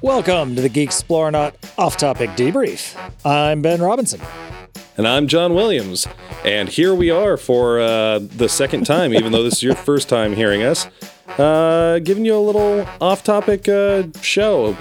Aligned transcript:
Welcome 0.00 0.54
to 0.54 0.62
the 0.62 0.68
Geek 0.68 0.90
Explorenaut 0.90 1.54
Off 1.76 1.96
Topic 1.96 2.30
Debrief. 2.30 2.96
I'm 3.24 3.62
Ben 3.62 3.80
Robinson. 3.82 4.20
And 4.96 5.08
I'm 5.08 5.26
John 5.26 5.54
Williams. 5.54 6.06
And 6.44 6.68
here 6.68 6.94
we 6.94 7.10
are 7.10 7.36
for 7.36 7.80
uh, 7.80 8.20
the 8.20 8.48
second 8.48 8.86
time, 8.86 9.12
even 9.12 9.32
though 9.32 9.42
this 9.42 9.54
is 9.54 9.62
your 9.64 9.74
first 9.88 10.08
time 10.08 10.34
hearing 10.34 10.62
us, 10.62 10.86
uh, 11.38 11.98
giving 12.04 12.24
you 12.24 12.36
a 12.36 12.38
little 12.38 12.86
off 13.00 13.24
topic 13.24 13.68
uh, 13.68 14.04
show 14.22 14.76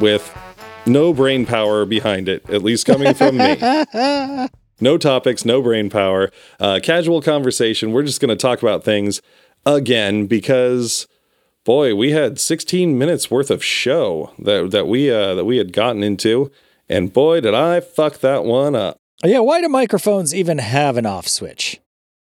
with 0.00 0.36
no 0.84 1.14
brain 1.14 1.46
power 1.46 1.86
behind 1.86 2.28
it, 2.28 2.48
at 2.50 2.62
least 2.62 2.84
coming 2.86 3.14
from 3.14 3.38
me. 3.38 3.56
No 4.78 4.98
topics, 4.98 5.46
no 5.46 5.62
brain 5.62 5.88
power, 5.88 6.30
uh, 6.60 6.80
casual 6.82 7.22
conversation. 7.22 7.92
We're 7.92 8.02
just 8.02 8.20
going 8.20 8.28
to 8.28 8.36
talk 8.36 8.60
about 8.60 8.84
things 8.84 9.22
again 9.64 10.26
because 10.26 11.06
boy, 11.66 11.94
we 11.94 12.12
had 12.12 12.40
16 12.40 12.96
minutes 12.96 13.30
worth 13.30 13.50
of 13.50 13.62
show 13.62 14.32
that 14.38 14.70
that 14.70 14.86
we 14.86 15.10
uh, 15.10 15.34
that 15.34 15.44
we 15.44 15.58
had 15.58 15.74
gotten 15.74 16.02
into, 16.02 16.50
and 16.88 17.12
boy, 17.12 17.42
did 17.42 17.52
I 17.52 17.80
fuck 17.80 18.20
that 18.20 18.44
one 18.44 18.74
up. 18.74 18.96
Yeah, 19.22 19.40
why 19.40 19.60
do 19.60 19.68
microphones 19.68 20.34
even 20.34 20.58
have 20.58 20.96
an 20.96 21.04
off 21.04 21.28
switch? 21.28 21.80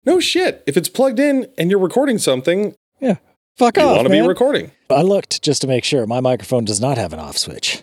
No 0.05 0.19
shit. 0.21 0.63
If 0.67 0.77
it's 0.77 0.89
plugged 0.89 1.21
in 1.21 1.47
and 1.57 1.71
you're 1.71 1.79
recording 1.79 2.19
something, 2.19 2.75
Yeah, 3.01 3.17
fuck 3.57 3.77
you 3.77 3.83
off, 3.83 3.91
You 3.91 3.97
want 3.97 4.09
to 4.09 4.13
be 4.13 4.27
recording. 4.27 4.73
I 4.91 5.03
looked 5.03 5.43
just 5.43 5.63
to 5.63 5.69
make 5.69 5.85
sure 5.85 6.07
my 6.07 6.21
microphone 6.21 6.65
does 6.65 6.81
not 6.81 6.99
have 6.99 7.13
an 7.13 7.19
off 7.19 7.39
switch. 7.39 7.83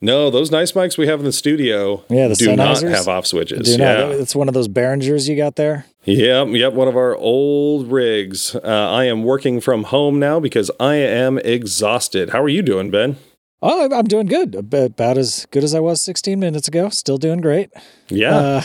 No, 0.00 0.30
those 0.30 0.50
nice 0.50 0.72
mics 0.72 0.96
we 0.96 1.08
have 1.08 1.18
in 1.18 1.24
the 1.26 1.32
studio 1.32 2.04
Yeah, 2.08 2.28
the 2.28 2.36
do 2.36 2.54
not 2.54 2.80
have 2.82 3.08
off 3.08 3.26
switches. 3.26 3.76
Do 3.76 3.82
yeah. 3.82 3.94
not. 3.94 4.12
It's 4.12 4.34
one 4.34 4.48
of 4.48 4.54
those 4.54 4.68
Behringers 4.68 5.28
you 5.28 5.36
got 5.36 5.56
there. 5.56 5.86
Yep, 6.08 6.48
yep, 6.52 6.72
one 6.72 6.88
of 6.88 6.96
our 6.96 7.14
old 7.16 7.92
rigs. 7.92 8.54
Uh, 8.54 8.60
I 8.64 9.04
am 9.04 9.24
working 9.24 9.60
from 9.60 9.84
home 9.84 10.18
now 10.18 10.40
because 10.40 10.70
I 10.80 10.94
am 10.94 11.36
exhausted. 11.36 12.30
How 12.30 12.42
are 12.42 12.48
you 12.48 12.62
doing, 12.62 12.90
Ben? 12.90 13.16
Oh, 13.60 13.90
I'm- 13.92 14.06
doing 14.06 14.24
good. 14.26 14.54
About 14.54 15.18
as 15.18 15.46
good 15.50 15.62
as 15.64 15.74
I 15.74 15.80
was 15.80 16.00
16 16.00 16.40
minutes 16.40 16.66
ago. 16.66 16.88
Still 16.88 17.18
doing 17.18 17.42
great. 17.42 17.68
Yeah, 18.08 18.62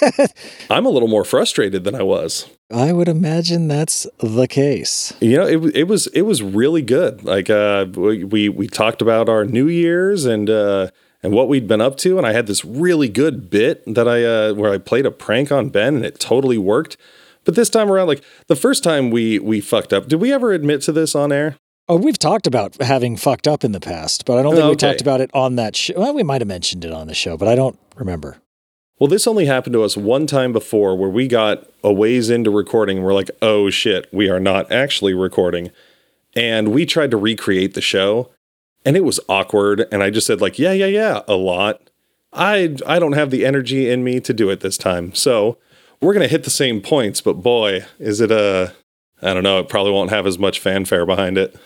Uh, 0.00 0.26
I'm 0.70 0.86
a 0.86 0.88
little 0.88 1.08
more 1.08 1.24
frustrated 1.24 1.84
than 1.84 1.94
I 1.94 2.02
was. 2.02 2.48
I 2.72 2.94
would 2.94 3.08
imagine 3.08 3.68
that's 3.68 4.06
the 4.20 4.48
case. 4.48 5.12
You 5.20 5.36
know, 5.36 5.46
it, 5.46 5.76
it 5.76 5.84
was 5.88 6.06
it 6.08 6.22
was 6.22 6.42
really 6.42 6.80
good. 6.82 7.22
Like 7.24 7.50
uh, 7.50 7.86
we, 7.94 8.24
we 8.24 8.48
we 8.48 8.68
talked 8.68 9.02
about 9.02 9.28
our 9.28 9.44
New 9.44 9.68
Year's 9.68 10.24
and 10.24 10.48
uh, 10.48 10.88
and 11.26 11.34
what 11.34 11.48
we'd 11.48 11.66
been 11.66 11.80
up 11.80 11.96
to, 11.96 12.18
and 12.18 12.24
I 12.24 12.32
had 12.32 12.46
this 12.46 12.64
really 12.64 13.08
good 13.08 13.50
bit 13.50 13.82
that 13.92 14.06
I 14.06 14.24
uh, 14.24 14.54
where 14.54 14.72
I 14.72 14.78
played 14.78 15.06
a 15.06 15.10
prank 15.10 15.50
on 15.50 15.70
Ben, 15.70 15.96
and 15.96 16.04
it 16.04 16.20
totally 16.20 16.56
worked. 16.56 16.96
But 17.44 17.56
this 17.56 17.68
time 17.68 17.90
around, 17.90 18.06
like 18.06 18.22
the 18.46 18.54
first 18.54 18.84
time 18.84 19.10
we 19.10 19.40
we 19.40 19.60
fucked 19.60 19.92
up, 19.92 20.06
did 20.06 20.20
we 20.20 20.32
ever 20.32 20.52
admit 20.52 20.82
to 20.82 20.92
this 20.92 21.16
on 21.16 21.32
air? 21.32 21.56
Oh, 21.88 21.96
we've 21.96 22.18
talked 22.18 22.46
about 22.46 22.80
having 22.80 23.16
fucked 23.16 23.48
up 23.48 23.64
in 23.64 23.72
the 23.72 23.80
past, 23.80 24.24
but 24.24 24.38
I 24.38 24.42
don't 24.42 24.54
think 24.54 24.70
we 24.70 24.76
talked 24.76 25.00
about 25.00 25.20
it 25.20 25.32
on 25.34 25.56
that 25.56 25.74
show. 25.74 25.94
Well, 25.96 26.14
we 26.14 26.22
might 26.22 26.42
have 26.42 26.48
mentioned 26.48 26.84
it 26.84 26.92
on 26.92 27.08
the 27.08 27.14
show, 27.14 27.36
but 27.36 27.48
I 27.48 27.56
don't 27.56 27.76
remember. 27.96 28.36
Well, 29.00 29.08
this 29.08 29.26
only 29.26 29.46
happened 29.46 29.72
to 29.72 29.82
us 29.82 29.96
one 29.96 30.28
time 30.28 30.52
before 30.52 30.96
where 30.96 31.10
we 31.10 31.26
got 31.26 31.68
a 31.82 31.92
ways 31.92 32.30
into 32.30 32.52
recording 32.52 32.98
and 32.98 33.04
we're 33.04 33.14
like, 33.14 33.32
oh 33.42 33.68
shit, 33.68 34.08
we 34.12 34.30
are 34.30 34.40
not 34.40 34.70
actually 34.70 35.12
recording. 35.12 35.72
And 36.36 36.68
we 36.68 36.86
tried 36.86 37.10
to 37.10 37.16
recreate 37.16 37.74
the 37.74 37.80
show 37.80 38.30
and 38.86 38.96
it 38.96 39.04
was 39.04 39.20
awkward. 39.28 39.84
And 39.90 40.02
I 40.02 40.10
just 40.10 40.26
said, 40.26 40.40
like, 40.40 40.58
yeah, 40.58 40.72
yeah, 40.72 40.86
yeah, 40.86 41.22
a 41.28 41.34
lot. 41.34 41.90
I 42.32 42.76
I 42.86 42.98
don't 42.98 43.12
have 43.12 43.30
the 43.30 43.44
energy 43.44 43.90
in 43.90 44.04
me 44.04 44.20
to 44.20 44.32
do 44.32 44.48
it 44.48 44.60
this 44.60 44.78
time. 44.78 45.12
So 45.14 45.58
we're 46.00 46.14
gonna 46.14 46.28
hit 46.28 46.44
the 46.44 46.50
same 46.50 46.80
points, 46.80 47.20
but 47.20 47.34
boy, 47.34 47.84
is 47.98 48.20
it 48.20 48.30
a 48.30 48.72
I 49.20 49.34
don't 49.34 49.42
know, 49.42 49.58
it 49.58 49.68
probably 49.68 49.92
won't 49.92 50.10
have 50.10 50.26
as 50.26 50.38
much 50.38 50.60
fanfare 50.60 51.04
behind 51.04 51.36
it. 51.36 51.56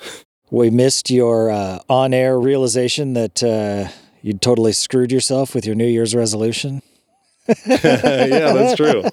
We 0.50 0.70
missed 0.70 1.10
your 1.10 1.50
uh, 1.50 1.80
on 1.88 2.14
air 2.14 2.38
realization 2.38 3.12
that 3.14 3.42
uh, 3.42 3.90
you'd 4.22 4.40
totally 4.40 4.72
screwed 4.72 5.12
yourself 5.12 5.54
with 5.54 5.66
your 5.66 5.74
New 5.74 5.86
Year's 5.86 6.14
resolution. 6.14 6.82
yeah, 7.66 8.52
that's 8.52 8.76
true. 8.76 9.04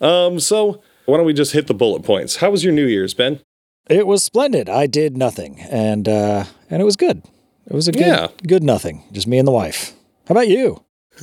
Um, 0.00 0.40
so 0.40 0.80
why 1.06 1.16
don't 1.16 1.26
we 1.26 1.32
just 1.32 1.52
hit 1.52 1.66
the 1.66 1.74
bullet 1.74 2.04
points? 2.04 2.36
How 2.36 2.50
was 2.50 2.64
your 2.64 2.72
New 2.72 2.86
Year's, 2.86 3.14
Ben? 3.14 3.40
It 3.88 4.06
was 4.06 4.24
splendid. 4.24 4.68
I 4.68 4.86
did 4.86 5.16
nothing, 5.16 5.60
and 5.60 6.08
uh, 6.08 6.44
and 6.70 6.80
it 6.80 6.84
was 6.84 6.96
good. 6.96 7.22
It 7.66 7.72
was 7.74 7.88
a 7.88 7.92
good, 7.92 8.00
Yeah. 8.02 8.28
good 8.46 8.62
nothing. 8.62 9.02
Just 9.12 9.26
me 9.26 9.38
and 9.38 9.46
the 9.48 9.52
wife. 9.52 9.92
How 10.28 10.32
about 10.32 10.48
you? 10.48 10.84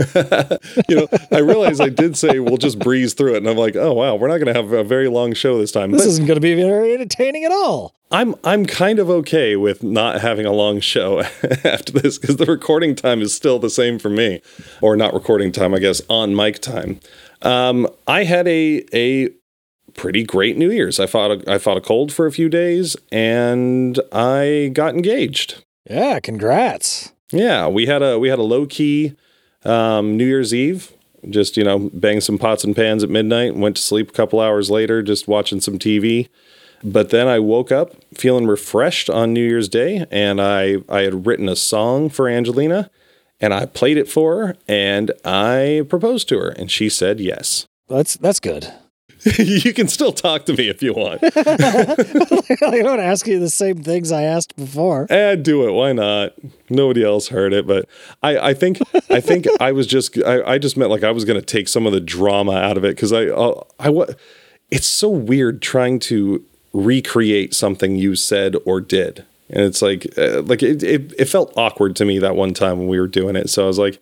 you 0.88 0.96
know, 0.96 1.08
I 1.34 1.40
realized 1.40 1.82
I 1.82 1.90
did 1.90 2.16
say 2.16 2.40
we'll 2.40 2.56
just 2.56 2.80
breeze 2.80 3.14
through 3.14 3.34
it, 3.34 3.38
and 3.40 3.50
I'm 3.50 3.58
like, 3.58 3.76
oh 3.76 3.92
wow, 3.92 4.16
we're 4.16 4.30
not 4.30 4.38
going 4.38 4.48
to 4.48 4.54
have 4.54 4.72
a 4.72 4.86
very 4.86 5.10
long 5.10 5.34
show 5.34 5.58
this 5.58 5.72
time. 5.74 5.92
This 5.92 6.04
But 6.04 6.08
isn't 6.08 6.26
going 6.28 6.38
to 6.38 6.42
be 6.42 6.54
very 6.56 6.94
entertaining 6.94 7.44
at 7.44 7.52
all. 7.52 7.94
I'm 8.10 8.36
I'm 8.46 8.66
kind 8.66 9.00
of 9.00 9.10
okay 9.10 9.58
with 9.58 9.84
not 9.84 10.22
having 10.22 10.46
a 10.46 10.54
long 10.54 10.80
show 10.80 11.20
after 11.66 11.92
this 11.92 12.18
because 12.18 12.38
the 12.38 12.46
recording 12.46 12.96
time 12.96 13.22
is 13.22 13.34
still 13.34 13.60
the 13.60 13.70
same 13.70 14.00
for 14.00 14.10
me, 14.10 14.42
or 14.82 14.96
not 14.96 15.14
recording 15.14 15.52
time, 15.52 15.74
I 15.74 15.80
guess, 15.80 16.02
on 16.10 16.36
mic 16.38 16.60
time. 16.60 17.02
Um, 17.42 17.86
I 18.08 18.24
had 18.24 18.48
a 18.48 18.86
a 18.94 19.30
pretty 19.94 20.24
great 20.24 20.56
New 20.58 20.72
Year's. 20.72 21.02
I 21.02 21.06
fought 21.06 21.32
a, 21.32 21.52
I 21.52 21.58
fought 21.58 21.76
a 21.76 21.82
cold 21.82 22.14
for 22.14 22.26
a 22.28 22.32
few 22.32 22.48
days, 22.48 22.96
and 23.12 24.00
I 24.14 24.72
got 24.74 24.94
engaged. 24.96 25.66
Yeah, 25.92 26.22
congrats. 26.22 27.12
Yeah, 27.32 27.68
we 27.68 27.86
had 27.86 28.02
a 28.02 28.18
we 28.18 28.30
had 28.30 28.40
a 28.40 28.44
low 28.44 28.66
key 28.66 29.14
um, 29.66 30.16
New 30.16 30.26
Year's 30.26 30.54
Eve. 30.54 30.94
Just 31.30 31.58
you 31.58 31.64
know, 31.66 31.90
bang 31.94 32.22
some 32.22 32.38
pots 32.38 32.64
and 32.64 32.76
pans 32.76 33.04
at 33.04 33.10
midnight. 33.10 33.56
Went 33.56 33.76
to 33.76 33.82
sleep 33.82 34.10
a 34.10 34.14
couple 34.14 34.40
hours 34.40 34.72
later, 34.72 35.04
just 35.04 35.28
watching 35.28 35.60
some 35.60 35.78
TV. 35.78 36.30
But 36.82 37.10
then 37.10 37.28
I 37.28 37.40
woke 37.40 37.72
up 37.72 37.94
feeling 38.14 38.48
refreshed 38.48 39.10
on 39.10 39.34
New 39.34 39.46
Year's 39.46 39.68
Day, 39.68 40.06
and 40.10 40.42
I 40.42 40.78
I 40.88 41.02
had 41.02 41.26
written 41.28 41.50
a 41.50 41.58
song 41.58 42.10
for 42.10 42.30
Angelina, 42.30 42.90
and 43.42 43.54
I 43.54 43.66
played 43.66 43.98
it 43.98 44.08
for 44.08 44.48
her, 44.48 44.58
and 44.70 45.12
I 45.26 45.84
proposed 45.90 46.30
to 46.30 46.40
her, 46.40 46.50
and 46.50 46.72
she 46.72 46.88
said 46.88 47.20
yes. 47.20 47.66
That's 47.90 48.16
that's 48.16 48.40
good. 48.40 48.74
you 49.38 49.74
can 49.74 49.88
still 49.88 50.12
talk 50.12 50.46
to 50.46 50.54
me 50.54 50.68
if 50.68 50.82
you 50.82 50.94
want. 50.94 51.22
I 51.24 52.82
don't 52.82 53.00
ask 53.00 53.28
you 53.28 53.40
the 53.40 53.50
same 53.52 53.84
things 53.84 54.12
I 54.12 54.24
asked 54.24 54.56
before. 54.56 55.06
Eh, 55.10 55.36
do 55.36 55.68
it. 55.68 55.72
Why 55.72 55.94
not? 55.94 56.34
Nobody 56.70 57.04
else 57.04 57.28
heard 57.28 57.54
it, 57.54 57.68
but 57.68 57.88
I, 58.24 58.50
I 58.50 58.54
think 58.54 58.80
I 59.10 59.20
think 59.20 59.46
I 59.60 59.72
was 59.72 59.86
just 59.86 60.18
I, 60.24 60.54
I 60.54 60.58
just 60.58 60.76
meant 60.76 60.90
like 60.90 61.04
I 61.04 61.12
was 61.12 61.26
going 61.26 61.40
to 61.40 61.46
take 61.46 61.68
some 61.68 61.86
of 61.86 61.94
the 61.94 62.00
drama 62.00 62.54
out 62.54 62.78
of 62.78 62.84
it 62.84 62.96
because 62.96 63.14
I 63.14 63.28
uh, 63.28 63.62
I 63.80 63.90
wa- 63.90 64.08
it's 64.72 64.88
so 64.88 65.10
weird 65.10 65.62
trying 65.62 66.00
to 66.00 66.44
recreate 66.74 67.54
something 67.54 67.96
you 67.96 68.16
said 68.16 68.56
or 68.66 68.82
did, 68.82 69.26
and 69.50 69.64
it's 69.64 69.82
like 69.82 70.18
uh, 70.18 70.42
like 70.42 70.64
it, 70.64 70.82
it 70.82 71.14
it 71.20 71.26
felt 71.26 71.54
awkward 71.56 71.96
to 71.98 72.06
me 72.06 72.18
that 72.20 72.36
one 72.36 72.54
time 72.54 72.80
when 72.80 72.88
we 72.88 73.00
were 73.00 73.08
doing 73.08 73.36
it. 73.36 73.50
So 73.52 73.66
I 73.66 73.68
was 73.68 73.78
like, 73.78 73.96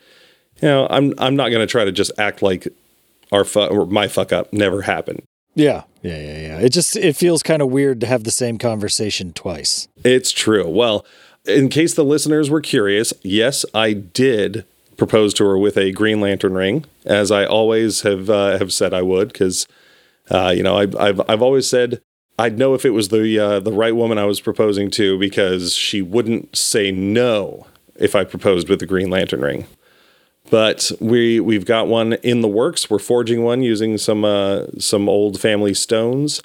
you 0.61 0.67
know, 0.69 0.87
I'm 0.89 1.13
I'm 1.17 1.35
not 1.35 1.49
going 1.49 1.65
to 1.65 1.69
try 1.69 1.83
to 1.83 1.91
just 1.91 2.11
act 2.17 2.41
like 2.41 2.69
our 3.31 3.43
fu- 3.43 3.65
or 3.65 3.85
my 3.85 4.07
fuck 4.07 4.31
up 4.31 4.51
never 4.53 4.83
happened. 4.83 5.23
Yeah, 5.55 5.83
yeah, 6.01 6.19
yeah, 6.19 6.39
yeah. 6.39 6.59
It 6.59 6.69
just 6.69 6.95
it 6.95 7.15
feels 7.15 7.43
kind 7.43 7.61
of 7.61 7.69
weird 7.69 7.99
to 8.01 8.07
have 8.07 8.23
the 8.23 8.31
same 8.31 8.57
conversation 8.57 9.33
twice. 9.33 9.87
It's 10.03 10.31
true. 10.31 10.67
Well, 10.67 11.05
in 11.45 11.69
case 11.69 11.93
the 11.93 12.05
listeners 12.05 12.49
were 12.49 12.61
curious, 12.61 13.13
yes, 13.23 13.65
I 13.73 13.93
did 13.93 14.65
propose 14.97 15.33
to 15.35 15.45
her 15.45 15.57
with 15.57 15.77
a 15.77 15.91
Green 15.91 16.21
Lantern 16.21 16.53
ring, 16.53 16.85
as 17.05 17.31
I 17.31 17.45
always 17.45 18.01
have 18.01 18.29
uh, 18.29 18.57
have 18.57 18.71
said 18.71 18.93
I 18.93 19.01
would, 19.01 19.29
because 19.29 19.67
uh, 20.29 20.53
you 20.55 20.63
know 20.63 20.77
I, 20.77 20.87
I've 20.99 21.21
I've 21.27 21.41
always 21.41 21.67
said 21.67 22.01
I'd 22.37 22.57
know 22.57 22.73
if 22.73 22.85
it 22.85 22.91
was 22.91 23.09
the 23.09 23.37
uh, 23.39 23.59
the 23.59 23.73
right 23.73 23.95
woman 23.95 24.17
I 24.17 24.25
was 24.25 24.39
proposing 24.39 24.89
to 24.91 25.17
because 25.19 25.73
she 25.75 26.01
wouldn't 26.01 26.55
say 26.55 26.91
no 26.91 27.67
if 27.95 28.15
I 28.15 28.23
proposed 28.23 28.69
with 28.69 28.79
the 28.79 28.85
Green 28.85 29.09
Lantern 29.09 29.41
ring. 29.41 29.65
But 30.49 30.91
we 30.99 31.39
we've 31.39 31.65
got 31.65 31.87
one 31.87 32.13
in 32.13 32.41
the 32.41 32.47
works. 32.47 32.89
We're 32.89 32.99
forging 32.99 33.43
one 33.43 33.61
using 33.61 33.97
some 33.97 34.25
uh, 34.25 34.65
some 34.79 35.07
old 35.07 35.39
family 35.39 35.73
stones. 35.73 36.41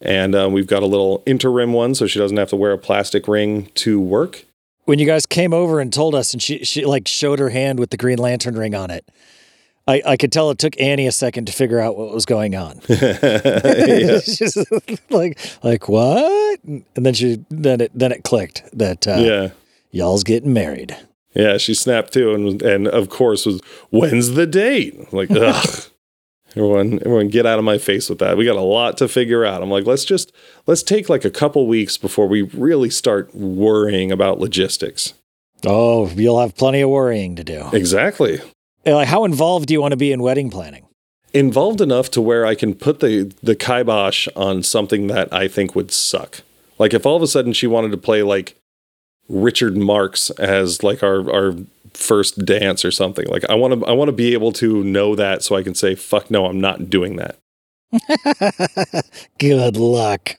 And 0.00 0.34
uh, 0.34 0.48
we've 0.50 0.66
got 0.66 0.82
a 0.82 0.86
little 0.86 1.22
interim 1.26 1.72
one 1.72 1.94
so 1.94 2.06
she 2.06 2.18
doesn't 2.18 2.36
have 2.36 2.48
to 2.50 2.56
wear 2.56 2.72
a 2.72 2.78
plastic 2.78 3.28
ring 3.28 3.66
to 3.74 4.00
work. 4.00 4.46
When 4.84 4.98
you 4.98 5.06
guys 5.06 5.26
came 5.26 5.52
over 5.52 5.78
and 5.78 5.92
told 5.92 6.14
us, 6.14 6.32
and 6.32 6.42
she 6.42 6.64
she 6.64 6.84
like 6.84 7.06
showed 7.06 7.38
her 7.38 7.50
hand 7.50 7.78
with 7.78 7.90
the 7.90 7.96
Green 7.96 8.18
Lantern 8.18 8.56
ring 8.56 8.74
on 8.74 8.90
it, 8.90 9.06
I 9.86 10.02
I 10.06 10.16
could 10.16 10.32
tell 10.32 10.50
it 10.50 10.58
took 10.58 10.80
Annie 10.80 11.06
a 11.06 11.12
second 11.12 11.46
to 11.46 11.52
figure 11.52 11.78
out 11.78 11.96
what 11.96 12.14
was 12.14 12.24
going 12.24 12.56
on. 12.56 12.80
She's 14.22 14.56
like 15.10 15.38
like 15.62 15.88
what? 15.88 16.60
And 16.64 16.84
then 16.94 17.14
she 17.14 17.44
then 17.50 17.82
it 17.82 17.92
then 17.94 18.10
it 18.10 18.24
clicked 18.24 18.64
that 18.72 19.06
uh, 19.06 19.16
yeah. 19.18 19.50
y'all's 19.90 20.24
getting 20.24 20.52
married. 20.52 20.96
Yeah, 21.34 21.58
she 21.58 21.74
snapped 21.74 22.12
too, 22.12 22.34
and 22.34 22.62
and 22.62 22.88
of 22.88 23.08
course 23.08 23.46
was 23.46 23.60
when's 23.90 24.30
the 24.30 24.46
date? 24.46 24.96
I'm 24.98 25.06
like, 25.16 25.30
ugh. 25.34 25.84
everyone, 26.50 26.94
everyone, 27.04 27.28
get 27.28 27.46
out 27.46 27.58
of 27.58 27.64
my 27.64 27.78
face 27.78 28.08
with 28.08 28.18
that. 28.18 28.36
We 28.36 28.44
got 28.44 28.56
a 28.56 28.60
lot 28.62 28.96
to 28.98 29.08
figure 29.08 29.44
out. 29.44 29.62
I'm 29.62 29.70
like, 29.70 29.86
let's 29.86 30.04
just 30.04 30.32
let's 30.66 30.82
take 30.82 31.08
like 31.08 31.24
a 31.24 31.30
couple 31.30 31.66
weeks 31.66 31.96
before 31.96 32.26
we 32.26 32.42
really 32.42 32.90
start 32.90 33.34
worrying 33.34 34.10
about 34.10 34.40
logistics. 34.40 35.14
Oh, 35.64 36.08
you'll 36.08 36.40
have 36.40 36.56
plenty 36.56 36.80
of 36.80 36.90
worrying 36.90 37.36
to 37.36 37.44
do. 37.44 37.68
Exactly. 37.72 38.40
Like, 38.86 39.08
how 39.08 39.24
involved 39.24 39.66
do 39.66 39.74
you 39.74 39.80
want 39.80 39.92
to 39.92 39.96
be 39.98 40.10
in 40.10 40.22
wedding 40.22 40.50
planning? 40.50 40.86
Involved 41.34 41.80
enough 41.80 42.10
to 42.12 42.20
where 42.20 42.44
I 42.44 42.54
can 42.56 42.74
put 42.74 43.00
the 43.00 43.32
the 43.42 43.54
kibosh 43.54 44.26
on 44.34 44.62
something 44.64 45.06
that 45.08 45.32
I 45.32 45.46
think 45.46 45.76
would 45.76 45.92
suck. 45.92 46.40
Like 46.78 46.94
if 46.94 47.06
all 47.06 47.14
of 47.14 47.22
a 47.22 47.26
sudden 47.28 47.52
she 47.52 47.66
wanted 47.66 47.90
to 47.92 47.98
play 47.98 48.22
like 48.22 48.56
Richard 49.30 49.76
Marx 49.76 50.30
as 50.30 50.82
like 50.82 51.02
our 51.02 51.30
our 51.30 51.54
first 51.94 52.44
dance 52.44 52.84
or 52.84 52.90
something. 52.90 53.26
Like 53.26 53.44
I 53.48 53.54
want 53.54 53.80
to 53.80 53.86
I 53.86 53.92
want 53.92 54.08
to 54.08 54.12
be 54.12 54.32
able 54.32 54.52
to 54.54 54.82
know 54.84 55.14
that 55.14 55.42
so 55.42 55.56
I 55.56 55.62
can 55.62 55.74
say 55.74 55.94
fuck 55.94 56.30
no, 56.30 56.46
I'm 56.46 56.60
not 56.60 56.90
doing 56.90 57.16
that. 57.16 57.36
Good 59.38 59.76
luck. 59.76 60.36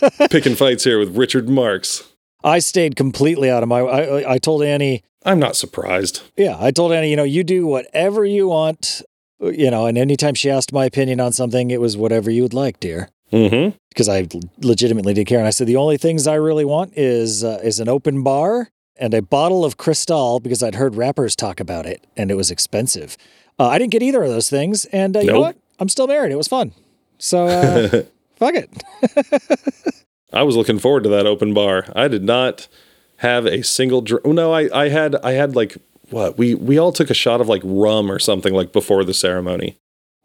Picking 0.30 0.54
fights 0.54 0.84
here 0.84 0.98
with 0.98 1.16
Richard 1.16 1.48
Marx. 1.48 2.08
I 2.42 2.58
stayed 2.58 2.96
completely 2.96 3.50
out 3.50 3.62
of 3.62 3.68
my. 3.68 3.80
I, 3.80 4.34
I 4.34 4.38
told 4.38 4.62
Annie, 4.62 5.02
I'm 5.24 5.38
not 5.38 5.56
surprised. 5.56 6.22
yeah, 6.36 6.56
I 6.58 6.70
told 6.70 6.92
Annie, 6.92 7.10
you 7.10 7.16
know, 7.16 7.24
you 7.24 7.44
do 7.44 7.66
whatever 7.66 8.24
you 8.24 8.48
want, 8.48 9.02
you 9.40 9.70
know, 9.70 9.86
and 9.86 9.98
anytime 9.98 10.34
she 10.34 10.48
asked 10.50 10.72
my 10.72 10.86
opinion 10.86 11.20
on 11.20 11.32
something, 11.32 11.70
it 11.70 11.80
was 11.80 11.96
whatever 11.96 12.30
you 12.30 12.42
would 12.42 12.54
like, 12.54 12.80
dear. 12.80 13.10
Mm-hmm. 13.30 13.76
Because 13.90 14.08
I 14.08 14.26
legitimately 14.60 15.14
did 15.14 15.26
care. 15.26 15.38
And 15.38 15.46
I 15.46 15.50
said, 15.50 15.66
the 15.66 15.76
only 15.76 15.96
things 15.96 16.26
I 16.26 16.34
really 16.34 16.64
want 16.64 16.92
is 16.96 17.42
uh, 17.44 17.60
is 17.62 17.80
an 17.80 17.88
open 17.88 18.22
bar 18.22 18.70
and 18.96 19.12
a 19.14 19.20
bottle 19.22 19.64
of 19.64 19.76
Cristal 19.76 20.40
because 20.40 20.62
I'd 20.62 20.74
heard 20.76 20.94
rappers 20.94 21.34
talk 21.34 21.58
about 21.60 21.86
it 21.86 22.06
and 22.16 22.30
it 22.30 22.34
was 22.34 22.50
expensive. 22.50 23.16
Uh, 23.58 23.66
I 23.68 23.78
didn't 23.78 23.90
get 23.92 24.02
either 24.02 24.22
of 24.22 24.28
those 24.30 24.48
things. 24.48 24.84
And 24.86 25.16
uh, 25.16 25.20
you 25.20 25.32
know 25.32 25.40
what? 25.40 25.56
I'm 25.78 25.88
still 25.88 26.06
married. 26.06 26.30
It 26.32 26.36
was 26.36 26.48
fun. 26.48 26.72
So 27.18 27.46
uh, 27.46 27.88
fuck 28.36 28.54
it. 28.54 29.94
I 30.32 30.44
was 30.44 30.56
looking 30.56 30.78
forward 30.78 31.02
to 31.04 31.08
that 31.10 31.26
open 31.26 31.52
bar. 31.52 31.86
I 31.96 32.06
did 32.08 32.22
not 32.22 32.68
have 33.16 33.46
a 33.46 33.62
single 33.62 34.00
drink. 34.02 34.24
No, 34.24 34.52
I, 34.52 34.68
I 34.84 34.88
had 34.88 35.16
I 35.16 35.32
had 35.32 35.56
like 35.56 35.76
what 36.10 36.38
we 36.38 36.54
we 36.54 36.78
all 36.78 36.92
took 36.92 37.10
a 37.10 37.14
shot 37.14 37.40
of 37.40 37.48
like 37.48 37.62
rum 37.64 38.10
or 38.10 38.18
something 38.18 38.54
like 38.54 38.72
before 38.72 39.04
the 39.04 39.14
ceremony, 39.14 39.76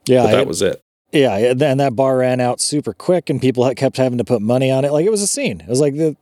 Yeah. 0.06 0.23
but 0.23 0.31
that 0.31 0.47
was 0.47 0.61
it. 0.61 0.81
Yeah, 1.15 1.38
and 1.38 1.59
then 1.59 1.77
that 1.77 1.95
bar 1.95 2.17
ran 2.17 2.41
out 2.41 2.59
super 2.59 2.94
quick, 2.94 3.29
and 3.29 3.39
people 3.41 3.73
kept 3.75 3.97
having 3.97 4.17
to 4.17 4.23
put 4.25 4.41
money 4.41 4.69
on 4.69 4.83
it. 4.83 4.91
Like 4.91 5.06
it 5.06 5.12
was 5.12 5.21
a 5.21 5.27
scene. 5.27 5.62
It 5.62 5.67
was 5.67 5.79
like 5.79 5.95
the, 5.95 6.15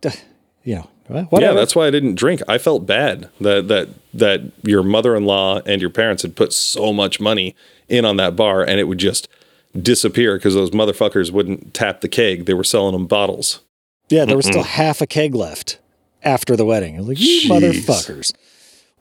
you 0.63 0.75
know, 0.75 0.87
whatever. 1.07 1.41
Yeah, 1.41 1.53
that's 1.53 1.75
why 1.75 1.87
I 1.87 1.91
didn't 1.91 2.15
drink. 2.15 2.41
I 2.47 2.57
felt 2.59 2.85
bad 2.85 3.29
that 3.41 3.67
that 3.67 3.89
that 4.13 4.41
your 4.63 4.83
mother-in-law 4.83 5.61
and 5.65 5.81
your 5.81 5.89
parents 5.89 6.21
had 6.21 6.35
put 6.35 6.53
so 6.53 6.93
much 6.93 7.19
money 7.19 7.55
in 7.89 8.05
on 8.05 8.17
that 8.17 8.35
bar, 8.35 8.61
and 8.61 8.79
it 8.79 8.83
would 8.83 8.99
just 8.99 9.27
disappear 9.79 10.37
because 10.37 10.53
those 10.53 10.69
motherfuckers 10.69 11.31
wouldn't 11.31 11.73
tap 11.73 12.01
the 12.01 12.07
keg. 12.07 12.45
They 12.45 12.53
were 12.53 12.63
selling 12.63 12.93
them 12.93 13.07
bottles. 13.07 13.61
yeah. 14.09 14.25
There 14.25 14.37
was 14.37 14.45
still 14.45 14.61
half 14.63 15.01
a 15.01 15.07
keg 15.07 15.33
left 15.33 15.79
after 16.23 16.55
the 16.55 16.65
wedding. 16.65 16.95
I 16.95 16.99
was 16.99 17.07
like, 17.07 17.19
you 17.19 17.41
Jeez. 17.41 17.49
motherfuckers. 17.49 18.33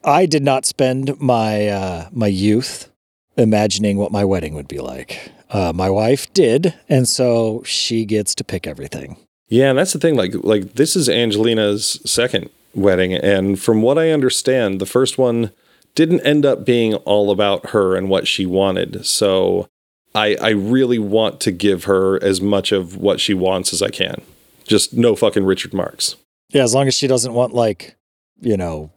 I 0.02 0.24
did 0.26 0.42
not 0.42 0.64
spend 0.64 1.20
my 1.20 1.68
uh, 1.68 2.08
my 2.10 2.26
youth 2.28 2.90
imagining 3.36 3.98
what 3.98 4.10
my 4.10 4.24
wedding 4.24 4.54
would 4.54 4.68
be 4.68 4.78
like. 4.78 5.30
Uh, 5.52 5.72
my 5.74 5.90
wife 5.90 6.32
did, 6.32 6.74
and 6.88 7.06
so 7.08 7.62
she 7.64 8.04
gets 8.04 8.34
to 8.34 8.44
pick 8.44 8.66
everything. 8.66 9.18
Yeah, 9.48 9.68
and 9.68 9.78
that's 9.78 9.92
the 9.92 9.98
thing. 9.98 10.16
Like, 10.16 10.32
like 10.34 10.74
this 10.74 10.96
is 10.96 11.08
Angelina's 11.10 12.00
second 12.10 12.48
wedding, 12.74 13.12
and 13.12 13.60
from 13.60 13.82
what 13.82 13.98
I 13.98 14.10
understand, 14.10 14.80
the 14.80 14.86
first 14.86 15.18
one 15.18 15.52
didn't 15.94 16.20
end 16.20 16.46
up 16.46 16.64
being 16.64 16.94
all 16.94 17.30
about 17.30 17.70
her 17.70 17.94
and 17.94 18.08
what 18.08 18.26
she 18.26 18.46
wanted. 18.46 19.04
So, 19.04 19.68
I 20.14 20.36
I 20.40 20.50
really 20.50 20.98
want 20.98 21.38
to 21.42 21.52
give 21.52 21.84
her 21.84 22.22
as 22.24 22.40
much 22.40 22.72
of 22.72 22.96
what 22.96 23.20
she 23.20 23.34
wants 23.34 23.74
as 23.74 23.82
I 23.82 23.90
can. 23.90 24.22
Just 24.64 24.94
no 24.94 25.14
fucking 25.14 25.44
Richard 25.44 25.74
Marx. 25.74 26.16
Yeah, 26.48 26.62
as 26.62 26.74
long 26.74 26.88
as 26.88 26.94
she 26.94 27.06
doesn't 27.06 27.34
want 27.34 27.52
like, 27.52 27.96
you 28.40 28.56
know, 28.56 28.90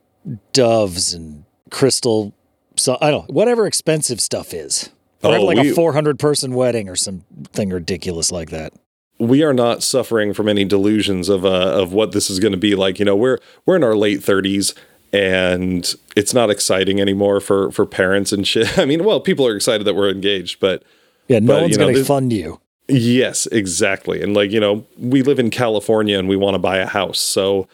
doves 0.54 1.14
and 1.14 1.44
crystal, 1.70 2.34
so 2.78 2.98
I 3.02 3.12
don't 3.12 3.30
whatever 3.30 3.68
expensive 3.68 4.22
stuff 4.22 4.54
is. 4.54 4.90
Or 5.26 5.36
Oh, 5.36 5.44
like 5.46 5.58
we- 5.58 5.72
a 5.72 5.74
400 5.74 6.20
person 6.20 6.54
wedding 6.54 6.88
or 6.90 6.96
something 6.96 7.70
ridiculous 7.70 8.32
like 8.32 8.50
that. 8.52 8.74
we 9.20 9.44
are 9.44 9.54
not 9.54 9.82
suffering 9.84 10.34
from 10.34 10.48
any 10.50 10.66
delusions 10.66 11.30
of 11.30 11.46
uh, 11.46 11.50
of 11.82 11.94
what 11.94 12.12
this 12.12 12.30
is 12.30 12.40
going 12.40 12.52
to 12.52 12.58
be 12.58 12.76
like. 12.76 13.00
You 13.00 13.06
know, 13.06 13.16
we're 13.16 13.40
we're 13.66 13.76
in 13.78 13.84
our 13.84 13.96
late 13.96 14.22
thirties, 14.24 14.74
and 15.14 15.94
it's 16.16 16.34
not 16.34 16.50
exciting 16.50 17.00
anymore 17.00 17.40
for 17.40 17.72
for 17.72 17.86
parents 17.86 18.32
and 18.34 18.46
shit. 18.48 18.78
I 18.84 18.86
mean, 18.86 19.04
well, 19.06 19.20
people 19.22 19.48
are 19.48 19.56
excited 19.56 19.86
that 19.86 19.96
we're 19.96 20.10
engaged, 20.10 20.60
but 20.60 20.84
Yeah, 21.28 21.40
no 21.40 21.54
But, 21.54 21.62
one's 21.64 21.78
going 21.78 21.96
to 21.96 22.04
fund 22.04 22.34
you. 22.34 22.60
yes, 22.90 23.46
exactly. 23.48 24.22
And 24.22 24.34
like 24.36 24.52
you 24.52 24.60
know, 24.60 24.86
we 24.98 25.22
live 25.22 25.40
in 25.40 25.50
California 25.50 26.20
and 26.20 26.28
we 26.28 26.36
want 26.36 26.56
to 26.56 26.60
buy 26.60 26.78
a 26.78 26.86
house, 26.86 27.20
so 27.20 27.68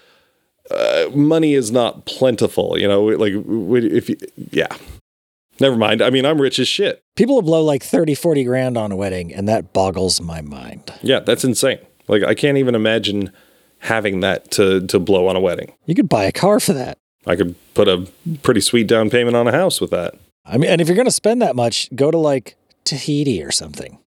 uh, 0.69 1.09
money 1.13 1.53
is 1.55 1.71
not 1.71 2.05
plentiful. 2.05 2.77
You 2.77 2.87
know, 2.87 3.03
like 3.05 3.33
we- 3.45 3.89
if 3.91 4.09
you, 4.09 4.17
yeah. 4.51 4.67
Never 5.61 5.77
mind. 5.77 6.01
I 6.01 6.09
mean, 6.09 6.25
I'm 6.25 6.41
rich 6.41 6.59
as 6.59 6.67
shit. 6.67 7.01
People 7.15 7.35
will 7.35 7.41
blow 7.41 7.63
like 7.63 7.83
30, 7.83 8.15
40 8.15 8.43
grand 8.43 8.77
on 8.77 8.91
a 8.91 8.95
wedding, 8.95 9.33
and 9.33 9.47
that 9.47 9.73
boggles 9.73 10.19
my 10.21 10.41
mind. 10.41 10.91
Yeah, 11.01 11.19
that's 11.19 11.43
insane. 11.43 11.79
Like 12.07 12.23
I 12.23 12.33
can't 12.33 12.57
even 12.57 12.75
imagine 12.75 13.31
having 13.79 14.19
that 14.21 14.51
to 14.51 14.85
to 14.87 14.99
blow 14.99 15.27
on 15.27 15.35
a 15.35 15.39
wedding. 15.39 15.71
You 15.85 15.95
could 15.95 16.09
buy 16.09 16.25
a 16.25 16.31
car 16.31 16.59
for 16.59 16.73
that. 16.73 16.97
I 17.25 17.35
could 17.35 17.55
put 17.75 17.87
a 17.87 18.07
pretty 18.43 18.61
sweet 18.61 18.87
down 18.87 19.09
payment 19.09 19.35
on 19.35 19.47
a 19.47 19.51
house 19.51 19.79
with 19.79 19.91
that. 19.91 20.15
I 20.45 20.57
mean, 20.57 20.71
and 20.71 20.81
if 20.81 20.87
you're 20.87 20.95
going 20.95 21.05
to 21.05 21.11
spend 21.11 21.41
that 21.43 21.55
much, 21.55 21.87
go 21.95 22.09
to 22.09 22.17
like 22.17 22.55
Tahiti 22.83 23.43
or 23.43 23.51
something. 23.51 23.91
Like, 23.93 23.99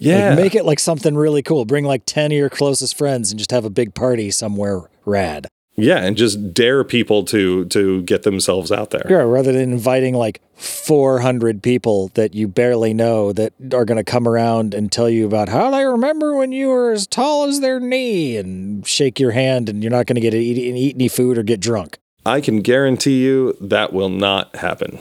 Yeah. 0.00 0.34
make 0.34 0.54
it 0.54 0.64
like 0.66 0.78
something 0.78 1.14
really 1.16 1.42
cool. 1.42 1.64
Bring 1.64 1.84
like 1.86 2.02
10 2.04 2.26
of 2.30 2.36
your 2.36 2.50
closest 2.50 2.96
friends 2.96 3.32
and 3.32 3.38
just 3.38 3.50
have 3.52 3.64
a 3.64 3.70
big 3.70 3.94
party 3.94 4.30
somewhere 4.30 4.82
rad. 5.06 5.48
Yeah, 5.78 5.98
and 5.98 6.16
just 6.16 6.52
dare 6.52 6.82
people 6.82 7.24
to 7.24 7.64
to 7.66 8.02
get 8.02 8.24
themselves 8.24 8.72
out 8.72 8.90
there. 8.90 9.06
Yeah, 9.08 9.18
rather 9.18 9.52
than 9.52 9.72
inviting 9.72 10.14
like 10.14 10.40
400 10.56 11.62
people 11.62 12.08
that 12.14 12.34
you 12.34 12.48
barely 12.48 12.92
know 12.92 13.32
that 13.32 13.52
are 13.72 13.84
going 13.84 13.96
to 13.96 14.04
come 14.04 14.26
around 14.26 14.74
and 14.74 14.90
tell 14.90 15.08
you 15.08 15.24
about 15.24 15.48
how 15.48 15.70
they 15.70 15.84
remember 15.84 16.34
when 16.34 16.50
you 16.50 16.68
were 16.68 16.90
as 16.90 17.06
tall 17.06 17.44
as 17.44 17.60
their 17.60 17.78
knee 17.78 18.36
and 18.36 18.84
shake 18.86 19.20
your 19.20 19.30
hand 19.30 19.68
and 19.68 19.82
you're 19.82 19.92
not 19.92 20.06
going 20.06 20.16
to 20.16 20.20
get 20.20 20.32
to 20.32 20.38
eat, 20.38 20.58
eat 20.58 20.94
any 20.96 21.08
food 21.08 21.38
or 21.38 21.44
get 21.44 21.60
drunk. 21.60 21.98
I 22.26 22.40
can 22.40 22.60
guarantee 22.60 23.22
you 23.22 23.56
that 23.60 23.92
will 23.92 24.10
not 24.10 24.56
happen. 24.56 24.98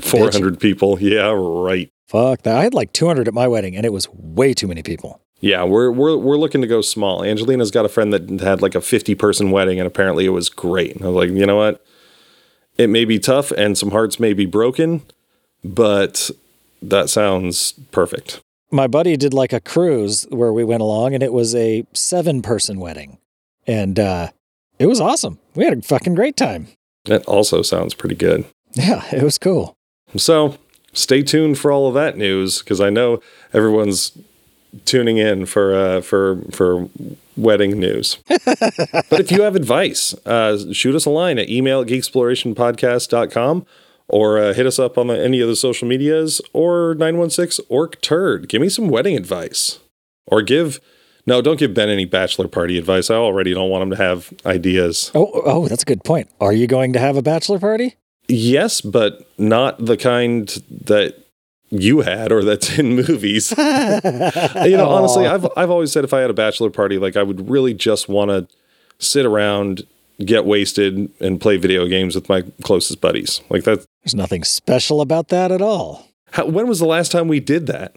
400 0.00 0.58
people. 0.58 0.98
Yeah, 1.00 1.30
right. 1.36 1.90
Fuck 2.06 2.42
that. 2.42 2.56
I 2.56 2.64
had 2.64 2.72
like 2.72 2.92
200 2.94 3.28
at 3.28 3.34
my 3.34 3.46
wedding 3.46 3.76
and 3.76 3.84
it 3.84 3.92
was 3.92 4.08
way 4.14 4.54
too 4.54 4.66
many 4.66 4.82
people. 4.82 5.20
Yeah, 5.40 5.64
we're 5.64 5.90
we're 5.90 6.16
we're 6.16 6.36
looking 6.36 6.60
to 6.62 6.66
go 6.66 6.80
small. 6.80 7.24
Angelina's 7.24 7.70
got 7.70 7.84
a 7.84 7.88
friend 7.88 8.12
that 8.12 8.40
had 8.40 8.60
like 8.60 8.74
a 8.74 8.80
50 8.80 9.14
person 9.14 9.50
wedding 9.50 9.78
and 9.78 9.86
apparently 9.86 10.26
it 10.26 10.30
was 10.30 10.48
great. 10.48 10.96
And 10.96 11.04
I 11.04 11.08
was 11.08 11.16
like, 11.16 11.30
"You 11.30 11.46
know 11.46 11.56
what? 11.56 11.84
It 12.76 12.88
may 12.88 13.04
be 13.04 13.18
tough 13.18 13.50
and 13.52 13.78
some 13.78 13.90
hearts 13.90 14.18
may 14.18 14.32
be 14.32 14.46
broken, 14.46 15.02
but 15.64 16.30
that 16.82 17.08
sounds 17.08 17.72
perfect." 17.92 18.40
My 18.70 18.86
buddy 18.86 19.16
did 19.16 19.32
like 19.32 19.52
a 19.52 19.60
cruise 19.60 20.26
where 20.30 20.52
we 20.52 20.64
went 20.64 20.82
along 20.82 21.14
and 21.14 21.22
it 21.22 21.32
was 21.32 21.54
a 21.54 21.86
seven 21.94 22.42
person 22.42 22.80
wedding. 22.80 23.18
And 23.66 23.98
uh, 23.98 24.30
it 24.78 24.86
was 24.86 25.00
awesome. 25.00 25.38
We 25.54 25.64
had 25.64 25.78
a 25.78 25.82
fucking 25.82 26.14
great 26.14 26.36
time. 26.36 26.68
That 27.04 27.24
also 27.26 27.62
sounds 27.62 27.94
pretty 27.94 28.14
good. 28.14 28.44
Yeah, 28.74 29.04
it 29.10 29.22
was 29.22 29.38
cool. 29.38 29.74
So 30.16 30.58
stay 30.92 31.22
tuned 31.22 31.58
for 31.58 31.72
all 31.72 31.88
of 31.88 31.94
that 31.94 32.16
news 32.18 32.58
because 32.58 32.80
I 32.80 32.90
know 32.90 33.20
everyone's 33.54 34.12
tuning 34.84 35.18
in 35.18 35.46
for 35.46 35.74
uh, 35.74 36.00
for 36.00 36.42
for 36.50 36.88
wedding 37.36 37.78
news. 37.78 38.18
but 38.28 39.20
if 39.20 39.30
you 39.30 39.42
have 39.42 39.54
advice, 39.54 40.14
uh, 40.26 40.72
shoot 40.72 40.94
us 40.94 41.06
a 41.06 41.10
line 41.10 41.38
at 41.38 41.48
email 41.48 41.80
at 41.80 41.86
geeksplorationpodcast.com 41.86 43.66
or 44.08 44.38
uh, 44.38 44.52
hit 44.54 44.66
us 44.66 44.78
up 44.78 44.98
on 44.98 45.06
the, 45.06 45.22
any 45.22 45.40
of 45.40 45.48
the 45.48 45.56
social 45.56 45.86
medias 45.86 46.40
or 46.52 46.94
916 46.94 47.64
orc 47.68 48.00
turd. 48.00 48.48
Give 48.48 48.60
me 48.60 48.68
some 48.68 48.88
wedding 48.88 49.16
advice 49.16 49.78
or 50.26 50.42
give. 50.42 50.80
No, 51.26 51.42
don't 51.42 51.58
give 51.58 51.74
Ben 51.74 51.90
any 51.90 52.06
bachelor 52.06 52.48
party 52.48 52.78
advice. 52.78 53.10
I 53.10 53.16
already 53.16 53.52
don't 53.52 53.68
want 53.68 53.82
him 53.82 53.90
to 53.90 53.96
have 53.96 54.32
ideas. 54.46 55.10
Oh, 55.14 55.30
oh, 55.44 55.68
that's 55.68 55.82
a 55.82 55.86
good 55.86 56.02
point. 56.02 56.30
Are 56.40 56.54
you 56.54 56.66
going 56.66 56.94
to 56.94 56.98
have 56.98 57.18
a 57.18 57.22
bachelor 57.22 57.58
party? 57.58 57.96
Yes, 58.28 58.80
but 58.80 59.28
not 59.36 59.84
the 59.84 59.98
kind 59.98 60.48
that 60.86 61.27
you 61.70 62.00
had 62.00 62.32
or 62.32 62.44
that's 62.44 62.78
in 62.78 62.96
movies. 62.96 63.50
you 63.58 64.76
know, 64.76 64.88
honestly, 64.88 65.26
I've 65.26 65.46
I've 65.56 65.70
always 65.70 65.92
said 65.92 66.04
if 66.04 66.12
I 66.12 66.20
had 66.20 66.30
a 66.30 66.34
bachelor 66.34 66.70
party, 66.70 66.98
like 66.98 67.16
I 67.16 67.22
would 67.22 67.48
really 67.48 67.74
just 67.74 68.08
want 68.08 68.30
to 68.30 68.48
sit 68.98 69.26
around, 69.26 69.86
get 70.18 70.44
wasted, 70.44 71.10
and 71.20 71.40
play 71.40 71.56
video 71.56 71.86
games 71.86 72.14
with 72.14 72.28
my 72.28 72.42
closest 72.62 73.00
buddies. 73.00 73.40
Like 73.50 73.64
that. 73.64 73.84
There's 74.02 74.14
nothing 74.14 74.44
special 74.44 75.00
about 75.00 75.28
that 75.28 75.52
at 75.52 75.62
all. 75.62 76.08
How, 76.32 76.46
when 76.46 76.66
was 76.68 76.78
the 76.78 76.86
last 76.86 77.12
time 77.12 77.28
we 77.28 77.40
did 77.40 77.66
that? 77.66 77.94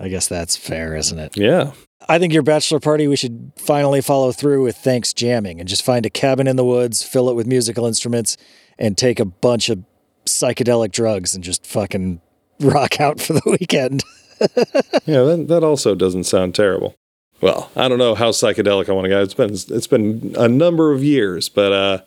I 0.00 0.08
guess 0.08 0.28
that's 0.28 0.56
fair, 0.56 0.94
isn't 0.94 1.18
it? 1.18 1.36
Yeah, 1.36 1.72
I 2.08 2.18
think 2.18 2.32
your 2.32 2.42
bachelor 2.42 2.80
party, 2.80 3.08
we 3.08 3.16
should 3.16 3.52
finally 3.56 4.00
follow 4.00 4.32
through 4.32 4.62
with 4.62 4.76
thanks 4.76 5.12
jamming 5.12 5.60
and 5.60 5.68
just 5.68 5.82
find 5.82 6.06
a 6.06 6.10
cabin 6.10 6.46
in 6.46 6.56
the 6.56 6.64
woods, 6.64 7.02
fill 7.02 7.28
it 7.28 7.34
with 7.34 7.46
musical 7.46 7.86
instruments, 7.86 8.36
and 8.78 8.96
take 8.96 9.18
a 9.18 9.24
bunch 9.24 9.68
of 9.68 9.84
psychedelic 10.24 10.92
drugs 10.92 11.34
and 11.34 11.42
just 11.42 11.66
fucking 11.66 12.20
rock 12.60 13.00
out 13.00 13.20
for 13.20 13.34
the 13.34 13.42
weekend. 13.60 14.02
yeah. 15.06 15.22
That 15.22 15.46
that 15.48 15.64
also 15.64 15.94
doesn't 15.94 16.24
sound 16.24 16.54
terrible. 16.54 16.94
Well, 17.40 17.70
I 17.76 17.88
don't 17.88 17.98
know 17.98 18.14
how 18.14 18.30
psychedelic 18.30 18.88
I 18.88 18.92
want 18.92 19.04
to 19.04 19.08
go. 19.10 19.22
It's 19.22 19.34
been 19.34 19.52
it's 19.52 19.86
been 19.86 20.34
a 20.38 20.48
number 20.48 20.92
of 20.92 21.02
years, 21.04 21.48
but 21.48 21.72
uh, 21.72 21.98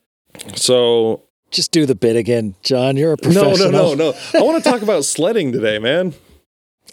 so 0.56 1.24
Just 1.52 1.72
do 1.72 1.86
the 1.86 1.96
bit 1.96 2.16
again, 2.16 2.56
John. 2.64 2.98
You're 2.98 3.14
a 3.14 3.18
professional. 3.18 3.72
no, 3.72 3.94
no, 3.94 3.94
no. 3.96 4.12
No. 4.12 4.40
I 4.40 4.42
want 4.44 4.64
to 4.64 4.70
talk 4.70 4.82
about 4.82 5.06
sledding 5.06 5.52
today, 5.52 5.80
man. 5.80 6.14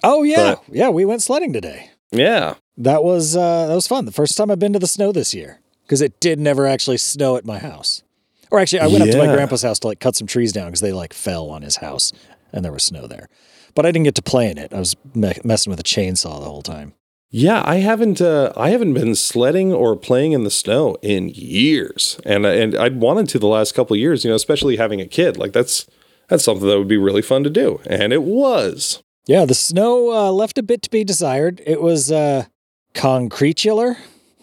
Oh 0.02 0.22
yeah, 0.22 0.54
But- 0.56 0.74
yeah. 0.74 0.88
We 0.90 1.04
went 1.04 1.22
sledding 1.22 1.52
today. 1.52 1.90
Yeah. 2.10 2.54
That 2.76 3.02
was 3.02 3.36
uh, 3.36 3.66
that 3.66 3.74
was 3.74 3.86
fun. 3.88 4.04
The 4.04 4.12
first 4.12 4.36
time 4.36 4.50
I've 4.50 4.58
been 4.60 4.72
to 4.72 4.78
the 4.78 4.86
snow 4.86 5.10
this 5.12 5.34
year. 5.34 5.60
because 5.84 6.00
it 6.00 6.20
did 6.20 6.38
never 6.38 6.66
actually 6.66 6.98
snow 6.98 7.36
at 7.36 7.44
my 7.44 7.58
house. 7.58 8.02
Or 8.50 8.58
actually, 8.60 8.80
I 8.80 8.86
went 8.86 9.02
up 9.02 9.10
to 9.10 9.18
my 9.18 9.26
grandpa's 9.34 9.62
house 9.62 9.78
to 9.80 9.88
like 9.88 10.00
cut 10.00 10.14
some 10.16 10.26
trees 10.26 10.52
down 10.52 10.66
because 10.68 10.80
they 10.80 10.92
like 10.92 11.12
fell 11.12 11.50
on 11.50 11.62
his 11.62 11.76
house 11.76 12.12
and 12.52 12.64
there 12.64 12.72
was 12.72 12.84
snow 12.84 13.06
there. 13.06 13.28
But 13.78 13.86
I 13.86 13.92
didn't 13.92 14.06
get 14.06 14.16
to 14.16 14.22
play 14.22 14.50
in 14.50 14.58
it. 14.58 14.72
I 14.72 14.80
was 14.80 14.96
me- 15.14 15.38
messing 15.44 15.70
with 15.70 15.78
a 15.78 15.84
chainsaw 15.84 16.40
the 16.40 16.48
whole 16.48 16.62
time. 16.62 16.94
Yeah, 17.30 17.62
I 17.64 17.76
haven't 17.76 18.20
uh, 18.20 18.52
I 18.56 18.70
haven't 18.70 18.92
been 18.92 19.14
sledding 19.14 19.72
or 19.72 19.94
playing 19.94 20.32
in 20.32 20.42
the 20.42 20.50
snow 20.50 20.96
in 21.00 21.28
years, 21.28 22.18
and 22.24 22.44
and 22.44 22.74
I'd 22.74 22.98
wanted 23.00 23.28
to 23.28 23.38
the 23.38 23.46
last 23.46 23.76
couple 23.76 23.94
of 23.94 24.00
years. 24.00 24.24
You 24.24 24.30
know, 24.30 24.34
especially 24.34 24.78
having 24.78 25.00
a 25.00 25.06
kid, 25.06 25.36
like 25.36 25.52
that's 25.52 25.86
that's 26.26 26.42
something 26.42 26.66
that 26.66 26.76
would 26.76 26.88
be 26.88 26.96
really 26.96 27.22
fun 27.22 27.44
to 27.44 27.50
do, 27.50 27.80
and 27.86 28.12
it 28.12 28.24
was. 28.24 29.00
Yeah, 29.28 29.44
the 29.44 29.54
snow 29.54 30.10
uh, 30.10 30.32
left 30.32 30.58
a 30.58 30.64
bit 30.64 30.82
to 30.82 30.90
be 30.90 31.04
desired. 31.04 31.62
It 31.64 31.80
was 31.80 32.10
uh, 32.10 32.46
concretular. 32.94 33.96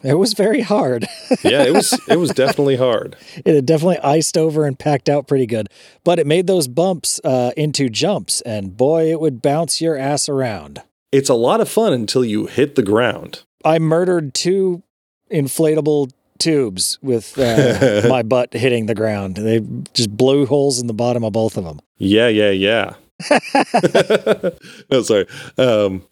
It 0.06 0.16
was 0.16 0.34
very 0.34 0.62
hard. 0.62 1.08
Yeah, 1.44 1.64
it 1.64 1.74
was 1.74 2.00
it 2.08 2.18
was 2.18 2.30
definitely 2.32 2.76
hard. 2.78 3.16
it 3.44 3.56
had 3.56 3.66
definitely 3.66 3.98
iced 4.00 4.38
over 4.38 4.66
and 4.66 4.78
packed 4.78 5.10
out 5.10 5.28
pretty 5.28 5.46
good, 5.46 5.68
but 6.04 6.18
it 6.20 6.26
made 6.28 6.48
those 6.48 6.68
bumps 6.68 7.20
uh, 7.24 7.52
into 7.58 7.90
jumps, 7.90 8.42
and 8.42 8.76
boy, 8.78 9.12
it 9.12 9.20
would 9.20 9.42
bounce 9.42 9.82
your 9.82 9.98
ass 9.98 10.30
around. 10.30 10.82
It's 11.12 11.30
a 11.30 11.34
lot 11.34 11.62
of 11.62 11.70
fun 11.70 11.94
until 11.94 12.24
you 12.24 12.46
hit 12.46 12.76
the 12.76 12.84
ground. 12.84 13.44
I 13.64 13.80
murdered 13.80 14.34
two 14.34 14.84
inflatable 15.32 16.12
tubes 16.40 17.00
with 17.02 17.38
uh, 17.38 18.06
my 18.10 18.22
butt 18.24 18.54
hitting 18.54 18.86
the 18.86 18.96
ground. 18.96 19.36
They 19.38 19.62
just 19.94 20.16
blew 20.16 20.46
holes 20.46 20.80
in 20.80 20.88
the 20.88 20.94
bottom 20.94 21.24
of 21.24 21.34
both 21.34 21.58
of 21.58 21.64
them. 21.64 21.80
Yeah, 21.98 22.28
yeah, 22.28 22.52
yeah. 22.52 22.94
no, 24.92 25.02
sorry. 25.02 25.28
Um, 25.58 26.04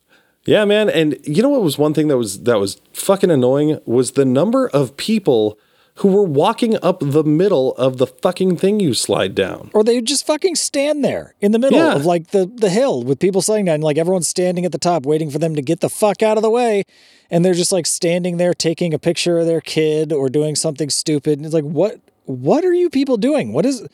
yeah, 0.46 0.66
man. 0.66 0.90
And 0.90 1.18
you 1.24 1.42
know 1.42 1.50
what 1.50 1.62
was 1.64 1.78
one 1.78 1.94
thing 1.94 2.08
that 2.10 2.18
was 2.18 2.44
that 2.44 2.60
was 2.60 2.82
fucking 2.94 3.32
annoying 3.32 3.80
was 3.86 4.12
the 4.12 4.26
number 4.26 4.68
of 4.70 4.98
people 4.98 5.58
who 5.98 6.08
were 6.08 6.24
walking 6.24 6.76
up 6.82 7.00
the 7.02 7.24
middle 7.24 7.74
of 7.76 7.98
the 8.00 8.08
fucking 8.08 8.58
thing 8.58 8.80
you 8.80 8.96
slide 8.96 9.36
down. 9.36 9.70
Or 9.76 9.84
they 9.84 10.02
just 10.02 10.26
fucking 10.26 10.56
stand 10.56 11.06
there 11.06 11.36
in 11.40 11.52
the 11.52 11.60
middle 11.60 11.78
Yeah. 11.78 11.94
of 11.94 12.04
like 12.04 12.32
the, 12.32 12.48
the 12.48 12.72
hill 12.72 13.04
with 13.04 13.20
people 13.20 13.44
sitting 13.44 13.66
down, 13.66 13.82
like 13.82 14.00
everyone's 14.00 14.28
standing 14.28 14.66
at 14.66 14.72
the 14.72 14.80
top 14.80 15.06
waiting 15.06 15.30
for 15.30 15.38
them 15.38 15.56
to 15.56 15.62
get 15.62 15.82
the 15.82 15.90
fuck 15.90 16.24
out 16.24 16.36
of 16.36 16.42
the 16.42 16.50
way. 16.50 16.84
And 17.30 17.46
they're 17.46 17.54
just 17.54 17.72
like 17.72 17.86
standing 17.86 18.38
there 18.38 18.56
taking 18.56 18.92
a 18.92 18.98
picture 18.98 19.38
of 19.38 19.46
their 19.46 19.62
kid 19.62 20.12
or 20.12 20.30
doing 20.30 20.56
something 20.56 20.90
stupid. 20.90 21.38
And 21.38 21.46
it's 21.46 21.54
like, 21.54 21.64
what 21.64 22.00
what 22.26 22.66
are 22.66 22.74
you 22.74 22.90
people 22.90 23.18
doing? 23.18 23.54
What 23.54 23.66
is 23.66 23.88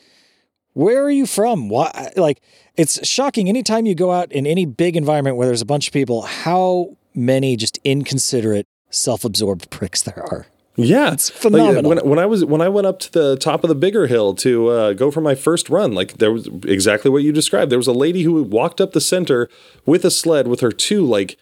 where 0.80 1.04
are 1.04 1.12
you 1.12 1.26
from? 1.26 1.68
Why 1.68 2.12
like 2.16 2.42
it's 2.78 3.06
shocking 3.08 3.50
anytime 3.50 3.86
you 3.86 3.96
go 3.96 4.12
out 4.12 4.32
in 4.32 4.48
any 4.48 4.66
big 4.66 4.96
environment 4.96 5.36
where 5.36 5.46
there's 5.46 5.62
a 5.62 5.66
bunch 5.66 5.88
of 5.88 5.94
people, 5.94 6.22
how 6.22 6.96
many 7.14 7.58
just 7.58 7.78
inconsiderate, 7.84 8.68
self-absorbed 8.90 9.70
pricks 9.70 10.02
there 10.02 10.24
are. 10.24 10.48
Yeah, 10.78 11.12
It's 11.12 11.30
phenomenal. 11.30 11.90
when, 11.90 11.98
when 12.08 12.20
I 12.20 12.26
was 12.26 12.46
when 12.46 12.62
I 12.62 12.70
went 12.70 12.88
up 12.88 13.00
to 13.00 13.12
the 13.12 13.36
top 13.36 13.66
of 13.66 13.68
the 13.68 13.76
bigger 13.76 14.08
hill 14.08 14.34
to 14.36 14.70
uh, 14.70 14.94
go 14.94 15.12
for 15.12 15.20
my 15.20 15.36
first 15.36 15.70
run, 15.70 15.92
like 15.92 16.20
there 16.20 16.32
was 16.32 16.48
exactly 16.64 17.12
what 17.12 17.24
you 17.24 17.34
described. 17.34 17.70
There 17.70 17.78
was 17.78 17.88
a 17.88 17.92
lady 17.92 18.24
who 18.24 18.42
walked 18.44 18.80
up 18.80 18.94
the 18.94 19.02
center 19.02 19.50
with 19.86 20.06
a 20.06 20.12
sled 20.12 20.48
with 20.48 20.62
her 20.62 20.72
two 20.72 21.06
like 21.06 21.38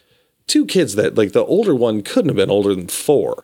two 0.48 0.65
kids 0.65 0.96
that 0.96 1.15
like 1.15 1.34
the 1.34 1.46
older 1.46 1.75
one 1.75 2.01
couldn't 2.01 2.29
have 2.29 2.38
been 2.38 2.50
older 2.50 2.74
than 2.74 2.88
four. 2.88 3.44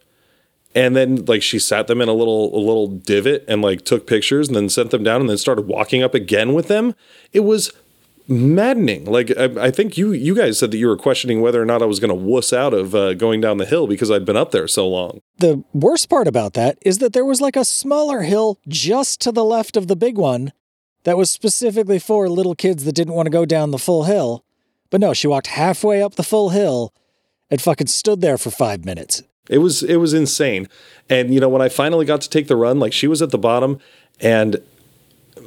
And 0.76 0.96
then 0.96 1.26
like 1.26 1.44
she 1.44 1.60
sat 1.60 1.88
them 1.88 2.02
in 2.02 2.10
a 2.10 2.14
little 2.14 2.56
a 2.56 2.60
little 2.60 2.88
divot 2.88 3.46
and 3.48 3.62
like 3.62 3.86
took 3.86 4.08
pictures 4.08 4.48
and 4.48 4.56
then 4.56 4.70
sent 4.70 4.92
them 4.92 5.04
down 5.04 5.22
and 5.22 5.30
then 5.30 5.38
started 5.38 5.68
walking 5.68 6.02
up 6.02 6.14
again 6.14 6.54
with 6.54 6.68
them. 6.68 6.96
It 7.32 7.42
was 7.42 7.72
maddening. 8.28 9.06
Like 9.06 9.36
I, 9.38 9.66
I 9.66 9.72
think 9.72 9.98
you 9.98 10.12
you 10.12 10.36
guys 10.36 10.58
said 10.58 10.72
that 10.72 10.78
you 10.78 10.88
were 10.88 10.98
questioning 10.98 11.42
whether 11.42 11.62
or 11.62 11.66
not 11.66 11.82
I 11.82 11.86
was 11.86 12.00
going 12.00 12.10
to 12.10 12.16
wuss 12.16 12.54
out 12.54 12.74
of 12.74 12.96
uh, 12.96 13.14
going 13.14 13.42
down 13.42 13.58
the 13.58 13.66
hill 13.66 13.88
because 13.88 14.10
I'd 14.10 14.26
been 14.26 14.38
up 14.38 14.52
there 14.52 14.68
so 14.68 14.88
long. 14.88 15.20
The 15.38 15.64
worst 15.74 16.10
part 16.10 16.28
about 16.28 16.54
that 16.54 16.78
is 16.82 17.00
that 17.00 17.14
there 17.14 17.26
was 17.26 17.42
like 17.42 17.56
a 17.56 17.66
smaller 17.66 18.22
hill 18.22 18.60
just 18.68 19.22
to 19.22 19.32
the 19.32 19.46
left 19.46 19.78
of 19.78 19.88
the 19.88 19.96
big 19.96 20.18
one 20.18 20.54
that 21.04 21.18
was 21.18 21.30
specifically 21.30 22.00
for 22.00 22.30
little 22.30 22.56
kids 22.56 22.86
that 22.86 22.96
didn't 22.96 23.14
want 23.14 23.26
to 23.26 23.32
go 23.32 23.46
down 23.46 23.72
the 23.72 23.78
full 23.78 24.04
hill. 24.06 24.46
But 24.90 25.02
no, 25.02 25.14
she 25.14 25.28
walked 25.28 25.48
halfway 25.48 26.02
up 26.02 26.16
the 26.16 26.24
full 26.24 26.50
hill 26.50 26.94
and 27.50 27.62
fucking 27.62 27.88
stood 27.88 28.22
there 28.22 28.38
for 28.38 28.52
five 28.52 28.86
minutes. 28.86 29.24
It 29.50 29.60
was 29.60 29.84
it 29.84 29.98
was 29.98 30.14
insane. 30.14 30.68
And 31.10 31.34
you 31.34 31.40
know, 31.40 31.50
when 31.50 31.62
I 31.62 31.70
finally 31.70 32.06
got 32.06 32.22
to 32.22 32.30
take 32.30 32.48
the 32.48 32.56
run, 32.56 32.80
like 32.80 32.94
she 32.94 33.08
was 33.08 33.22
at 33.22 33.32
the 33.32 33.38
bottom 33.38 33.80
and 34.20 34.62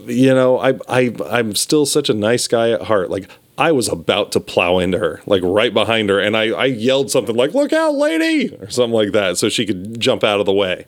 you 0.07 0.35
know, 0.35 0.59
I 0.59 0.75
I 0.89 1.15
I'm 1.31 1.55
still 1.55 1.87
such 1.87 2.09
a 2.09 2.15
nice 2.15 2.47
guy 2.49 2.71
at 2.71 2.83
heart. 2.83 3.11
Like 3.11 3.29
I 3.59 3.73
was 3.73 3.89
about 3.89 4.33
to 4.33 4.41
plow 4.41 4.79
into 4.79 4.99
her, 4.99 5.23
like 5.27 5.43
right 5.43 5.73
behind 5.73 6.11
her, 6.11 6.21
and 6.21 6.37
I, 6.37 6.51
I 6.51 6.67
yelled 6.67 7.11
something 7.11 7.35
like, 7.35 7.55
Look 7.55 7.73
out, 7.73 7.95
lady, 7.95 8.55
or 8.57 8.69
something 8.69 8.95
like 8.95 9.13
that, 9.13 9.39
so 9.39 9.49
she 9.49 9.65
could 9.65 9.99
jump 9.99 10.23
out 10.23 10.41
of 10.41 10.47
the 10.47 10.53
way. 10.53 10.87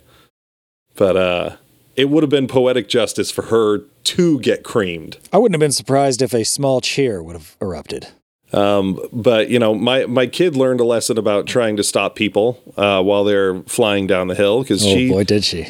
But 0.95 1.17
uh 1.17 1.57
it 1.97 2.11
would 2.11 2.23
have 2.23 2.31
been 2.31 2.47
poetic 2.47 2.89
justice 2.89 3.29
for 3.29 3.47
her 3.47 3.79
to 4.05 4.39
get 4.39 4.63
creamed. 4.63 5.19
I 5.33 5.39
wouldn't 5.39 5.57
have 5.57 5.61
been 5.61 5.73
surprised 5.73 6.23
if 6.23 6.33
a 6.33 6.45
small 6.45 6.81
cheer 6.81 7.21
would 7.21 7.35
have 7.35 7.57
erupted. 7.61 8.07
Um, 8.53 8.99
but 9.13 9.51
you 9.51 9.59
know, 9.59 9.75
my 9.75 10.07
my 10.07 10.27
kid 10.27 10.57
learned 10.57 10.81
a 10.81 10.85
lesson 10.85 11.19
about 11.19 11.47
trying 11.47 11.77
to 11.77 11.85
stop 11.85 12.15
people 12.17 12.61
uh, 12.77 13.03
while 13.03 13.25
they're 13.25 13.61
flying 13.63 14.07
down 14.07 14.29
the 14.29 14.35
hill 14.35 14.63
because 14.63 14.83
Oh 14.85 14.89
she 14.95 15.11
boy, 15.11 15.25
did 15.25 15.45
she. 15.45 15.67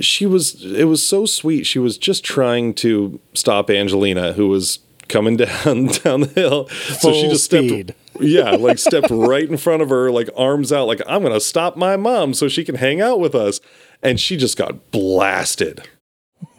she 0.00 0.26
was 0.26 0.62
it 0.64 0.84
was 0.84 1.04
so 1.04 1.24
sweet. 1.26 1.64
She 1.64 1.78
was 1.78 1.96
just 1.96 2.24
trying 2.24 2.74
to 2.74 3.18
stop 3.34 3.70
Angelina, 3.70 4.34
who 4.34 4.48
was 4.48 4.80
coming 5.08 5.36
down 5.38 5.86
down 5.86 6.20
the 6.20 6.32
hill. 6.34 6.68
so 6.68 7.12
she 7.12 7.22
Full 7.22 7.30
just 7.30 7.44
speed. 7.46 7.94
stepped 7.94 8.20
yeah, 8.20 8.50
like 8.50 8.78
stepped 8.88 9.10
right 9.10 9.48
in 9.48 9.56
front 9.56 9.80
of 9.80 9.88
her, 9.88 10.10
like 10.10 10.28
arms 10.36 10.70
out, 10.72 10.86
like 10.86 11.00
I'm 11.06 11.22
gonna 11.22 11.40
stop 11.40 11.76
my 11.76 11.96
mom 11.96 12.34
so 12.34 12.46
she 12.48 12.62
can 12.64 12.74
hang 12.74 13.00
out 13.00 13.20
with 13.20 13.34
us. 13.34 13.60
And 14.02 14.20
she 14.20 14.36
just 14.36 14.56
got 14.56 14.90
blasted. 14.90 15.82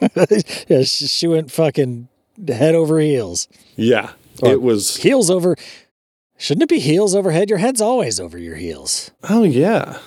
yeah, 0.68 0.82
she 0.82 1.26
went 1.26 1.50
fucking 1.50 2.08
head 2.48 2.74
over 2.74 2.98
heels. 2.98 3.48
Yeah. 3.76 4.10
It 4.42 4.62
was 4.62 4.96
Heels 4.96 5.30
over. 5.30 5.56
Shouldn't 6.36 6.62
it 6.62 6.68
be 6.70 6.78
heels 6.78 7.14
over 7.14 7.32
head? 7.32 7.50
Your 7.50 7.58
head's 7.58 7.82
always 7.82 8.18
over 8.18 8.38
your 8.38 8.56
heels. 8.56 9.10
oh 9.28 9.42
yeah. 9.42 9.98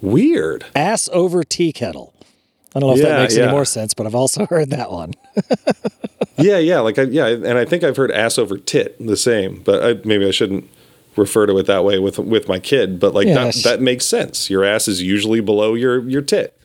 Weird. 0.00 0.64
Ass 0.74 1.08
over 1.12 1.42
tea 1.44 1.72
kettle. 1.72 2.14
I 2.74 2.80
don't 2.80 2.90
know 2.90 2.96
if 2.96 3.02
that 3.02 3.20
makes 3.20 3.36
yeah. 3.36 3.44
any 3.44 3.52
more 3.52 3.64
sense, 3.64 3.92
but 3.92 4.06
I've 4.06 4.14
also 4.14 4.46
heard 4.50 4.70
that 4.70 4.90
one. 4.90 5.14
Yeah, 6.40 6.58
yeah, 6.58 6.78
like 6.78 7.00
I, 7.00 7.02
yeah, 7.02 7.26
and 7.26 7.58
I 7.58 7.64
think 7.64 7.82
I've 7.82 7.96
heard 7.96 8.12
ass 8.12 8.38
over 8.38 8.56
tit 8.58 8.96
the 9.04 9.16
same, 9.16 9.60
but 9.64 9.82
I, 9.84 10.00
maybe 10.06 10.24
I 10.24 10.30
shouldn't 10.30 10.70
refer 11.16 11.46
to 11.46 11.58
it 11.58 11.66
that 11.66 11.84
way 11.84 11.98
with 11.98 12.16
with 12.20 12.46
my 12.46 12.60
kid. 12.60 13.00
But 13.00 13.12
like 13.12 13.26
Yeah, 13.26 13.46
that 13.46 13.54
sh- 13.56 13.64
that 13.64 13.80
makes 13.80 14.06
sense. 14.06 14.48
Your 14.48 14.62
ass 14.64 14.86
is 14.86 15.02
usually 15.02 15.40
below 15.40 15.74
your 15.74 16.08
your 16.08 16.22
tit. 16.22 16.56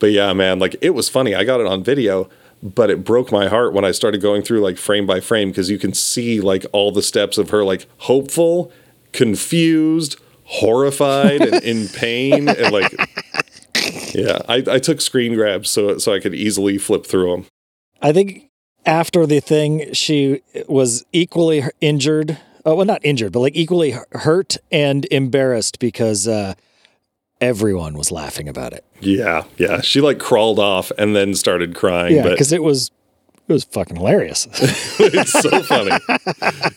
But 0.00 0.10
yeah, 0.10 0.32
man, 0.32 0.58
like 0.58 0.74
it 0.80 0.90
was 0.90 1.08
funny. 1.08 1.36
I 1.36 1.44
got 1.44 1.60
it 1.60 1.66
on 1.68 1.84
video, 1.84 2.28
but 2.64 2.88
it 2.88 3.04
broke 3.04 3.30
my 3.30 3.46
heart 3.46 3.74
when 3.74 3.84
I 3.84 3.90
started 3.90 4.22
going 4.22 4.42
through 4.42 4.60
like 4.60 4.78
frame 4.78 5.06
by 5.06 5.20
frame 5.20 5.50
because 5.50 5.70
you 5.70 5.78
can 5.78 5.92
see 5.92 6.40
like 6.40 6.64
all 6.72 6.90
the 6.90 7.02
steps 7.02 7.36
of 7.36 7.50
her 7.50 7.62
like 7.62 7.86
hopeful, 7.98 8.72
confused, 9.12 10.18
horrified, 10.44 11.42
and 11.42 11.62
in 11.62 11.88
pain, 11.94 12.48
and 12.48 12.72
like. 12.72 12.92
Yeah, 14.14 14.38
I, 14.48 14.62
I 14.70 14.78
took 14.78 15.00
screen 15.00 15.34
grabs 15.34 15.68
so 15.68 15.98
so 15.98 16.14
I 16.14 16.20
could 16.20 16.34
easily 16.34 16.78
flip 16.78 17.04
through 17.04 17.32
them. 17.32 17.46
I 18.00 18.12
think 18.12 18.48
after 18.86 19.26
the 19.26 19.40
thing, 19.40 19.92
she 19.92 20.42
was 20.68 21.04
equally 21.12 21.64
injured. 21.80 22.38
Oh, 22.64 22.76
well, 22.76 22.86
not 22.86 23.04
injured, 23.04 23.32
but 23.32 23.40
like 23.40 23.56
equally 23.56 23.96
hurt 24.12 24.56
and 24.70 25.06
embarrassed 25.10 25.78
because 25.80 26.28
uh, 26.28 26.54
everyone 27.44 27.94
was 27.94 28.10
laughing 28.10 28.48
about 28.48 28.72
it. 28.72 28.84
Yeah, 29.00 29.44
yeah. 29.58 29.80
She 29.80 30.00
like 30.00 30.18
crawled 30.18 30.58
off 30.58 30.90
and 30.98 31.14
then 31.14 31.34
started 31.34 31.74
crying. 31.74 32.16
Yeah, 32.16 32.28
because 32.28 32.52
it 32.52 32.62
was 32.62 32.90
it 33.48 33.52
was 33.52 33.64
fucking 33.64 33.96
hilarious. 33.96 34.48
it's 34.98 35.32
so 35.32 35.62
funny. 35.62 35.96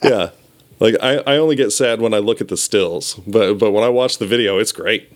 yeah. 0.04 0.30
Like 0.80 0.96
I, 1.02 1.18
I 1.20 1.38
only 1.38 1.56
get 1.56 1.72
sad 1.72 2.02
when 2.02 2.14
I 2.14 2.20
look 2.20 2.42
at 2.42 2.50
the 2.50 2.58
stills, 2.58 3.16
but 3.26 3.56
but 3.56 3.72
when 3.72 3.84
I 3.84 3.90
watch 3.90 4.18
the 4.18 4.28
video, 4.28 4.60
it's 4.60 4.72
great. 4.72 5.12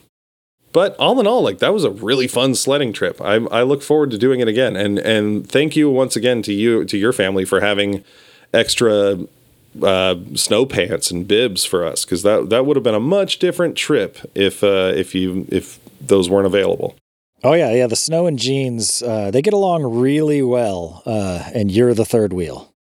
But 0.73 0.95
all 0.95 1.19
in 1.19 1.27
all, 1.27 1.41
like 1.43 1.59
that 1.59 1.73
was 1.73 1.83
a 1.83 1.91
really 1.91 2.27
fun 2.27 2.55
sledding 2.55 2.93
trip. 2.93 3.19
I 3.21 3.35
I 3.35 3.63
look 3.63 3.83
forward 3.83 4.11
to 4.11 4.17
doing 4.17 4.39
it 4.39 4.47
again. 4.47 4.75
And 4.75 4.97
and 4.99 5.47
thank 5.47 5.75
you 5.75 5.89
once 5.89 6.15
again 6.15 6.41
to 6.43 6.53
you 6.53 6.85
to 6.85 6.97
your 6.97 7.11
family 7.13 7.45
for 7.45 7.59
having 7.59 8.03
extra 8.53 9.19
uh, 9.81 10.15
snow 10.35 10.65
pants 10.65 11.11
and 11.11 11.27
bibs 11.27 11.65
for 11.65 11.85
us 11.85 12.03
because 12.05 12.23
that 12.23 12.49
that 12.49 12.65
would 12.65 12.75
have 12.75 12.83
been 12.83 12.95
a 12.95 12.99
much 12.99 13.39
different 13.39 13.75
trip 13.75 14.17
if 14.35 14.63
uh, 14.63 14.91
if 14.95 15.13
you 15.15 15.45
if 15.49 15.79
those 15.99 16.29
weren't 16.29 16.47
available. 16.47 16.95
oh 17.43 17.53
yeah, 17.53 17.71
yeah. 17.73 17.87
The 17.87 17.95
snow 17.95 18.27
and 18.27 18.37
jeans, 18.39 19.01
uh, 19.01 19.31
they 19.31 19.41
get 19.41 19.53
along 19.53 19.83
really 19.83 20.41
well, 20.41 21.01
uh, 21.05 21.49
and 21.53 21.71
you're 21.71 21.93
the 21.93 22.05
third 22.05 22.33
wheel. 22.33 22.71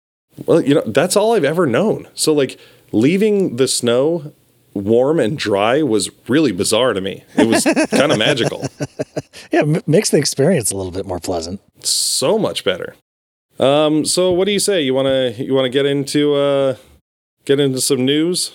Well, 0.46 0.60
you 0.62 0.74
know, 0.74 0.82
that's 0.86 1.16
all 1.16 1.34
I've 1.34 1.44
ever 1.44 1.66
known. 1.66 2.08
So 2.14 2.32
like 2.32 2.58
leaving 2.92 3.56
the 3.56 3.68
snow 3.68 4.32
warm 4.72 5.18
and 5.20 5.36
dry 5.36 5.82
was 5.82 6.10
really 6.28 6.52
bizarre 6.52 6.92
to 6.92 7.00
me. 7.00 7.24
It 7.36 7.46
was 7.48 7.64
kind 7.90 8.12
of 8.12 8.18
magical. 8.18 8.66
Yeah, 9.52 9.60
m- 9.62 9.82
makes 9.86 10.10
the 10.10 10.18
experience 10.18 10.70
a 10.70 10.76
little 10.76 10.92
bit 10.92 11.06
more 11.06 11.18
pleasant. 11.18 11.60
So 11.84 12.38
much 12.38 12.62
better. 12.62 12.94
Um 13.60 14.04
so 14.04 14.32
what 14.32 14.46
do 14.46 14.52
you 14.52 14.58
say? 14.58 14.80
You 14.80 14.94
want 14.94 15.06
to 15.06 15.44
you 15.44 15.54
want 15.54 15.66
to 15.66 15.70
get 15.70 15.86
into 15.86 16.34
uh 16.34 16.76
get 17.44 17.60
into 17.60 17.80
some 17.80 18.04
news? 18.04 18.52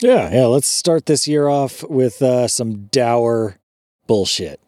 Yeah, 0.00 0.30
yeah. 0.32 0.46
Let's 0.46 0.68
start 0.68 1.06
this 1.06 1.26
year 1.26 1.48
off 1.48 1.82
with 1.88 2.20
uh, 2.20 2.48
some 2.48 2.86
dour 2.86 3.56
bullshit. 4.06 4.60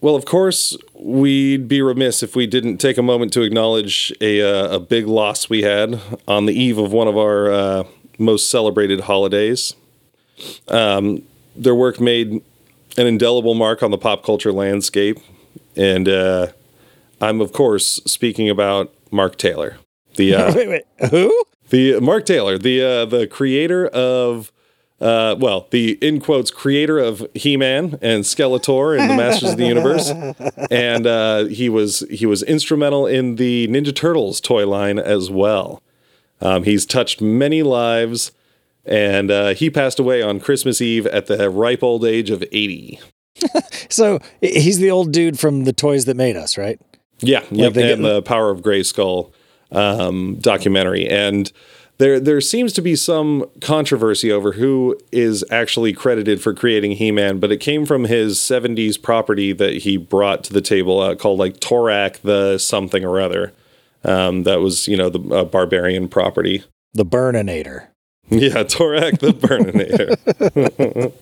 Well, 0.00 0.14
of 0.14 0.26
course, 0.26 0.76
we'd 0.92 1.68
be 1.68 1.80
remiss 1.80 2.22
if 2.22 2.36
we 2.36 2.46
didn't 2.46 2.76
take 2.76 2.98
a 2.98 3.02
moment 3.02 3.32
to 3.32 3.42
acknowledge 3.42 4.12
a, 4.20 4.42
uh, 4.42 4.76
a 4.76 4.78
big 4.78 5.06
loss 5.06 5.48
we 5.48 5.62
had 5.62 5.98
on 6.28 6.44
the 6.44 6.52
eve 6.52 6.76
of 6.76 6.92
one 6.92 7.08
of 7.08 7.16
our 7.16 7.50
uh, 7.50 7.84
most 8.18 8.50
celebrated 8.50 9.00
holidays. 9.00 9.74
Um, 10.68 11.22
their 11.56 11.74
work 11.74 12.00
made 12.00 12.42
an 12.98 13.06
indelible 13.06 13.54
mark 13.54 13.82
on 13.82 13.90
the 13.90 13.98
pop 13.98 14.22
culture 14.22 14.52
landscape. 14.52 15.18
And 15.74 16.06
uh, 16.06 16.48
I'm, 17.22 17.40
of 17.40 17.52
course, 17.52 18.02
speaking 18.04 18.50
about 18.50 18.92
Mark 19.14 19.36
Taylor. 19.36 19.78
The, 20.16 20.34
uh, 20.34 20.54
wait, 20.54 20.68
wait, 20.68 21.10
who? 21.10 21.44
the 21.70 22.00
Mark 22.00 22.26
Taylor, 22.26 22.58
the 22.58 22.82
uh, 22.82 23.04
the 23.06 23.26
creator 23.26 23.86
of 23.86 24.52
uh, 25.00 25.36
well, 25.38 25.66
the 25.70 25.92
in 26.00 26.20
quotes 26.20 26.50
creator 26.50 26.98
of 26.98 27.26
He 27.34 27.56
Man 27.56 27.98
and 28.00 28.24
Skeletor 28.24 28.98
and 28.98 29.10
the 29.10 29.16
Masters 29.16 29.52
of 29.52 29.56
the 29.56 29.66
Universe, 29.66 30.10
and 30.70 31.06
uh, 31.06 31.44
he 31.46 31.68
was 31.68 32.00
he 32.10 32.26
was 32.26 32.42
instrumental 32.42 33.06
in 33.06 33.36
the 33.36 33.68
Ninja 33.68 33.94
Turtles 33.94 34.40
toy 34.40 34.66
line 34.66 34.98
as 34.98 35.30
well. 35.30 35.82
Um, 36.40 36.64
he's 36.64 36.86
touched 36.86 37.20
many 37.20 37.62
lives, 37.62 38.32
and 38.84 39.30
uh, 39.30 39.54
he 39.54 39.70
passed 39.70 39.98
away 39.98 40.22
on 40.22 40.40
Christmas 40.40 40.80
Eve 40.80 41.06
at 41.06 41.26
the 41.26 41.50
ripe 41.50 41.82
old 41.82 42.04
age 42.04 42.30
of 42.30 42.42
eighty. 42.52 43.00
So 43.90 44.18
he's 44.40 44.78
the 44.78 44.90
old 44.90 45.12
dude 45.12 45.38
from 45.38 45.64
the 45.64 45.72
toys 45.72 46.04
that 46.06 46.16
made 46.16 46.36
us, 46.36 46.58
right? 46.58 46.80
Yeah, 47.20 47.44
yep, 47.50 47.72
they 47.72 47.92
and 47.92 48.02
get- 48.02 48.08
the 48.08 48.22
Power 48.22 48.50
of 48.50 48.60
Grayskull 48.62 49.32
um, 49.72 50.36
documentary, 50.36 51.08
and 51.08 51.50
there 51.98 52.18
there 52.18 52.40
seems 52.40 52.72
to 52.74 52.82
be 52.82 52.96
some 52.96 53.44
controversy 53.60 54.30
over 54.32 54.52
who 54.52 54.98
is 55.12 55.44
actually 55.50 55.92
credited 55.92 56.42
for 56.42 56.52
creating 56.52 56.92
He-Man, 56.92 57.38
but 57.38 57.52
it 57.52 57.58
came 57.58 57.86
from 57.86 58.04
his 58.04 58.38
'70s 58.38 59.00
property 59.00 59.52
that 59.52 59.74
he 59.82 59.96
brought 59.96 60.42
to 60.44 60.52
the 60.52 60.60
table 60.60 61.00
uh, 61.00 61.14
called 61.14 61.38
like 61.38 61.60
Torak 61.60 62.20
the 62.22 62.58
something 62.58 63.04
or 63.04 63.20
other. 63.20 63.52
Um, 64.02 64.42
that 64.42 64.60
was 64.60 64.86
you 64.88 64.96
know 64.96 65.08
the 65.08 65.34
uh, 65.34 65.44
barbarian 65.44 66.08
property. 66.08 66.64
The 66.92 67.04
Burninator. 67.06 67.88
Yeah, 68.30 68.64
Torak 68.64 69.18
the 69.18 69.32
Burninator. 69.34 71.12